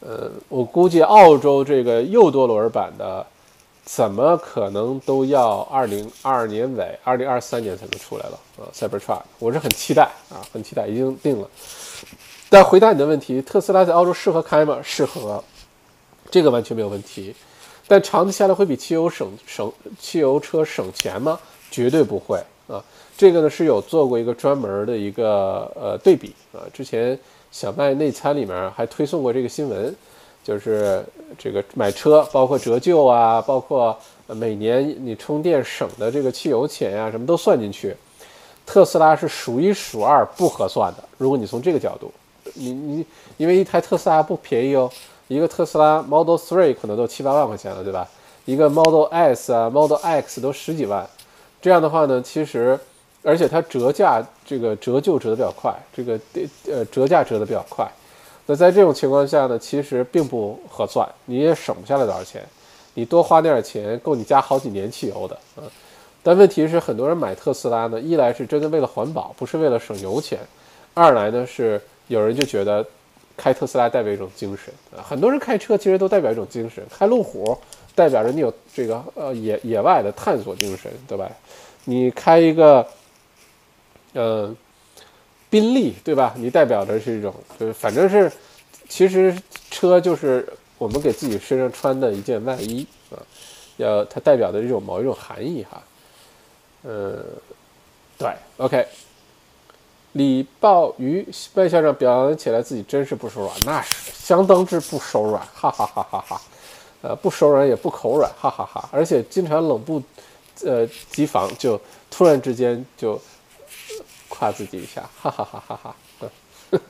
[0.00, 3.24] 呃，我估计澳洲这个右舵轮版的，
[3.84, 11.48] 怎么可能都要二零二二年尾、二零二三年才能出来了啊？Cybertruck，我是很期待啊，很期待，已经定了。
[12.50, 14.78] 但回答你的问题，特斯拉在澳洲适合开吗？
[14.82, 15.42] 适合，
[16.30, 17.34] 这个完全没有问题。
[17.86, 21.38] 但长期下来会比汽油省省汽油车省钱吗？
[21.70, 22.38] 绝对不会
[22.68, 22.82] 啊。
[23.16, 27.18] 这个呢是有做过一个专门的一个呃对比啊，之前。
[27.52, 29.94] 小麦内参里面还推送过这个新闻，
[30.44, 31.02] 就是
[31.38, 37.96] 这个买车包括折旧啊，包括每年你充电省的这个汽油钱呀，什么都算进去。
[38.66, 41.04] 特斯拉是数一数二不合算的。
[41.16, 42.12] 如果你从这个角度，
[42.52, 43.06] 你你
[43.38, 44.90] 因为一台特斯拉不便宜哦，
[45.28, 48.08] 一个特斯拉 Model Three 可能都七八万块钱了，对吧？
[48.44, 51.08] 一个 Model S 啊，Model X 都十几万。
[51.60, 52.78] 这样的话呢，其实
[53.22, 56.20] 而且它折价这个折旧折的比较快，这个
[56.68, 57.90] 呃折价折的比较快。
[58.46, 62.44] 那在这种情况下呢，其实并不合算，你也省不下来多少钱。
[62.94, 65.60] 你多花那点钱，够你加好几年汽油的啊！
[66.22, 70.38] 但问题是，很多人买特斯拉呢，一来是真的为了环保，不是为了省油钱；
[70.94, 71.78] 二来呢是
[72.08, 72.82] 有人就觉得
[73.36, 75.02] 开特斯拉代表一种精神啊。
[75.02, 77.56] 很多人开车其实都代表一种精神，开路虎
[77.94, 81.30] 代表着你有这个呃野野外的探索精神，对吧？
[81.84, 82.86] 你开一个
[84.14, 84.56] 嗯
[85.50, 86.34] 宾利，对吧？
[86.36, 88.30] 你代表的是一种，就是反正是
[88.88, 89.36] 其实
[89.70, 90.46] 车就是。
[90.78, 93.16] 我们给自己身上穿的一件外衣啊，
[93.78, 95.82] 要它代表的这种某一种含义哈，
[96.82, 97.24] 呃，
[98.18, 98.86] 对，OK，
[100.16, 106.40] 李鲍鱼外校长表扬起来自己真是不手软，那是相当之不手软，哈哈哈哈哈，
[107.02, 110.02] 呃，不手软也不口软，哈哈哈，而且经常冷不
[110.64, 111.78] 呃机防，就
[112.10, 113.20] 突然之间就
[114.30, 116.80] 夸自己一下，哈哈哈哈哈，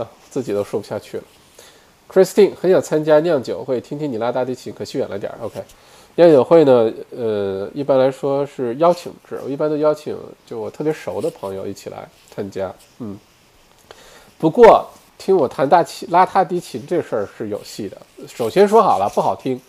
[0.00, 1.24] 啊，自己都说不下去了。
[2.08, 5.38] Christine 很想参加酿酒会，听听你拉大提琴，可惜远了点儿。
[5.42, 5.64] OK，
[6.16, 10.16] 酿酒会呢，呃，一般来说是邀请制，我一般都邀请
[10.46, 12.72] 就我特别熟的朋友一起来参加。
[13.00, 13.18] 嗯，
[14.38, 14.88] 不过
[15.18, 17.96] 听我弹大提拉他提琴这事儿是有戏的。
[18.28, 19.60] 首先说好了，不好听，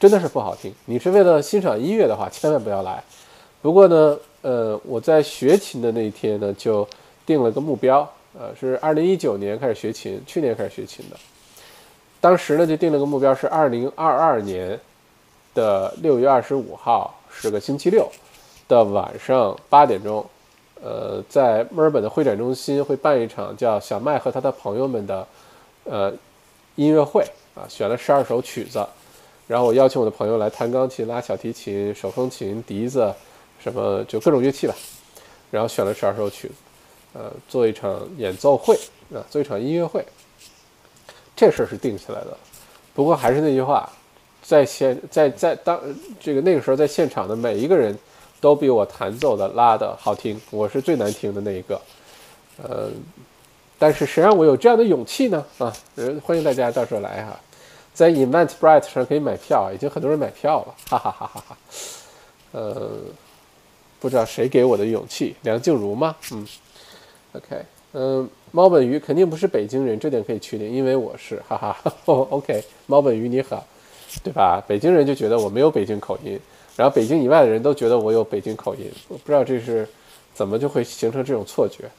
[0.00, 0.74] 真的是不好听。
[0.86, 3.02] 你是为了欣赏音乐的话，千万不要来。
[3.62, 6.86] 不过呢，呃，我在学琴的那一天呢，就
[7.24, 8.00] 定了个目标，
[8.36, 11.16] 呃，是二零一九年开始学琴，去年开始学琴的。
[12.20, 14.78] 当时呢，就定了个目标，是二零二二年
[15.54, 18.10] 的六月二十五号，是个星期六
[18.68, 20.24] 的晚上八点钟，
[20.82, 25.26] 呃，在墨尔本的会展中心会办一场叫小麦和他的朋友们的
[25.84, 26.12] 呃
[26.74, 27.24] 音乐会
[27.54, 28.84] 啊，选了十二首曲子，
[29.46, 33.14] 然后我邀请我的朋友来弹钢琴、拉小提琴、手风琴、笛子，
[33.62, 34.74] 什么就各种乐器吧，
[35.50, 36.54] 然后选了十二首曲子，
[37.14, 38.74] 呃，做一场演奏会
[39.14, 40.04] 啊，做一场音乐会。
[41.36, 42.36] 这事儿是定下来的，
[42.94, 43.90] 不过还是那句话，
[44.44, 45.80] 在现在在当
[46.20, 47.98] 这个那个时候在现场的每一个人
[48.40, 51.80] 都比我弹奏的拉的好听，我是最难听的那一个，
[52.62, 52.90] 呃，
[53.78, 55.42] 但是谁让我有这样的勇气呢？
[55.56, 55.72] 啊，
[56.22, 57.40] 欢迎大家到时候来哈，
[57.94, 61.56] 在 Invent Bright 上可以买票，已经很多人买票了，哈哈哈哈哈，
[62.52, 62.90] 呃，
[63.98, 66.14] 不知道谁给我的勇气，梁静茹吗？
[66.32, 66.46] 嗯
[67.32, 67.64] ，OK。
[67.96, 71.76] 嗯，猫本鱼肯定不是北京人，这点可以确定，因为我是，哈哈。
[72.04, 73.64] OK，猫本鱼你好，
[74.22, 74.62] 对吧？
[74.66, 76.38] 北京人就觉得我没有北京口音，
[76.76, 79.88] 然后北京以外的人都觉得我有北京口音，我不知道这是
[80.32, 81.90] 怎么就会形成这种错觉。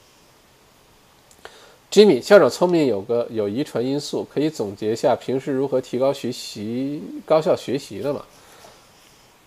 [1.92, 8.22] Jimmy 校长聪明，有个有遗传因素，可以总结一下平时如何提高学习、高效学习的吗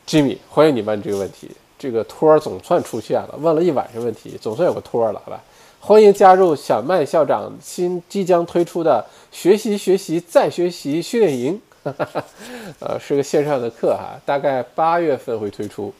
[0.07, 5.43] ？Jimmy，欢迎你问这个问题，这个托儿总算出现了，问了一晚上问题，总算有个托儿了，好吧？
[5.81, 11.95] 欢迎加入小麦校长新即将推出的学习学习再学习训练营，哈
[12.81, 15.93] 呃，是个线上的课哈，大概八月份会推出。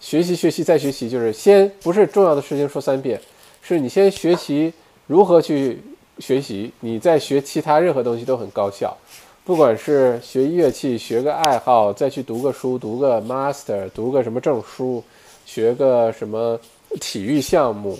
[0.00, 3.20] 学习学习再学习，就是先不是重要的事情说三遍，
[3.62, 4.72] 是你先学习
[5.06, 5.82] 如何去
[6.18, 8.96] 学习，你再学其他任何东西都很高效。
[9.44, 15.02] 不管是学乐器、学个爱好，再去读个书、读个 master、读个什么证书、
[15.44, 16.58] 学个什么
[17.00, 17.98] 体育项目。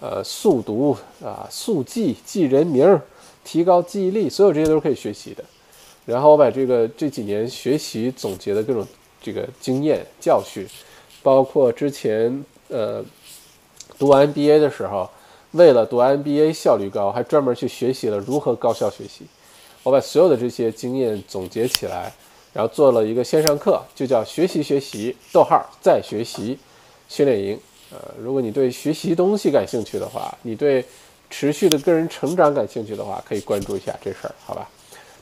[0.00, 3.00] 呃，速读啊，速记记人名，
[3.42, 5.42] 提高记忆力，所有这些都是可以学习的。
[6.06, 8.86] 然后我把这个这几年学习总结的各种
[9.22, 10.66] 这个经验教训，
[11.22, 13.04] 包括之前呃
[13.98, 15.08] 读 MBA 的时候，
[15.52, 19.24] 为了读 MBA 效率高，还专门去学习了如何高效学习。
[19.82, 22.12] 我把所有的这些经验总结起来，
[22.52, 26.58] 然后做了一个线上课，就叫学习学习逗号再学习
[27.08, 27.58] 训练营。
[27.90, 30.84] 呃，如果你对学习东西感兴趣的话，你对
[31.30, 34.68] 持续的个人成长感兴趣的话，可以关注一下这事儿，好吧？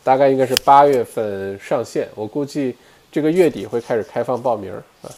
[0.05, 2.77] 大概应该是八月份上线，我估计
[3.11, 4.73] 这个月底会开始开放报名
[5.03, 5.11] 啊。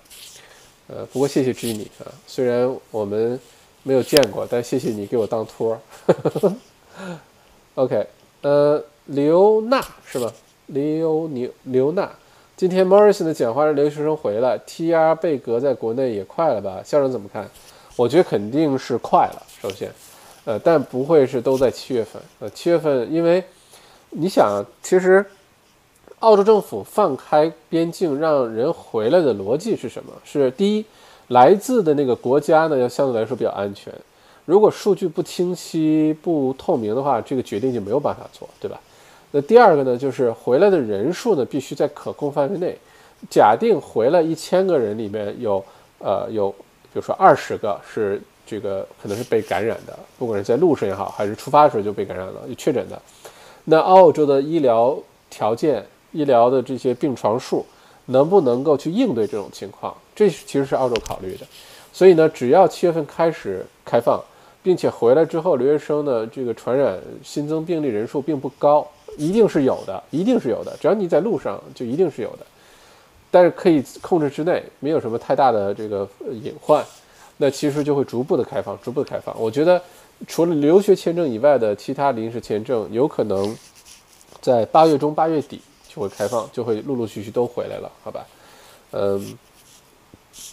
[0.88, 3.40] 呃，不过谢谢 Jenny 啊，虽然我们
[3.82, 5.80] 没有见过，但谢谢你给我当托。
[7.76, 8.06] OK，
[8.42, 10.32] 呃，刘娜是吧？
[10.66, 12.10] 刘牛刘娜。
[12.56, 16.80] 今天 Morrison 的讲话让留学生回来，TR 贝格在国内也快了吧？
[16.84, 17.48] 校长怎么看？
[17.96, 19.42] 我觉得肯定是快了。
[19.60, 19.90] 首先，
[20.44, 22.22] 呃，但不会是都在七月份。
[22.38, 23.42] 呃，七月份，因为
[24.16, 25.24] 你想，其实
[26.20, 30.12] 澳洲政府放开边境让人回来的逻辑是什么？
[30.24, 30.84] 是第一，
[31.28, 33.92] 来自的那个国家呢，要相对来说比较安全。
[34.44, 38.80] 如果数据不清晰、不透明的话，这个决定就没有办法做，对吧？
[39.32, 42.78] 那第二个呢，就是回来的人数呢，必须在可控范围内。
[43.28, 45.64] 假定回来一千个人里面有，
[45.98, 53.00] 呃，有，比如说二十个是这个可能是被感染的，不管是在路上也好，还是出发的时候就被感染了、确诊的，
[53.64, 54.98] 那澳洲的医疗
[55.30, 57.64] 条件、医疗的这些病床数
[58.06, 59.94] 能不能够去应对这种情况？
[60.14, 61.46] 这其实是澳洲考虑的。
[61.92, 64.22] 所以呢，只要七月份开始开放。
[64.64, 68.88] 并且回来之后，留学生的这个传染新增病例人数并不高，
[69.18, 70.74] 一定是有的，一定是有的。
[70.80, 72.46] 只要你在路上，就一定是有的。
[73.30, 76.08] 但是可以控制之内，没有什么太大的这个
[76.42, 76.82] 隐患，
[77.36, 79.38] 那其实就会逐步的开放，逐步的开放。
[79.38, 79.78] 我觉得，
[80.26, 83.56] 除了留学签证以外的其他临时签证，有可能
[84.40, 88.26] 在八月中、八月底就会开放，就会陆陆续续都回来了，好吧？
[88.92, 89.38] 嗯，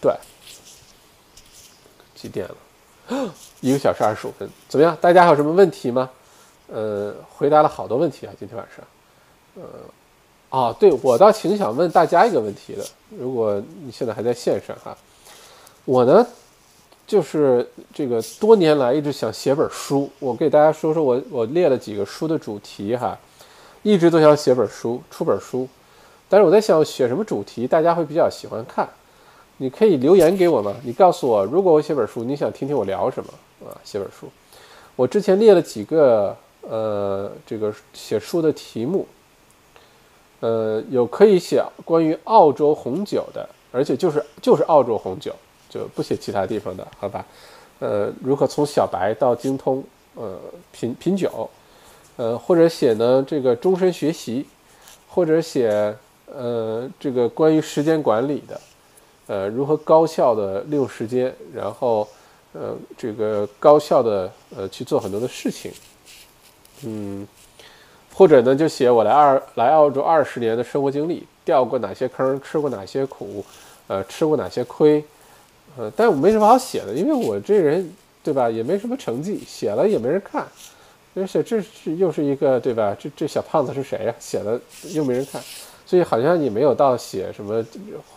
[0.02, 0.14] 对，
[2.16, 2.56] 几点了？
[3.62, 4.98] 一个小时二十五分，怎么样？
[5.00, 6.10] 大家还有什么问题吗？
[6.68, 8.86] 呃，回答了好多问题啊，今天晚上。
[9.56, 14.98] 呃，啊，对我倒挺想问大家一个问题的，如果你现在还在线上哈，
[15.86, 16.26] 我呢，
[17.12, 23.20] 就是这个多年来一直想写本书，我给大家说说我我列了几个书的主题哈，
[23.84, 25.68] 一直都想写本书，出本书，
[26.30, 28.88] 但是我在想写什么主题，大家会比较喜欢看。
[29.58, 30.74] 你可以留言给我吗？
[30.86, 33.34] 你告诉我，如果我写本书，你想听听我聊什么
[33.68, 33.76] 啊？
[33.84, 34.30] 写本书，
[34.96, 39.06] 我之前列了几个呃，这个写书的题目，
[40.40, 45.36] 呃，有可以写关于澳洲红酒的，而且就是就是澳洲红酒，
[45.72, 47.26] 就不写其他地方的，好吧？
[47.80, 49.84] 呃，如何从小白到精通，
[50.14, 50.38] 呃，
[50.72, 51.50] 品品酒，
[52.18, 54.46] 呃，或者写呢这个终身学习，
[55.08, 55.96] 或者写
[56.28, 58.62] 呃这个关于时间管理的。
[59.28, 62.06] 呃，如何高效的利用时间，然后，
[62.52, 65.72] 呃，这个高效的呃去做很多的事情，
[66.84, 67.26] 嗯，
[68.14, 73.46] 或者呢，就写我来二来澳洲二十年的生活经历，掉过哪些坑，吃过哪些苦，
[73.88, 75.02] 呃，吃过哪些亏，
[75.78, 77.94] 呃，但我没什么好写的，因为我这人
[78.24, 80.46] 对吧，也没什么成绩，写了也没人看，
[81.16, 82.96] 而且这是又是一个对吧？
[83.00, 84.14] 这这小胖子是谁呀？
[84.20, 84.60] 写了
[84.94, 85.42] 又没人看。
[85.86, 87.66] 所以好像也没有到写什么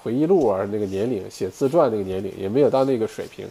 [0.00, 3.48] 回忆录啊那个年龄，写自传那个年龄也没有到那个水平，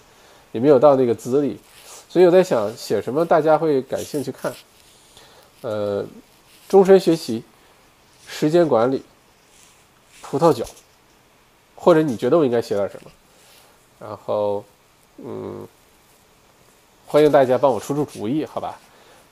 [0.54, 1.60] 也没有到那个资历。
[2.08, 4.54] 所以我在想写什么大家会感兴趣看。
[5.62, 6.06] 呃，
[6.70, 7.44] 终身学习、
[8.26, 9.04] 时间管理、
[10.22, 10.64] 葡萄酒，
[11.76, 13.12] 或者你觉得我应该写点什么？
[14.04, 14.62] 然后，
[15.18, 15.66] 嗯，
[17.08, 18.78] 欢迎大家帮我出出主意，好吧？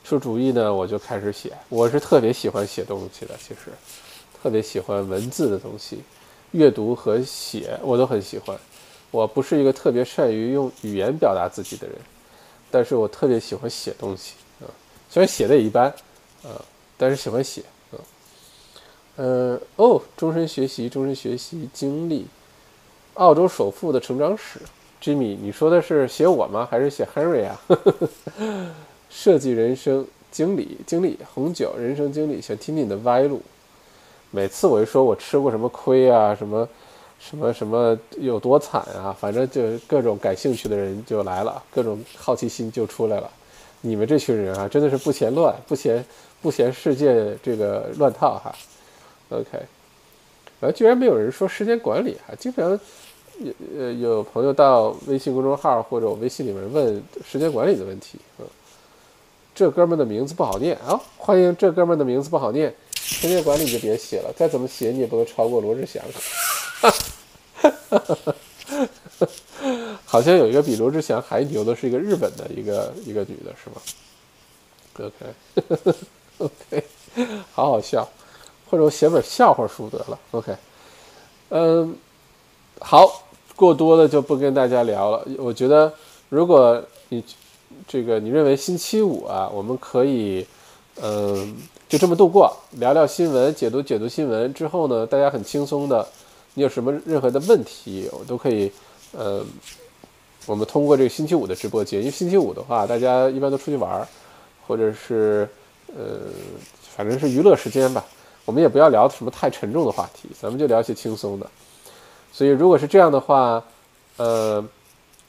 [0.02, 1.52] 出主意呢，我就开始写。
[1.68, 3.72] 我是特别喜欢写东西的，其实。
[4.42, 6.02] 特别喜欢文字的东西，
[6.52, 8.58] 阅读和写我都很喜欢。
[9.12, 11.96] 我不是一个特别善于用语言表达自己的人，
[12.72, 14.66] 但是我特别喜欢写东西啊。
[15.10, 15.94] 虽然写的也一般
[16.44, 16.64] 啊，
[16.98, 17.62] 但是喜欢写
[17.92, 18.00] 啊。
[19.18, 22.26] 嗯哦，终身学习，终身学习经历，
[23.16, 24.60] 澳洲首富的成长史。
[25.02, 26.68] Jimmy，你说的是写我吗？
[26.70, 27.60] 还是写 Henry 啊？
[29.10, 33.42] 设计人生经历，经历红酒人生经历，想听听你的歪路。
[34.30, 36.70] 每次我一说我吃过什么亏啊，什么，
[37.20, 43.30] 什么什么有多惨啊，反正就各种感兴趣的人就来了，各种好奇心就出来了。
[43.82, 46.06] 你们这群人啊，真的是不嫌乱，不嫌
[46.42, 48.56] 不嫌世界这个乱套哈。
[49.30, 49.48] OK，
[50.62, 52.80] 啊，居然没有人说时间管理啊，经常
[53.40, 58.18] 有呃有朋友到微信公众号或者我微信里面问时间管理的问题。
[58.40, 58.46] 嗯，
[59.54, 62.74] 这哥们的名字不好念啊，欢迎这哥们的名字不好念。
[62.94, 66.02] 时间管理就别写了，再怎么写你也不能超过罗志祥。
[66.80, 66.90] 哈
[67.90, 68.36] 哈哈
[70.06, 73.82] 好像有一个比罗志祥还牛的，是一个日本的一个一个女的，是吗
[76.38, 76.84] ？OK，OK，
[77.52, 78.08] 好好笑，
[78.72, 80.20] 或者我写本笑话书得了。
[80.32, 80.56] OK，
[81.50, 81.96] 嗯，
[82.80, 83.22] 好，
[83.56, 85.24] 过多的就不跟大家聊了。
[85.38, 85.94] 我觉得，
[86.30, 87.24] 如果你
[87.88, 90.48] 这个你认为星期五啊，我们可以，
[91.02, 91.58] 嗯。
[91.92, 96.08] 就这么度过，聊聊新闻，解读解读新闻之后呢，大家很轻松的，
[96.54, 98.72] 你有什么任何的问题，我都可以，
[99.12, 99.44] 呃，
[100.46, 104.08] 我们通过这个星期五的直播间，因为星期五的话，大家一般都出去玩儿，
[104.66, 105.46] 或者是，
[105.88, 106.22] 呃，
[106.96, 108.06] 反正是娱乐时间吧，
[108.46, 111.50] 我们也不要聊什么太沉重的话题，咱们就聊些轻松的。
[112.32, 113.64] 所以如果是这样的话，
[114.18, 114.64] 呃，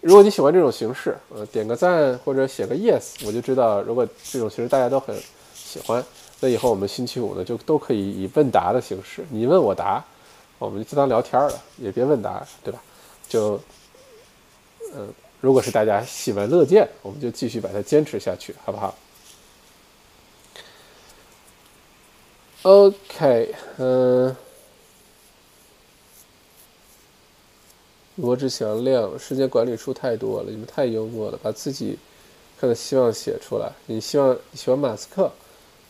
[0.00, 5.14] 如果你喜欢这种形式，呃，点个赞或者写个 yes，我就知道，如果这种形式大家都很
[5.54, 6.04] 喜欢。
[6.40, 10.04] 那以后我们星期五呢，就都可以以问答的形式，你问我答，
[10.58, 12.82] 我们就当聊天了，也别问答，对吧？
[13.28, 13.60] 就
[14.94, 15.08] 嗯，
[15.40, 18.92] 如果是大家喜闻乐见，我们就继续把它坚持下去，好不好
[22.62, 24.36] ？OK，嗯。
[28.16, 31.98] 罗志祥亮，时间管理书太多了，你们太幽默了，把自己
[32.60, 33.72] 看的希望写出来。
[33.86, 35.32] 你希望喜欢马斯克，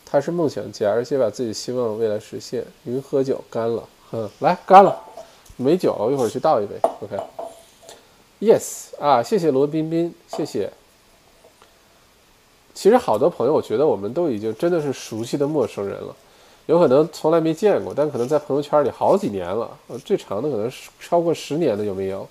[0.05, 2.65] 他是梦想家，而且把自己希望未来实现。
[2.85, 4.97] 云喝酒干了，哼，来干了，
[5.57, 6.75] 没酒，一会儿去倒一杯。
[8.39, 10.71] OK，Yes 啊，谢谢罗彬彬，谢谢。
[12.73, 16.15] 其实好多朋友，我觉得我们都已经真的是熟悉的陌生人了。
[16.65, 19.69] 有可能从来没见过，但可能在朋友圈里好几年了。
[20.05, 22.27] 最长的可能是超过十年的，有没有？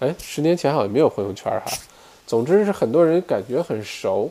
[0.00, 1.72] 哎，十年前好像没有朋友圈哈。
[2.26, 4.30] 总之是很多人感觉很熟，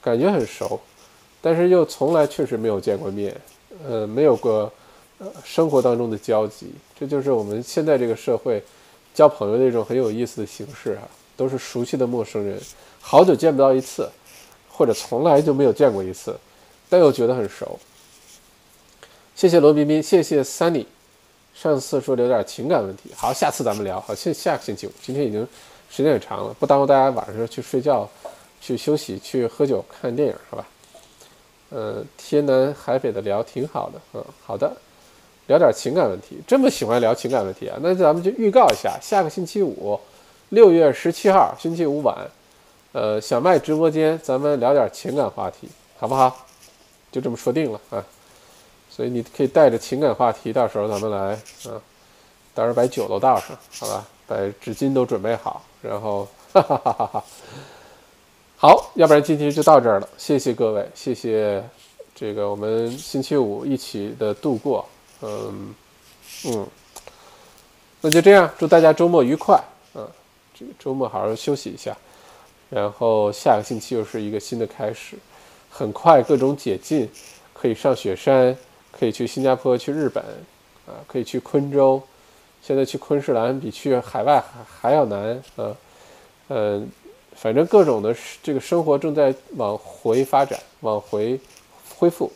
[0.00, 0.80] 感觉很熟，
[1.40, 3.34] 但是又从来确实没有见过面，
[3.86, 4.72] 呃，没有过
[5.18, 6.72] 呃生活当中的交集。
[6.98, 8.62] 这就是我们现在这个社会
[9.12, 11.02] 交朋友的一种很有意思的形式哈，
[11.36, 12.58] 都是熟悉的陌生人，
[13.00, 14.08] 好久见不到一次，
[14.70, 16.34] 或者从来就没有见过一次，
[16.88, 17.78] 但又觉得很熟。
[19.42, 20.86] 谢谢罗彬彬，谢谢 Sunny。
[21.52, 24.00] 上次说聊点情感问题，好，下次咱们聊。
[24.00, 25.44] 好，下下个星期五，今天已经
[25.90, 28.08] 时间也长了，不耽误大家晚上去睡觉、
[28.60, 30.64] 去休息、去喝酒、看电影，好吧？
[31.70, 34.72] 呃，天南海北的聊挺好的，嗯，好的，
[35.48, 37.76] 聊点情感问题，这么喜欢聊情感问题啊？
[37.82, 39.98] 那咱们就预告一下，下个星期五，
[40.50, 42.16] 六月十七号星期五晚，
[42.92, 46.46] 呃，小麦直播间，咱们聊点情感话题，好不好？
[47.10, 48.06] 就这么说定了啊。
[48.94, 51.32] 所以你可以带着情感话题，到时候咱们来
[51.64, 51.80] 啊，
[52.52, 57.24] 到时候把酒都倒上，好吧，把纸巾都准备好，然后哈哈哈哈哈。
[58.58, 61.64] 好，要不然今天就到这儿了，谢谢各位，谢谢
[62.14, 64.86] 这个我们星期五一起的度过，
[65.22, 65.74] 嗯
[66.44, 66.66] 嗯，
[68.02, 69.56] 那就这样，祝大家周末愉快。
[69.94, 70.04] 啊，
[70.54, 71.96] 这个周末好好休息一下，
[72.68, 75.16] 然后下个星期又是一个新的开始，
[75.70, 77.10] 很快各种解禁，
[77.54, 78.54] 可以上雪山。
[78.92, 80.22] 可以去新加坡，去日本，
[80.86, 82.00] 啊，可以去昆州。
[82.62, 85.76] 现在去昆士兰比去海外还还要难啊，
[86.48, 86.88] 嗯，
[87.34, 91.40] 反正各种的这个生活正在往回发展，往回
[91.98, 92.30] 恢复。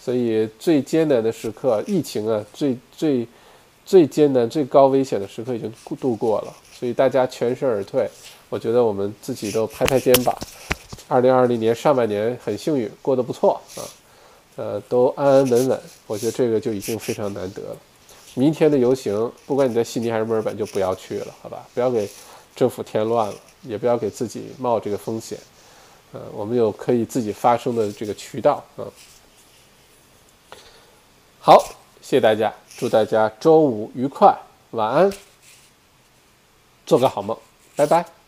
[0.00, 3.26] 所以最艰难的时刻，疫情啊，最最
[3.84, 6.54] 最艰难、最高危险的时刻已经度过了。
[6.72, 8.08] 所以大家全身而退，
[8.48, 10.32] 我觉得我们自己都拍拍肩膀。
[11.08, 13.82] 二零二零年上半年很幸运，过得不错啊。
[14.56, 17.76] 呃，都安安稳稳，我觉得这个就已经非常难得了。
[18.34, 21.66] 明天的游行，不管你在悉尼还是墨尔本，就不要去了，好吧？
[21.74, 22.08] 不要给
[22.54, 25.38] 政府添乱了，也不要给自己冒这个风险。
[26.12, 28.84] 呃，我们有可以自己发声的这个渠道啊。
[31.40, 31.58] 好，
[32.02, 34.36] 谢谢大家，祝大家周五愉快，
[34.72, 35.12] 晚安，
[36.84, 37.36] 做个好梦，
[37.74, 38.19] 拜拜。